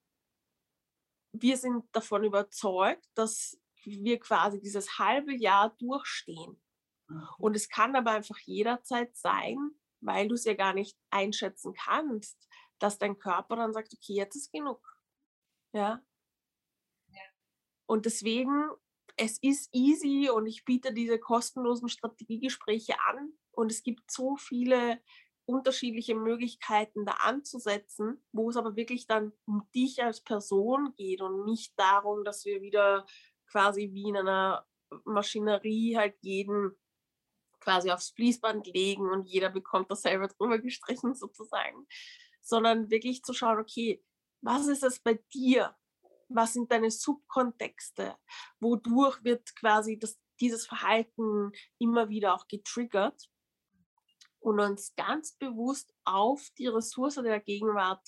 wir 1.33 1.57
sind 1.57 1.85
davon 1.93 2.25
überzeugt, 2.25 3.07
dass 3.15 3.59
wir 3.85 4.21
quasi 4.21 4.61
dieses 4.61 4.99
halbe 4.99 5.35
Jahr 5.35 5.75
durchstehen. 5.79 6.63
Mhm. 7.09 7.29
Und 7.39 7.57
es 7.57 7.69
kann 7.69 7.97
aber 7.97 8.13
einfach 8.13 8.39
jederzeit 8.41 9.17
sein, 9.17 9.57
weil 10.01 10.29
du 10.29 10.35
es 10.35 10.45
ja 10.45 10.55
gar 10.55 10.75
nicht 10.75 10.97
einschätzen 11.11 11.75
kannst, 11.75 12.49
dass 12.79 12.99
dein 12.99 13.19
Körper 13.19 13.57
dann 13.57 13.73
sagt, 13.73 13.93
okay, 13.95 14.15
jetzt 14.15 14.37
ist 14.37 14.53
genug. 14.53 14.81
Ja. 15.73 16.03
Und 17.93 18.07
deswegen, 18.07 18.71
es 19.19 19.37
ist 19.43 19.69
easy 19.75 20.31
und 20.31 20.47
ich 20.47 20.65
biete 20.65 20.95
diese 20.95 21.19
kostenlosen 21.19 21.91
Strategiegespräche 21.91 22.95
an 23.07 23.35
und 23.51 23.71
es 23.71 23.83
gibt 23.83 24.11
so 24.11 24.37
viele 24.37 24.99
unterschiedliche 25.45 26.15
Möglichkeiten 26.15 27.05
da 27.05 27.13
anzusetzen, 27.21 28.25
wo 28.33 28.49
es 28.49 28.57
aber 28.57 28.77
wirklich 28.77 29.07
dann 29.07 29.35
um 29.45 29.69
dich 29.75 30.03
als 30.03 30.23
Person 30.23 30.95
geht 30.97 31.21
und 31.21 31.45
nicht 31.45 31.79
darum, 31.79 32.25
dass 32.25 32.47
wir 32.47 32.63
wieder 32.63 33.05
quasi 33.45 33.91
wie 33.93 34.09
in 34.09 34.17
einer 34.17 34.67
Maschinerie 35.05 35.95
halt 35.99 36.17
jeden 36.23 36.75
quasi 37.61 37.91
aufs 37.91 38.13
Fließband 38.13 38.69
legen 38.69 39.11
und 39.11 39.29
jeder 39.29 39.51
bekommt 39.51 39.91
das 39.91 40.01
selber 40.01 40.29
drüber 40.29 40.59
gestrichen 40.59 41.15
sozusagen, 41.15 41.87
sondern 42.41 42.91
wirklich 42.91 43.23
zu 43.23 43.35
schauen, 43.35 43.59
okay, 43.59 44.03
was 44.41 44.67
ist 44.67 44.83
es 44.83 44.99
bei 44.99 45.23
dir? 45.35 45.77
Was 46.35 46.55
sind 46.55 46.71
deine 46.71 46.91
Subkontexte? 46.91 48.17
Wodurch 48.61 49.23
wird 49.25 49.55
quasi 49.57 49.99
das, 49.99 50.19
dieses 50.41 50.67
Verhalten 50.67 51.53
immer 51.79 52.09
wieder 52.09 52.35
auch 52.35 52.47
getriggert? 52.49 53.29
Und 54.41 54.59
uns 54.59 54.95
ganz 54.97 55.37
bewusst 55.37 55.95
auf 56.05 56.49
die 56.59 56.67
Ressource 56.67 57.15
der 57.15 57.39
Gegenwart 57.39 58.05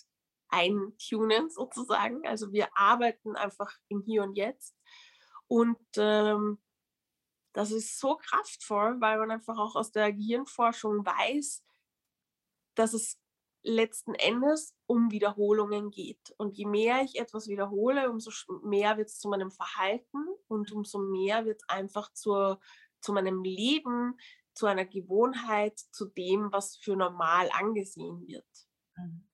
eintunen 0.49 1.49
sozusagen. 1.49 2.27
Also 2.27 2.53
wir 2.53 2.77
arbeiten 2.77 3.37
einfach 3.37 3.72
im 3.89 4.03
Hier 4.03 4.25
und 4.25 4.35
Jetzt 4.35 4.75
und 5.47 5.79
ähm, 5.97 6.61
das 7.53 7.70
ist 7.70 8.01
so 8.01 8.16
kraftvoll, 8.16 9.01
weil 9.01 9.18
man 9.18 9.31
einfach 9.31 9.57
auch 9.59 9.77
aus 9.77 9.93
der 9.93 10.12
Gehirnforschung 10.12 11.07
weiß, 11.07 11.64
dass 12.75 12.95
es 12.95 13.20
letzten 13.65 14.15
Endes 14.15 14.77
um 14.87 15.11
Wiederholungen 15.11 15.91
geht. 15.91 16.35
Und 16.37 16.57
je 16.57 16.67
mehr 16.67 17.03
ich 17.03 17.19
etwas 17.19 17.49
wiederhole, 17.49 18.11
umso 18.11 18.31
mehr 18.62 18.97
wird 18.99 19.09
es 19.09 19.19
zu 19.19 19.29
meinem 19.29 19.51
Verhalten 19.51 20.27
und 20.49 20.71
umso 20.71 20.99
mehr 20.99 21.47
wird 21.47 21.62
es 21.62 21.69
einfach 21.69 22.12
zur, 22.12 22.61
zu 23.01 23.12
meinem 23.12 23.43
Leben, 23.43 24.17
zu 24.53 24.67
einer 24.67 24.85
Gewohnheit, 24.85 25.79
zu 25.79 26.07
dem, 26.07 26.53
was 26.53 26.77
für 26.77 26.95
normal 26.95 27.49
angesehen 27.53 28.27
wird. 28.27 28.47
Mhm. 28.97 29.29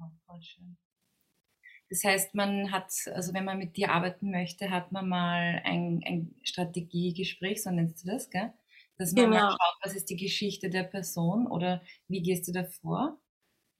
Oh, 0.00 0.10
voll 0.26 0.42
schön. 0.42 0.76
Das 1.90 2.02
heißt, 2.02 2.34
man 2.34 2.72
hat, 2.72 2.92
also 3.12 3.34
wenn 3.34 3.44
man 3.44 3.58
mit 3.58 3.76
dir 3.76 3.92
arbeiten 3.92 4.30
möchte, 4.30 4.70
hat 4.70 4.90
man 4.90 5.08
mal 5.08 5.62
ein, 5.64 6.02
ein 6.04 6.34
Strategiegespräch, 6.42 7.62
so 7.62 7.70
nennst 7.70 8.04
du 8.04 8.10
das, 8.10 8.30
gell? 8.30 8.52
Dass 8.96 9.12
man 9.12 9.26
genau. 9.26 9.36
mal 9.36 9.50
schaut, 9.50 9.78
was 9.82 9.94
ist 9.94 10.10
die 10.10 10.16
Geschichte 10.16 10.70
der 10.70 10.84
Person 10.84 11.46
oder 11.46 11.82
wie 12.08 12.22
gehst 12.22 12.48
du 12.48 12.52
da 12.52 12.64
vor? 12.64 13.20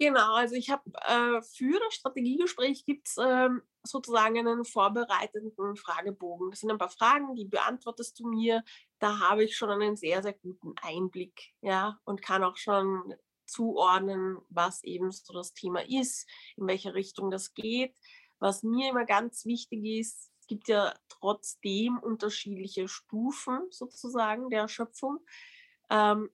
Genau, 0.00 0.34
also 0.34 0.56
ich 0.56 0.70
habe 0.70 0.82
äh, 1.06 1.40
für 1.42 1.78
das 1.78 1.94
Strategiegespräch 1.94 2.84
gibt 2.84 3.06
es 3.08 3.16
ähm, 3.16 3.62
sozusagen 3.84 4.36
einen 4.38 4.64
vorbereitenden 4.64 5.76
Fragebogen. 5.76 6.50
Das 6.50 6.60
sind 6.60 6.70
ein 6.72 6.78
paar 6.78 6.90
Fragen, 6.90 7.34
die 7.36 7.44
beantwortest 7.44 8.18
du 8.18 8.26
mir. 8.28 8.64
Da 8.98 9.20
habe 9.20 9.44
ich 9.44 9.56
schon 9.56 9.70
einen 9.70 9.96
sehr, 9.96 10.22
sehr 10.22 10.32
guten 10.32 10.74
Einblick, 10.82 11.52
ja, 11.60 12.00
und 12.04 12.22
kann 12.22 12.42
auch 12.42 12.56
schon 12.56 13.14
zuordnen, 13.46 14.38
was 14.48 14.82
eben 14.82 15.12
so 15.12 15.32
das 15.32 15.52
Thema 15.52 15.80
ist, 15.86 16.28
in 16.56 16.66
welche 16.66 16.94
Richtung 16.94 17.30
das 17.30 17.54
geht. 17.54 17.94
Was 18.40 18.64
mir 18.64 18.90
immer 18.90 19.04
ganz 19.04 19.44
wichtig 19.44 19.84
ist, 19.84 20.32
es 20.40 20.46
gibt 20.48 20.68
ja 20.68 20.92
trotzdem 21.08 21.98
unterschiedliche 21.98 22.88
Stufen 22.88 23.60
sozusagen 23.70 24.50
der 24.50 24.62
Erschöpfung. 24.62 25.18
Ähm, 25.88 26.30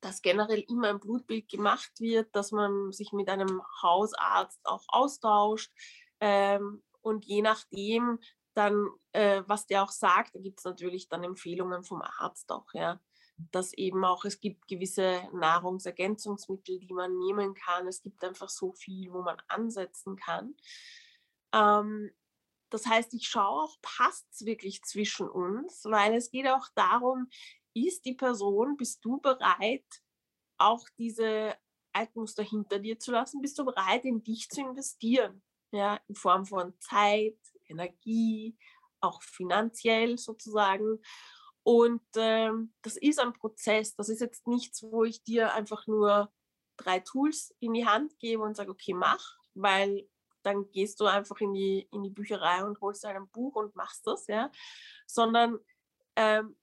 dass 0.00 0.22
generell 0.22 0.64
immer 0.68 0.88
ein 0.88 1.00
Blutbild 1.00 1.48
gemacht 1.48 1.92
wird, 2.00 2.34
dass 2.34 2.52
man 2.52 2.92
sich 2.92 3.12
mit 3.12 3.28
einem 3.28 3.62
Hausarzt 3.82 4.60
auch 4.64 4.84
austauscht 4.88 5.72
ähm, 6.20 6.82
und 7.02 7.24
je 7.24 7.42
nachdem 7.42 8.18
dann, 8.54 8.88
äh, 9.12 9.42
was 9.46 9.66
der 9.66 9.82
auch 9.82 9.90
sagt, 9.90 10.32
gibt 10.34 10.58
es 10.58 10.64
natürlich 10.64 11.08
dann 11.08 11.24
Empfehlungen 11.24 11.84
vom 11.84 12.02
Arzt 12.02 12.50
auch, 12.50 12.66
ja. 12.74 13.00
dass 13.52 13.72
eben 13.74 14.04
auch 14.04 14.24
es 14.24 14.40
gibt 14.40 14.68
gewisse 14.68 15.22
Nahrungsergänzungsmittel, 15.32 16.80
die 16.80 16.92
man 16.92 17.16
nehmen 17.16 17.54
kann. 17.54 17.86
Es 17.86 18.02
gibt 18.02 18.22
einfach 18.24 18.48
so 18.48 18.72
viel, 18.72 19.12
wo 19.12 19.22
man 19.22 19.40
ansetzen 19.48 20.16
kann. 20.16 20.54
Ähm, 21.52 22.10
das 22.70 22.86
heißt, 22.86 23.14
ich 23.14 23.26
schaue 23.26 23.64
auch, 23.64 23.76
passt 23.82 24.28
es 24.32 24.46
wirklich 24.46 24.82
zwischen 24.82 25.28
uns, 25.28 25.84
weil 25.84 26.14
es 26.14 26.30
geht 26.30 26.46
auch 26.46 26.68
darum, 26.74 27.28
ist 27.74 28.04
die 28.04 28.14
Person, 28.14 28.76
bist 28.76 29.04
du 29.04 29.20
bereit, 29.20 29.86
auch 30.58 30.86
diese 30.98 31.56
Altmuster 31.92 32.42
hinter 32.42 32.78
dir 32.78 32.98
zu 32.98 33.12
lassen? 33.12 33.40
Bist 33.40 33.58
du 33.58 33.64
bereit, 33.64 34.04
in 34.04 34.22
dich 34.22 34.48
zu 34.48 34.60
investieren? 34.60 35.42
Ja, 35.72 36.00
in 36.08 36.14
Form 36.14 36.46
von 36.46 36.74
Zeit, 36.80 37.38
Energie, 37.68 38.56
auch 39.00 39.22
finanziell 39.22 40.18
sozusagen. 40.18 41.00
Und 41.62 42.02
ähm, 42.16 42.72
das 42.82 42.96
ist 42.96 43.20
ein 43.20 43.32
Prozess. 43.32 43.94
Das 43.94 44.08
ist 44.08 44.20
jetzt 44.20 44.46
nichts, 44.46 44.82
wo 44.82 45.04
ich 45.04 45.22
dir 45.22 45.54
einfach 45.54 45.86
nur 45.86 46.32
drei 46.76 47.00
Tools 47.00 47.54
in 47.60 47.74
die 47.74 47.86
Hand 47.86 48.18
gebe 48.18 48.42
und 48.42 48.56
sage, 48.56 48.70
okay, 48.70 48.94
mach, 48.94 49.36
weil 49.54 50.08
dann 50.42 50.70
gehst 50.70 51.00
du 51.00 51.04
einfach 51.04 51.38
in 51.40 51.52
die, 51.52 51.86
in 51.92 52.02
die 52.02 52.10
Bücherei 52.10 52.64
und 52.64 52.80
holst 52.80 53.04
ein 53.04 53.28
Buch 53.28 53.56
und 53.56 53.76
machst 53.76 54.06
das, 54.06 54.26
ja. 54.26 54.50
Sondern 55.06 55.58
ähm, 56.16 56.56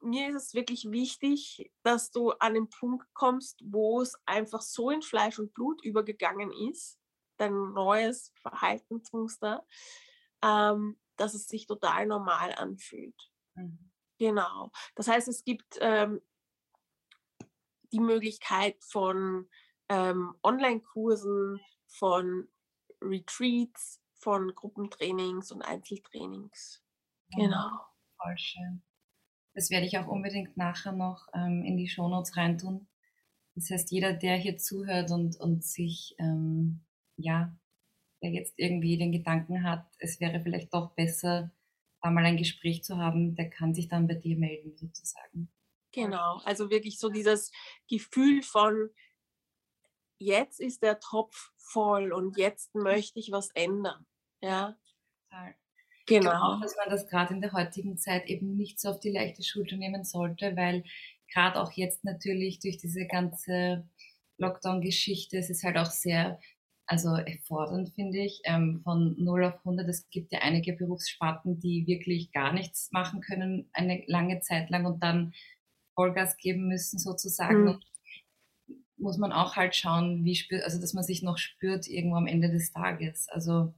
mir 0.00 0.28
ist 0.28 0.42
es 0.42 0.54
wirklich 0.54 0.90
wichtig, 0.90 1.72
dass 1.82 2.10
du 2.10 2.30
an 2.32 2.54
den 2.54 2.68
Punkt 2.68 3.06
kommst, 3.14 3.60
wo 3.64 4.00
es 4.00 4.14
einfach 4.26 4.60
so 4.60 4.90
in 4.90 5.02
Fleisch 5.02 5.38
und 5.38 5.54
Blut 5.54 5.82
übergegangen 5.84 6.52
ist, 6.70 6.98
dein 7.36 7.72
neues 7.72 8.32
Verhaltensmuster, 8.40 9.66
ähm, 10.42 10.98
dass 11.16 11.34
es 11.34 11.48
sich 11.48 11.66
total 11.66 12.06
normal 12.06 12.54
anfühlt. 12.54 13.30
Mhm. 13.54 13.90
Genau. 14.18 14.72
Das 14.94 15.08
heißt, 15.08 15.28
es 15.28 15.44
gibt 15.44 15.78
ähm, 15.80 16.20
die 17.92 18.00
Möglichkeit 18.00 18.82
von 18.82 19.48
ähm, 19.88 20.34
Online-Kursen, 20.42 21.60
von 21.86 22.48
Retreats, 23.00 24.00
von 24.14 24.54
Gruppentrainings 24.54 25.52
und 25.52 25.62
Einzeltrainings. 25.62 26.82
Genau. 27.30 27.86
Voll 28.20 28.36
schön. 28.36 28.82
Das 29.54 29.70
werde 29.70 29.86
ich 29.86 29.98
auch 29.98 30.06
unbedingt 30.06 30.56
nachher 30.56 30.92
noch 30.92 31.26
ähm, 31.34 31.64
in 31.64 31.76
die 31.76 31.88
Shownotes 31.88 32.36
reintun. 32.36 32.86
Das 33.54 33.70
heißt, 33.70 33.90
jeder, 33.90 34.12
der 34.12 34.36
hier 34.36 34.56
zuhört 34.56 35.10
und, 35.10 35.38
und 35.40 35.64
sich, 35.64 36.14
ähm, 36.18 36.84
ja, 37.16 37.56
der 38.22 38.30
jetzt 38.30 38.54
irgendwie 38.56 38.98
den 38.98 39.12
Gedanken 39.12 39.64
hat, 39.64 39.86
es 39.98 40.20
wäre 40.20 40.40
vielleicht 40.40 40.72
doch 40.72 40.94
besser, 40.94 41.50
da 42.00 42.10
mal 42.10 42.24
ein 42.24 42.36
Gespräch 42.36 42.84
zu 42.84 42.98
haben, 42.98 43.34
der 43.34 43.50
kann 43.50 43.74
sich 43.74 43.88
dann 43.88 44.06
bei 44.06 44.14
dir 44.14 44.36
melden, 44.36 44.76
sozusagen. 44.76 45.50
Genau, 45.92 46.40
also 46.44 46.70
wirklich 46.70 46.98
so 46.98 47.08
dieses 47.08 47.50
Gefühl 47.88 48.42
von, 48.42 48.90
jetzt 50.18 50.60
ist 50.60 50.82
der 50.82 51.00
Topf 51.00 51.52
voll 51.56 52.12
und 52.12 52.36
jetzt 52.36 52.74
möchte 52.74 53.18
ich 53.18 53.32
was 53.32 53.50
ändern. 53.50 54.06
Ja. 54.40 54.76
Total. 55.30 55.54
Genau. 56.08 56.30
Auch, 56.32 56.60
dass 56.60 56.76
man 56.76 56.88
das 56.90 57.06
gerade 57.06 57.34
in 57.34 57.40
der 57.40 57.52
heutigen 57.52 57.98
Zeit 57.98 58.26
eben 58.26 58.56
nicht 58.56 58.80
so 58.80 58.90
auf 58.90 59.00
die 59.00 59.10
leichte 59.10 59.42
Schulter 59.42 59.76
nehmen 59.76 60.04
sollte, 60.04 60.56
weil 60.56 60.84
gerade 61.32 61.60
auch 61.60 61.72
jetzt 61.72 62.04
natürlich 62.04 62.60
durch 62.60 62.78
diese 62.78 63.06
ganze 63.06 63.86
Lockdown-Geschichte, 64.38 65.36
es 65.36 65.50
ist 65.50 65.64
halt 65.64 65.76
auch 65.76 65.90
sehr, 65.90 66.40
also 66.86 67.14
erfordernd, 67.14 67.90
finde 67.94 68.18
ich, 68.18 68.40
ähm, 68.44 68.80
von 68.82 69.14
0 69.18 69.44
auf 69.44 69.58
100. 69.58 69.88
Es 69.88 70.08
gibt 70.08 70.32
ja 70.32 70.40
einige 70.40 70.72
Berufssparten, 70.72 71.60
die 71.60 71.86
wirklich 71.86 72.32
gar 72.32 72.52
nichts 72.52 72.90
machen 72.92 73.20
können, 73.20 73.68
eine 73.72 74.02
lange 74.06 74.40
Zeit 74.40 74.70
lang 74.70 74.86
und 74.86 75.02
dann 75.02 75.34
Vollgas 75.94 76.36
geben 76.38 76.68
müssen 76.68 76.98
sozusagen. 76.98 77.62
Mhm. 77.62 77.68
Und 77.68 77.84
muss 78.96 79.18
man 79.18 79.32
auch 79.32 79.56
halt 79.56 79.76
schauen, 79.76 80.24
wie 80.24 80.34
spürt, 80.34 80.64
also 80.64 80.80
dass 80.80 80.92
man 80.92 81.04
sich 81.04 81.22
noch 81.22 81.38
spürt 81.38 81.86
irgendwo 81.86 82.16
am 82.16 82.26
Ende 82.26 82.50
des 82.50 82.72
Tages. 82.72 83.28
Also 83.28 83.74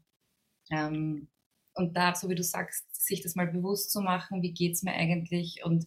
ähm, 0.70 1.28
und 1.74 1.96
da, 1.96 2.14
so 2.14 2.28
wie 2.28 2.34
du 2.34 2.42
sagst, 2.42 2.84
sich 2.94 3.22
das 3.22 3.34
mal 3.34 3.46
bewusst 3.46 3.90
zu 3.90 4.00
machen, 4.00 4.42
wie 4.42 4.52
geht 4.52 4.74
es 4.74 4.82
mir 4.82 4.92
eigentlich 4.92 5.62
und 5.64 5.86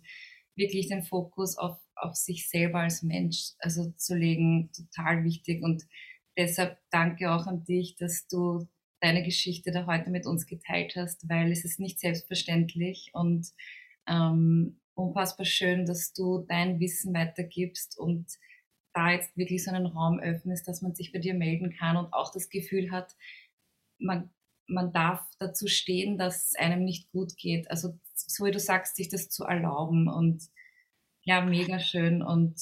wirklich 0.56 0.88
den 0.88 1.04
Fokus 1.04 1.58
auf, 1.58 1.78
auf 1.96 2.16
sich 2.16 2.50
selber 2.50 2.80
als 2.80 3.04
Mensch 3.04 3.54
also 3.60 3.92
zu 3.92 4.16
legen, 4.16 4.72
total 4.72 5.24
wichtig. 5.24 5.64
Und 5.64 5.84
deshalb 6.38 6.78
danke 6.92 7.32
auch 7.32 7.48
an 7.48 7.64
dich, 7.64 7.96
dass 7.96 8.28
du 8.28 8.68
deine 9.02 9.24
Geschichte 9.24 9.72
da 9.72 9.86
heute 9.86 10.10
mit 10.10 10.26
uns 10.26 10.46
geteilt 10.46 10.96
hast, 10.96 11.28
weil 11.28 11.52
es 11.52 11.66
ist 11.66 11.80
nicht 11.80 12.00
selbstverständlich 12.00 13.10
und 13.14 13.48
ähm, 14.08 14.80
unfassbar 14.94 15.46
schön, 15.46 15.86
dass 15.86 16.14
du 16.14 16.46
dein 16.48 16.80
Wissen 16.80 17.14
weitergibst 17.14 17.98
und 17.98 18.28
da 18.94 19.12
jetzt 19.12 19.36
wirklich 19.36 19.64
so 19.64 19.72
einen 19.72 19.88
Raum 19.88 20.20
öffnest, 20.20 20.68
dass 20.68 20.82
man 20.82 20.94
sich 20.94 21.12
bei 21.12 21.20
dir 21.20 21.34
melden 21.34 21.76
kann 21.76 21.98
und 21.98 22.14
auch 22.14 22.32
das 22.32 22.50
Gefühl 22.50 22.92
hat, 22.92 23.16
man 23.98 24.30
man 24.68 24.94
darf 24.94 25.22
dazu 25.40 25.68
stehen, 25.68 26.18
dass 26.18 26.52
es 26.52 26.56
einem 26.56 26.84
nicht 26.84 27.12
gut 27.12 27.36
geht. 27.38 27.70
Also 27.70 28.00
so 28.16 28.46
wie 28.46 28.52
du 28.52 28.60
sagst, 28.60 28.96
sich 28.96 29.10
das 29.10 29.30
zu 29.30 29.44
erlauben 29.44 30.08
und 30.08 30.44
ja, 31.22 31.42
mega 31.42 31.80
schön 31.80 32.22
und 32.22 32.62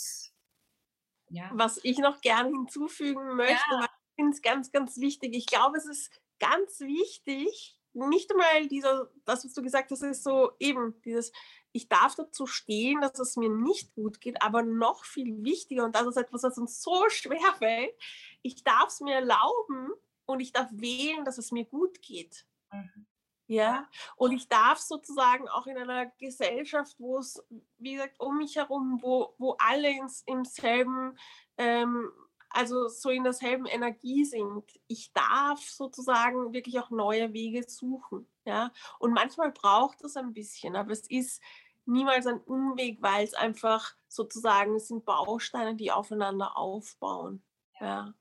ja. 1.29 1.49
Was 1.53 1.79
ich 1.83 1.97
noch 1.97 2.21
gerne 2.21 2.49
hinzufügen 2.49 3.35
möchte, 3.35 3.55
ja. 3.71 3.85
ich 3.85 4.15
finde 4.15 4.31
es 4.31 4.41
ganz, 4.41 4.71
ganz 4.71 4.97
wichtig. 4.99 5.33
Ich 5.33 5.45
glaube, 5.45 5.77
es 5.77 5.85
ist 5.85 6.11
ganz 6.39 6.81
wichtig, 6.81 7.79
nicht 7.93 8.31
einmal 8.31 8.67
dieser, 8.67 9.09
das, 9.25 9.45
was 9.45 9.53
du 9.53 9.61
gesagt 9.61 9.91
hast, 9.91 10.01
ist 10.01 10.23
so 10.23 10.51
eben 10.59 11.01
dieses, 11.03 11.31
ich 11.71 11.89
darf 11.89 12.15
dazu 12.15 12.45
stehen, 12.47 13.01
dass 13.01 13.19
es 13.19 13.35
mir 13.35 13.49
nicht 13.49 13.93
gut 13.93 14.21
geht, 14.21 14.41
aber 14.41 14.63
noch 14.63 15.05
viel 15.05 15.43
wichtiger, 15.43 15.85
und 15.85 15.95
das 15.95 16.07
ist 16.07 16.17
etwas, 16.17 16.43
was 16.43 16.57
uns 16.57 16.81
so 16.81 17.05
schwer 17.09 17.53
fällt, 17.57 17.93
ich 18.41 18.63
darf 18.63 18.87
es 18.87 19.01
mir 19.01 19.15
erlauben, 19.15 19.91
und 20.31 20.39
ich 20.39 20.51
darf 20.51 20.69
wählen, 20.71 21.25
dass 21.25 21.37
es 21.37 21.51
mir 21.51 21.65
gut 21.65 22.01
geht. 22.01 22.45
Mhm. 22.71 23.05
Ja, 23.51 23.89
und 24.15 24.31
ich 24.31 24.47
darf 24.47 24.79
sozusagen 24.79 25.49
auch 25.49 25.67
in 25.67 25.77
einer 25.77 26.05
Gesellschaft, 26.19 26.95
wo 26.99 27.17
es, 27.17 27.43
wie 27.79 27.95
gesagt, 27.95 28.17
um 28.17 28.37
mich 28.37 28.55
herum, 28.55 28.99
wo, 29.01 29.35
wo 29.39 29.57
alle 29.59 29.89
ins, 29.89 30.23
im 30.25 30.45
selben, 30.45 31.17
ähm, 31.57 32.09
also 32.49 32.87
so 32.87 33.09
in 33.09 33.25
derselben 33.25 33.65
Energie 33.65 34.23
sind, 34.23 34.63
ich 34.87 35.11
darf 35.11 35.59
sozusagen 35.69 36.53
wirklich 36.53 36.79
auch 36.79 36.91
neue 36.91 37.33
Wege 37.33 37.63
suchen. 37.67 38.25
Ja, 38.45 38.71
und 38.99 39.11
manchmal 39.11 39.51
braucht 39.51 40.01
es 40.01 40.15
ein 40.15 40.31
bisschen, 40.31 40.77
aber 40.77 40.91
es 40.91 41.09
ist 41.09 41.41
niemals 41.85 42.27
ein 42.27 42.39
Umweg, 42.39 43.01
weil 43.01 43.25
es 43.25 43.33
einfach 43.33 43.95
sozusagen, 44.07 44.75
es 44.75 44.87
sind 44.87 45.03
Bausteine, 45.03 45.75
die 45.75 45.91
aufeinander 45.91 46.57
aufbauen. 46.57 47.43
Ja, 47.81 47.85
ja. 47.85 48.13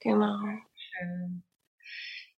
genau. 0.00 0.42
Schön. 0.98 1.42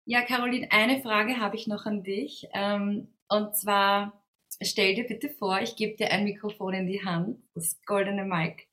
Ja, 0.06 0.22
Caroline, 0.22 0.72
eine 0.72 1.02
Frage 1.02 1.38
habe 1.40 1.58
ich 1.58 1.68
noch 1.68 1.86
an 1.86 2.04
dich. 2.04 2.48
Ähm, 2.54 3.10
und 3.28 3.56
zwar, 3.56 4.24
stell 4.62 4.96
dir 4.96 5.06
bitte 5.06 5.30
vor, 5.30 5.62
ich 5.62 5.76
gebe 5.76 5.98
dir 5.98 6.12
ein 6.12 6.24
Mikrofon 6.24 6.74
in 6.74 6.88
die 6.88 7.04
Hand, 7.04 7.40
das 7.56 7.82
goldene 7.86 8.24
Mic. 8.24 8.68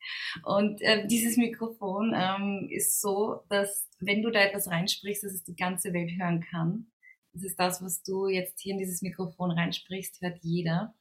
Und 0.45 0.81
äh, 0.81 1.07
dieses 1.09 1.37
Mikrofon 1.37 2.15
ähm, 2.17 2.69
ist 2.71 3.01
so, 3.01 3.43
dass 3.49 3.89
wenn 3.99 4.23
du 4.23 4.31
da 4.31 4.41
etwas 4.41 4.69
reinsprichst, 4.69 5.25
dass 5.25 5.33
es 5.33 5.45
die 5.45 5.57
ganze 5.57 5.93
Welt 5.93 6.13
hören 6.17 6.41
kann. 6.41 6.87
Das 7.33 7.43
ist 7.43 7.59
das, 7.59 7.83
was 7.83 8.05
du 8.05 8.29
jetzt 8.29 8.61
hier 8.61 8.75
in 8.75 8.79
dieses 8.79 9.03
Mikrofon 9.03 9.51
reinsprichst, 9.51 10.21
hört 10.21 10.39
jeder 10.43 10.95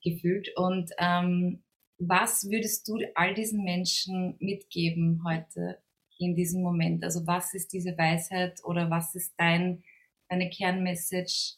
gefühlt. 0.00 0.56
Und 0.56 0.92
ähm, 0.98 1.64
was 1.98 2.48
würdest 2.48 2.86
du 2.86 2.98
all 3.16 3.34
diesen 3.34 3.64
Menschen 3.64 4.36
mitgeben 4.38 5.22
heute 5.24 5.81
in 6.22 6.34
diesem 6.34 6.62
Moment? 6.62 7.04
Also 7.04 7.26
was 7.26 7.54
ist 7.54 7.72
diese 7.72 7.96
Weisheit 7.96 8.62
oder 8.64 8.90
was 8.90 9.14
ist 9.14 9.34
dein, 9.36 9.82
deine 10.28 10.50
Kernmessage 10.50 11.54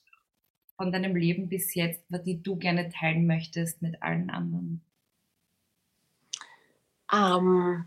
von 0.76 0.90
deinem 0.90 1.14
Leben 1.14 1.48
bis 1.48 1.74
jetzt, 1.74 2.04
die 2.08 2.42
du 2.42 2.56
gerne 2.56 2.88
teilen 2.88 3.26
möchtest 3.26 3.82
mit 3.82 4.02
allen 4.02 4.30
anderen? 4.30 4.82
Ähm, 7.12 7.84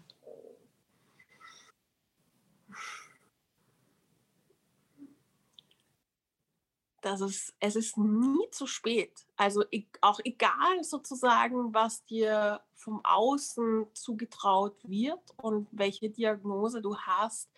dass 7.07 7.21
es, 7.21 7.53
es 7.61 7.77
ist 7.77 7.97
nie 7.97 8.49
zu 8.51 8.67
spät. 8.67 9.25
Also 9.37 9.63
auch 10.01 10.19
egal 10.25 10.83
sozusagen, 10.83 11.73
was 11.73 12.03
dir 12.03 12.61
vom 12.75 12.99
Außen 13.05 13.87
zugetraut 13.93 14.75
wird 14.83 15.21
und 15.37 15.69
welche 15.71 16.09
Diagnose 16.09 16.81
du 16.81 16.97
hast. 16.97 17.49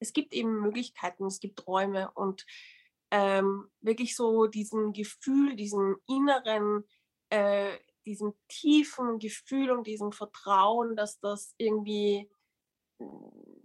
Es 0.00 0.12
gibt 0.12 0.34
eben 0.34 0.60
Möglichkeiten, 0.60 1.26
es 1.26 1.38
gibt 1.38 1.66
Räume 1.66 2.10
und 2.12 2.44
ähm, 3.12 3.70
wirklich 3.80 4.16
so 4.16 4.46
diesen 4.46 4.92
Gefühl, 4.92 5.54
diesen 5.54 5.96
inneren, 6.08 6.84
äh, 7.30 7.78
diesem 8.04 8.34
tiefen 8.48 9.20
Gefühl 9.20 9.70
und 9.70 9.86
diesem 9.86 10.10
Vertrauen, 10.10 10.96
dass 10.96 11.20
das 11.20 11.54
irgendwie, 11.56 12.28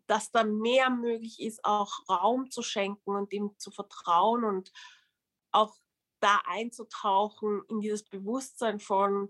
dass 0.06 0.32
da 0.32 0.44
mehr 0.44 0.92
möglich 0.92 1.42
ist, 1.42 1.66
auch 1.66 2.08
Raum 2.08 2.52
zu 2.52 2.62
schenken 2.62 3.16
und 3.16 3.32
dem 3.32 3.58
zu 3.58 3.72
vertrauen 3.72 4.44
und 4.44 4.72
auch 5.54 5.76
da 6.20 6.42
einzutauchen 6.46 7.64
in 7.70 7.80
dieses 7.80 8.04
Bewusstsein 8.04 8.80
von, 8.80 9.30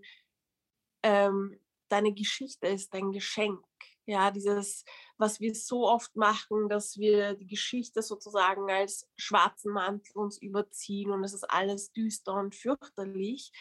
ähm, 1.04 1.60
deine 1.90 2.14
Geschichte 2.14 2.68
ist 2.68 2.94
dein 2.94 3.12
Geschenk. 3.12 3.64
Ja, 4.06 4.32
dieses, 4.32 4.84
was 5.18 5.40
wir 5.40 5.56
so 5.56 5.88
oft 5.88 6.16
machen, 6.16 6.68
dass 6.68 6.98
wir 6.98 7.36
die 7.36 7.48
Geschichte 7.48 8.02
sozusagen 8.02 8.70
als 8.70 9.08
schwarzen 9.16 9.72
Mantel 9.72 10.12
uns 10.18 10.42
überziehen 10.42 11.12
und 11.12 11.24
es 11.24 11.34
ist 11.34 11.50
alles 11.50 11.92
düster 11.94 12.34
und 12.34 12.54
fürchterlich. 12.54 13.52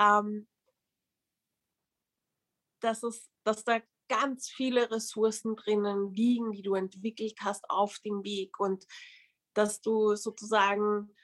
Ähm, 0.00 0.48
dass, 2.80 3.02
es, 3.02 3.30
dass 3.44 3.64
da 3.64 3.80
ganz 4.08 4.48
viele 4.48 4.90
Ressourcen 4.90 5.56
drinnen 5.56 6.12
liegen, 6.14 6.52
die 6.52 6.62
du 6.62 6.74
entwickelt 6.74 7.38
hast 7.40 7.68
auf 7.68 7.98
dem 8.00 8.24
Weg 8.24 8.58
und 8.58 8.86
dass 9.54 9.80
du 9.80 10.14
sozusagen 10.16 11.14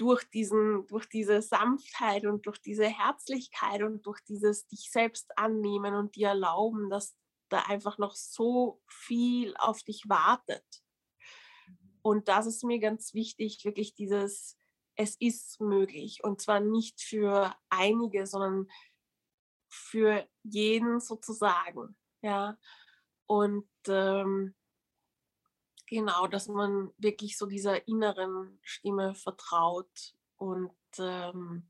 durch, 0.00 0.24
diesen, 0.30 0.86
durch 0.86 1.06
diese 1.06 1.42
Sanftheit 1.42 2.24
und 2.24 2.46
durch 2.46 2.58
diese 2.58 2.86
Herzlichkeit 2.86 3.82
und 3.82 4.06
durch 4.06 4.20
dieses 4.22 4.66
dich 4.66 4.90
selbst 4.90 5.30
annehmen 5.36 5.94
und 5.94 6.16
dir 6.16 6.28
erlauben, 6.28 6.88
dass 6.88 7.16
da 7.50 7.64
einfach 7.66 7.98
noch 7.98 8.14
so 8.14 8.80
viel 8.88 9.54
auf 9.58 9.82
dich 9.82 10.08
wartet. 10.08 10.64
Und 12.00 12.28
das 12.28 12.46
ist 12.46 12.64
mir 12.64 12.78
ganz 12.78 13.12
wichtig, 13.12 13.62
wirklich 13.64 13.94
dieses, 13.94 14.56
es 14.96 15.16
ist 15.16 15.60
möglich. 15.60 16.24
Und 16.24 16.40
zwar 16.40 16.60
nicht 16.60 17.02
für 17.02 17.54
einige, 17.68 18.26
sondern 18.26 18.68
für 19.68 20.26
jeden 20.44 21.00
sozusagen. 21.00 21.94
Ja. 22.22 22.58
Und 23.26 23.68
ähm, 23.86 24.54
genau, 25.90 26.26
dass 26.28 26.48
man 26.48 26.90
wirklich 26.96 27.36
so 27.36 27.46
dieser 27.46 27.86
inneren 27.86 28.58
Stimme 28.62 29.14
vertraut 29.14 30.14
und 30.36 30.72
ähm, 30.98 31.68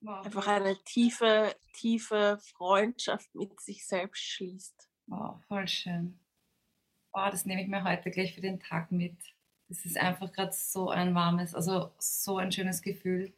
wow. 0.00 0.24
einfach 0.24 0.46
eine 0.48 0.76
tiefe, 0.84 1.54
tiefe 1.74 2.38
Freundschaft 2.42 3.32
mit 3.34 3.60
sich 3.60 3.86
selbst 3.86 4.22
schließt. 4.22 4.88
Wow, 5.06 5.40
voll 5.46 5.68
schön. 5.68 6.18
Wow, 7.12 7.30
das 7.30 7.44
nehme 7.44 7.62
ich 7.62 7.68
mir 7.68 7.84
heute 7.84 8.10
gleich 8.10 8.34
für 8.34 8.40
den 8.40 8.58
Tag 8.58 8.90
mit. 8.90 9.16
Das 9.68 9.84
ist 9.84 9.98
einfach 9.98 10.32
gerade 10.32 10.52
so 10.52 10.88
ein 10.88 11.14
warmes, 11.14 11.54
also 11.54 11.92
so 11.98 12.38
ein 12.38 12.50
schönes 12.50 12.82
Gefühl. 12.82 13.32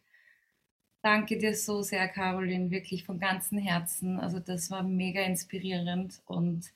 Danke 1.03 1.39
dir 1.39 1.55
so 1.55 1.83
sehr, 1.83 2.09
Caroline, 2.09 2.71
wirklich 2.71 3.05
von 3.05 3.19
ganzem 3.19 3.59
Herzen. 3.59 4.19
Also 4.19 4.39
das 4.41 4.71
war 4.71 4.83
mega 4.83 5.21
inspirierend 5.23 6.23
und 6.25 6.73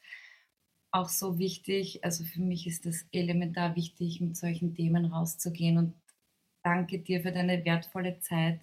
auch 0.93 1.09
so 1.09 1.39
wichtig. 1.39 2.05
Also 2.05 2.25
für 2.25 2.41
mich 2.41 2.67
ist 2.67 2.87
das 2.87 3.07
elementar 3.13 3.77
wichtig, 3.77 4.21
mit 4.21 4.37
solchen 4.37 4.75
Themen 4.75 5.07
rauszugehen. 5.07 5.79
Und 5.79 5.95
danke 6.63 6.99
dir 6.99 7.23
für 7.23 7.33
deine 7.33 7.65
wertvolle 7.65 8.19
Zeit. 8.21 8.61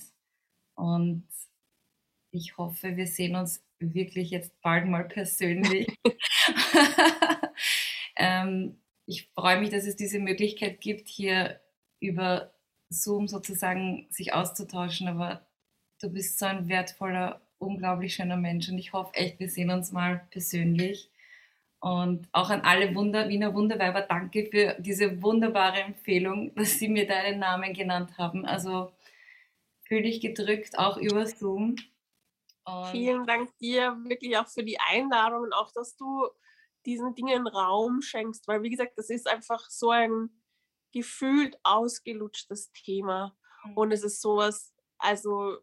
Und 0.75 1.28
ich 2.32 2.57
hoffe, 2.57 2.97
wir 2.97 3.07
sehen 3.07 3.36
uns 3.36 3.63
wirklich 3.80 4.32
jetzt 4.32 4.59
bald 4.61 4.88
mal 4.88 5.05
persönlich. 5.05 5.88
ähm, 8.17 8.78
ich 9.05 9.30
freue 9.30 9.59
mich, 9.59 9.69
dass 9.69 9.86
es 9.86 9.95
diese 9.95 10.19
Möglichkeit 10.19 10.82
gibt, 10.82 11.07
hier 11.07 11.61
über 11.99 12.53
Zoom 12.89 13.28
sozusagen 13.28 14.07
sich 14.09 14.34
auszutauschen. 14.34 15.07
Aber 15.07 15.47
du 16.01 16.09
bist 16.09 16.38
so 16.38 16.45
ein 16.45 16.67
wertvoller, 16.67 17.41
unglaublich 17.57 18.15
schöner 18.15 18.38
Mensch 18.38 18.69
und 18.69 18.78
ich 18.78 18.93
hoffe 18.93 19.13
echt, 19.15 19.39
wir 19.39 19.49
sehen 19.49 19.71
uns 19.71 19.91
mal 19.91 20.28
persönlich. 20.30 21.09
Und 21.88 22.27
auch 22.33 22.49
an 22.49 22.61
alle 22.61 22.93
Wunder, 22.95 23.29
Wiener 23.29 23.53
Wunderweiber, 23.53 24.01
danke 24.01 24.47
für 24.51 24.75
diese 24.79 25.21
wunderbare 25.21 25.79
Empfehlung, 25.81 26.53
dass 26.55 26.79
Sie 26.79 26.89
mir 26.89 27.07
deinen 27.07 27.39
Namen 27.39 27.73
genannt 27.73 28.17
haben. 28.17 28.45
Also 28.45 28.91
fühle 29.88 30.07
ich 30.07 30.19
gedrückt, 30.19 30.77
auch 30.77 30.97
über 30.97 31.25
Zoom. 31.25 31.77
Und 32.65 32.88
Vielen 32.88 33.25
Dank 33.25 33.57
dir 33.59 33.95
wirklich 34.03 34.38
auch 34.38 34.47
für 34.47 34.63
die 34.63 34.77
Einladung 34.79 35.43
und 35.43 35.53
auch, 35.53 35.71
dass 35.71 35.95
du 35.95 36.27
diesen 36.85 37.15
Dingen 37.15 37.47
Raum 37.47 38.01
schenkst, 38.01 38.47
weil 38.49 38.63
wie 38.63 38.69
gesagt, 38.69 38.97
das 38.97 39.09
ist 39.09 39.27
einfach 39.27 39.69
so 39.69 39.91
ein 39.91 40.29
gefühlt 40.91 41.57
ausgelutschtes 41.63 42.73
Thema. 42.73 43.38
Mhm. 43.63 43.77
Und 43.77 43.91
es 43.93 44.03
ist 44.03 44.21
sowas, 44.21 44.73
also 44.97 45.57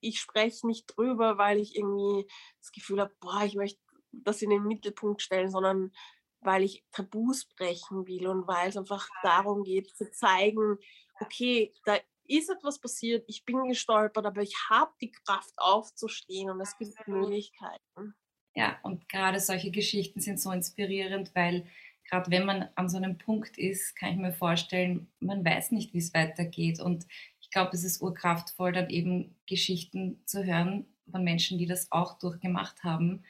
ich 0.00 0.18
spreche 0.18 0.66
nicht 0.66 0.86
drüber, 0.96 1.38
weil 1.38 1.58
ich 1.58 1.76
irgendwie 1.76 2.28
das 2.60 2.72
Gefühl 2.72 3.00
habe, 3.00 3.14
boah, 3.20 3.42
ich 3.44 3.54
möchte 3.54 3.80
das 4.12 4.42
in 4.42 4.50
den 4.50 4.64
Mittelpunkt 4.64 5.22
stellen, 5.22 5.50
sondern 5.50 5.92
weil 6.40 6.62
ich 6.62 6.84
Tabus 6.92 7.46
brechen 7.56 8.06
will 8.06 8.28
und 8.28 8.46
weil 8.46 8.68
es 8.68 8.76
einfach 8.76 9.08
darum 9.22 9.64
geht 9.64 9.94
zu 9.96 10.10
zeigen, 10.10 10.78
okay, 11.20 11.72
da 11.84 11.98
ist 12.24 12.50
etwas 12.50 12.80
passiert, 12.80 13.24
ich 13.26 13.44
bin 13.44 13.66
gestolpert, 13.68 14.26
aber 14.26 14.42
ich 14.42 14.54
habe 14.70 14.92
die 15.00 15.10
Kraft 15.10 15.52
aufzustehen 15.56 16.50
und 16.50 16.60
es 16.60 16.76
gibt 16.76 16.94
Möglichkeiten. 17.08 18.14
Ja, 18.54 18.78
und 18.82 19.08
gerade 19.08 19.40
solche 19.40 19.70
Geschichten 19.70 20.20
sind 20.20 20.40
so 20.40 20.50
inspirierend, 20.50 21.34
weil 21.34 21.66
gerade 22.08 22.30
wenn 22.30 22.44
man 22.44 22.68
an 22.74 22.88
so 22.88 22.96
einem 22.96 23.18
Punkt 23.18 23.56
ist, 23.56 23.96
kann 23.96 24.10
ich 24.10 24.16
mir 24.16 24.32
vorstellen, 24.32 25.10
man 25.20 25.44
weiß 25.44 25.70
nicht, 25.72 25.94
wie 25.94 25.98
es 25.98 26.14
weitergeht. 26.14 26.80
Und 26.80 27.06
ich 27.40 27.50
glaube, 27.50 27.70
es 27.72 27.84
ist 27.84 28.02
urkraftvoll, 28.02 28.72
dann 28.72 28.90
eben 28.90 29.36
Geschichten 29.46 30.22
zu 30.26 30.44
hören 30.44 30.86
von 31.10 31.24
Menschen, 31.24 31.58
die 31.58 31.66
das 31.66 31.90
auch 31.92 32.18
durchgemacht 32.18 32.82
haben 32.84 33.24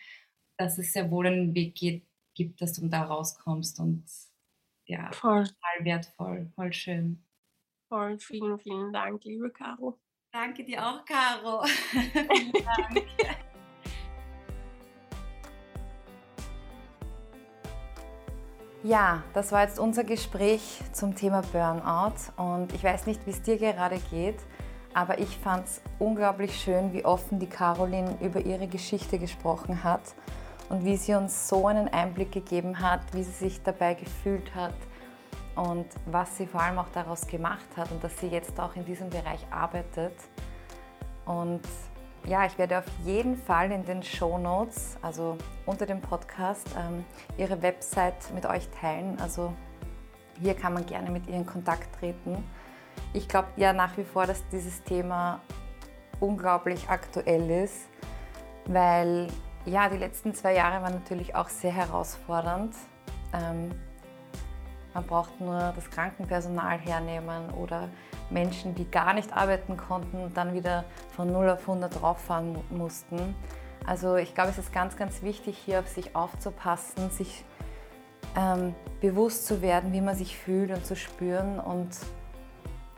dass 0.59 0.77
es 0.77 0.93
sehr 0.93 1.11
wohl 1.11 1.27
einen 1.27 1.55
Weg 1.55 1.77
geht, 1.77 2.05
gibt, 2.35 2.61
dass 2.61 2.73
du 2.75 2.89
da 2.89 3.05
rauskommst 3.05 3.79
und 3.79 4.05
ja, 4.87 5.11
voll. 5.13 5.45
total 5.45 5.85
wertvoll, 5.85 6.51
voll 6.55 6.73
schön. 6.73 7.25
Voll, 7.89 8.19
vielen, 8.19 8.59
vielen 8.59 8.93
Dank, 8.93 9.25
liebe 9.25 9.51
Caro. 9.51 9.99
Danke 10.33 10.65
dir 10.65 10.85
auch, 10.85 11.05
Caro. 11.05 11.65
vielen 11.93 12.53
Dank. 12.53 13.07
Ja, 18.83 19.23
das 19.35 19.53
war 19.53 19.63
jetzt 19.63 19.79
unser 19.79 20.05
Gespräch 20.05 20.81
zum 20.93 21.15
Thema 21.15 21.43
Burnout 21.53 22.33
und 22.37 22.73
ich 22.73 22.83
weiß 22.83 23.07
nicht, 23.07 23.25
wie 23.27 23.31
es 23.31 23.43
dir 23.43 23.59
gerade 23.59 24.01
geht, 24.11 24.39
aber 24.95 25.19
ich 25.19 25.37
fand 25.39 25.67
es 25.67 25.83
unglaublich 25.99 26.59
schön, 26.59 26.93
wie 26.93 27.05
offen 27.05 27.39
die 27.39 27.49
Caroline 27.49 28.17
über 28.21 28.41
ihre 28.41 28.67
Geschichte 28.67 29.19
gesprochen 29.19 29.83
hat 29.85 30.15
und 30.69 30.85
wie 30.85 30.97
sie 30.97 31.15
uns 31.15 31.49
so 31.49 31.67
einen 31.67 31.89
Einblick 31.89 32.33
gegeben 32.33 32.81
hat, 32.81 33.01
wie 33.13 33.23
sie 33.23 33.33
sich 33.33 33.63
dabei 33.63 33.95
gefühlt 33.95 34.55
hat 34.55 34.75
und 35.57 35.87
was 36.07 36.37
sie 36.37 36.47
vor 36.47 36.63
allem 36.63 36.79
auch 36.79 36.89
daraus 36.93 37.27
gemacht 37.27 37.69
hat 37.77 37.91
und 37.91 38.03
dass 38.03 38.19
sie 38.19 38.29
jetzt 38.29 38.59
auch 38.61 38.77
in 38.77 38.85
diesem 38.85 39.11
Bereich 39.11 39.45
arbeitet. 39.51 40.15
Und 41.25 41.63
ja, 42.27 42.45
ich 42.45 42.59
werde 42.59 42.79
auf 42.79 42.85
jeden 43.05 43.37
Fall 43.37 43.73
in 43.73 43.85
den 43.85 44.03
Show 44.03 44.39
Notes, 44.39 44.97
also 45.03 45.37
unter 45.67 45.87
dem 45.87 46.01
Podcast, 46.01 46.69
ähm, 46.79 47.05
ihre 47.37 47.61
Website 47.63 48.33
mit 48.35 48.47
euch 48.47 48.69
teilen. 48.81 49.19
Also 49.21 49.53
hier 50.41 50.55
kann 50.55 50.75
man 50.75 50.87
gerne 50.87 51.11
mit 51.11 51.27
ihr 51.27 51.35
in 51.35 51.47
Kontakt 51.47 51.99
treten. 51.99 52.45
Ich 53.13 53.29
glaube 53.29 53.49
ja 53.57 53.73
nach 53.73 53.97
wie 53.97 54.05
vor, 54.05 54.27
dass 54.27 54.47
dieses 54.49 54.83
Thema 54.85 55.41
unglaublich 56.21 56.89
aktuell 56.89 57.51
ist, 57.51 57.89
weil 58.67 59.29
ja, 59.69 59.89
die 59.89 59.99
letzten 59.99 60.35
zwei 60.35 60.55
Jahre 60.55 60.83
waren 60.83 60.95
natürlich 60.95 61.35
auch 61.35 61.49
sehr 61.49 61.73
herausfordernd. 61.73 62.75
Ähm, 63.33 63.71
man 64.95 65.07
braucht 65.07 65.41
nur 65.41 65.73
das 65.77 65.91
Krankenpersonal 65.91 66.79
hernehmen 66.79 67.51
oder 67.51 67.89
Menschen, 68.31 68.75
die 68.75 68.91
gar 68.91 69.15
nicht 69.15 69.33
arbeiten 69.33 69.77
konnten 69.77 70.23
und 70.23 70.37
dann 70.37 70.55
wieder 70.55 70.85
von 71.15 71.31
0 71.31 71.51
auf 71.51 71.61
100 71.61 72.01
drauffahren 72.01 72.59
mussten. 72.71 73.35
Also 73.87 74.17
ich 74.17 74.35
glaube, 74.35 74.51
es 74.51 74.59
ist 74.59 74.73
ganz, 74.73 74.97
ganz 74.97 75.23
wichtig, 75.23 75.57
hier 75.57 75.81
auf 75.81 75.89
sich 75.89 76.17
aufzupassen, 76.17 77.11
sich 77.11 77.45
ähm, 78.37 78.75
bewusst 79.01 79.47
zu 79.47 79.63
werden, 79.63 79.93
wie 79.93 80.01
man 80.01 80.15
sich 80.15 80.37
fühlt 80.37 80.71
und 80.71 80.85
zu 80.85 80.97
spüren. 80.97 81.61
Und 81.61 81.97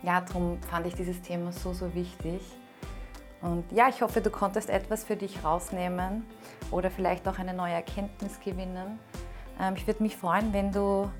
ja, 0.02 0.20
darum 0.20 0.60
fand 0.62 0.86
ich 0.86 0.94
dieses 0.94 1.20
Thema 1.22 1.52
so, 1.52 1.72
so 1.72 1.94
wichtig. 1.94 2.40
Und 3.42 3.70
ja, 3.72 3.88
ich 3.88 4.02
hoffe, 4.02 4.20
du 4.20 4.30
konntest 4.30 4.68
etwas 4.68 5.04
für 5.04 5.16
dich 5.16 5.42
rausnehmen 5.44 6.26
oder 6.70 6.90
vielleicht 6.90 7.26
auch 7.26 7.38
eine 7.38 7.54
neue 7.54 7.72
Erkenntnis 7.72 8.38
gewinnen. 8.40 8.98
Ähm, 9.58 9.74
ich 9.76 9.86
würde 9.86 10.02
mich 10.02 10.16
freuen, 10.16 10.52
wenn 10.52 10.72
du 10.72 11.10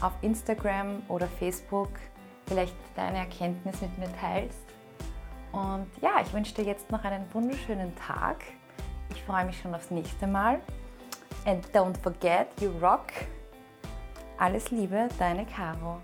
auf 0.00 0.12
Instagram 0.22 1.02
oder 1.08 1.26
Facebook 1.26 1.90
vielleicht 2.46 2.76
deine 2.96 3.18
Erkenntnis 3.18 3.80
mit 3.80 3.98
mir 3.98 4.10
teilst. 4.20 4.64
Und 5.52 5.88
ja, 6.00 6.20
ich 6.22 6.32
wünsche 6.32 6.54
dir 6.54 6.64
jetzt 6.64 6.90
noch 6.90 7.04
einen 7.04 7.24
wunderschönen 7.32 7.94
Tag. 7.96 8.44
Ich 9.10 9.22
freue 9.22 9.44
mich 9.44 9.60
schon 9.60 9.74
aufs 9.74 9.90
nächste 9.90 10.26
Mal. 10.26 10.60
And 11.44 11.66
don't 11.74 11.96
forget, 11.98 12.48
you 12.60 12.70
rock. 12.80 13.06
Alles 14.38 14.70
Liebe, 14.70 15.08
deine 15.18 15.46
Caro. 15.46 16.00